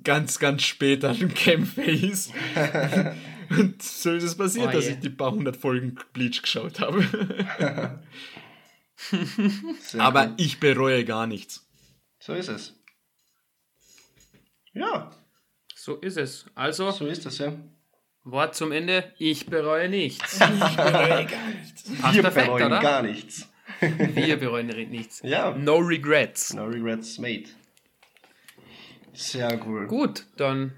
ganz, 0.03 0.39
ganz 0.39 0.63
späteren 0.63 1.33
Kämpfe 1.33 1.83
ist. 1.83 2.31
Und 3.49 3.81
so 3.81 4.11
ist 4.11 4.23
es 4.23 4.35
passiert, 4.35 4.69
oh, 4.69 4.71
dass 4.71 4.87
ich 4.87 4.99
die 4.99 5.09
paar 5.09 5.31
hundert 5.31 5.57
Folgen 5.57 5.95
Bleach 6.13 6.41
geschaut 6.41 6.79
habe. 6.79 7.05
Aber 9.97 10.27
cool. 10.27 10.33
ich 10.37 10.59
bereue 10.59 11.05
gar 11.05 11.27
nichts. 11.27 11.67
So 12.19 12.33
ist 12.33 12.49
es. 12.49 12.73
Ja. 14.73 15.11
So 15.75 15.95
ist 15.97 16.17
es. 16.17 16.45
Also. 16.55 16.91
So 16.91 17.07
ist 17.07 17.25
es, 17.25 17.37
ja. 17.37 17.53
Wort 18.23 18.55
zum 18.55 18.71
Ende. 18.71 19.13
Ich 19.17 19.45
bereue 19.45 19.87
nichts. 19.87 20.33
Ich 20.33 20.75
bereue 20.75 21.25
gar 21.25 21.47
nichts. 21.49 21.83
Passt 22.01 22.15
Wir 22.15 22.21
perfekt, 22.23 22.47
bereuen 22.47 22.65
oder? 22.65 22.79
gar 22.79 23.03
nichts. 23.03 23.47
Wir 23.79 24.37
bereuen 24.37 24.67
nichts. 24.67 25.21
Ja. 25.23 25.51
No 25.55 25.77
regrets. 25.77 26.53
No 26.53 26.65
regrets 26.65 27.19
made. 27.19 27.45
Sehr 29.13 29.65
cool. 29.65 29.87
Gut, 29.87 30.25
dann 30.37 30.73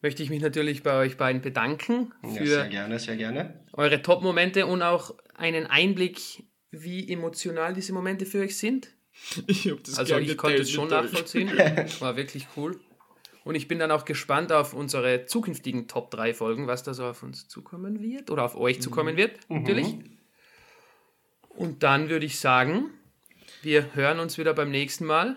möchte 0.00 0.22
ich 0.22 0.30
mich 0.30 0.42
natürlich 0.42 0.82
bei 0.82 0.94
euch 0.94 1.16
beiden 1.16 1.40
bedanken 1.42 2.12
für 2.22 2.40
ja, 2.40 2.46
sehr 2.46 2.68
gerne, 2.68 2.98
sehr 2.98 3.16
gerne. 3.16 3.64
eure 3.72 4.02
Top-Momente 4.02 4.66
und 4.66 4.82
auch 4.82 5.14
einen 5.42 5.66
Einblick, 5.66 6.44
wie 6.70 7.12
emotional 7.12 7.74
diese 7.74 7.92
Momente 7.92 8.26
für 8.26 8.40
euch 8.40 8.56
sind. 8.56 8.94
Ich 9.46 9.70
das 9.84 9.98
also 9.98 10.16
ich 10.18 10.36
konnte 10.36 10.62
es 10.62 10.70
schon 10.70 10.88
nachvollziehen. 10.88 11.48
War 12.00 12.16
wirklich 12.16 12.46
cool. 12.56 12.80
Und 13.44 13.56
ich 13.56 13.66
bin 13.66 13.78
dann 13.80 13.90
auch 13.90 14.04
gespannt 14.04 14.52
auf 14.52 14.72
unsere 14.72 15.26
zukünftigen 15.26 15.88
Top 15.88 16.10
3 16.12 16.32
Folgen, 16.32 16.68
was 16.68 16.84
da 16.84 16.94
so 16.94 17.04
auf 17.04 17.22
uns 17.22 17.48
zukommen 17.48 18.00
wird 18.00 18.30
oder 18.30 18.44
auf 18.44 18.56
euch 18.56 18.80
zukommen 18.80 19.16
wird, 19.16 19.38
mhm. 19.50 19.58
natürlich. 19.58 19.96
Und 21.48 21.82
dann 21.82 22.08
würde 22.08 22.24
ich 22.24 22.38
sagen, 22.38 22.90
wir 23.62 23.94
hören 23.94 24.20
uns 24.20 24.38
wieder 24.38 24.54
beim 24.54 24.70
nächsten 24.70 25.04
Mal, 25.04 25.36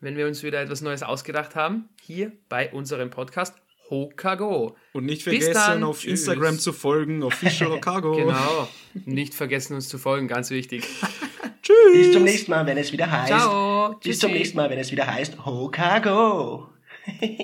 wenn 0.00 0.16
wir 0.16 0.26
uns 0.26 0.42
wieder 0.42 0.60
etwas 0.60 0.80
Neues 0.80 1.02
ausgedacht 1.02 1.54
haben, 1.54 1.88
hier 2.02 2.32
bei 2.48 2.72
unserem 2.72 3.10
Podcast 3.10 3.54
Hokago. 3.90 4.76
Und 4.92 5.06
nicht 5.06 5.22
vergessen, 5.22 5.82
auf 5.84 6.00
Tschüss. 6.00 6.20
Instagram 6.20 6.58
zu 6.58 6.72
folgen, 6.72 7.22
Official 7.22 7.70
Hokago. 7.76 8.16
genau. 8.16 8.68
Nicht 9.04 9.34
vergessen, 9.34 9.74
uns 9.74 9.88
zu 9.88 9.98
folgen, 9.98 10.28
ganz 10.28 10.50
wichtig. 10.50 10.84
Tschüss. 11.62 11.74
Bis 11.92 12.12
zum 12.12 12.24
nächsten 12.24 12.50
Mal, 12.50 12.66
wenn 12.66 12.78
es 12.78 12.92
wieder 12.92 13.10
heißt. 13.10 13.28
Ciao. 13.28 13.94
Bis 14.02 14.18
zum 14.18 14.32
nächsten 14.32 14.56
Mal, 14.56 14.70
wenn 14.70 14.78
es 14.78 14.90
wieder 14.92 15.06
heißt 15.06 15.44
Hokago. 15.44 16.68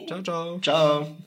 ciao, 0.07 0.23
ciao. 0.23 0.59
Ciao. 0.61 1.24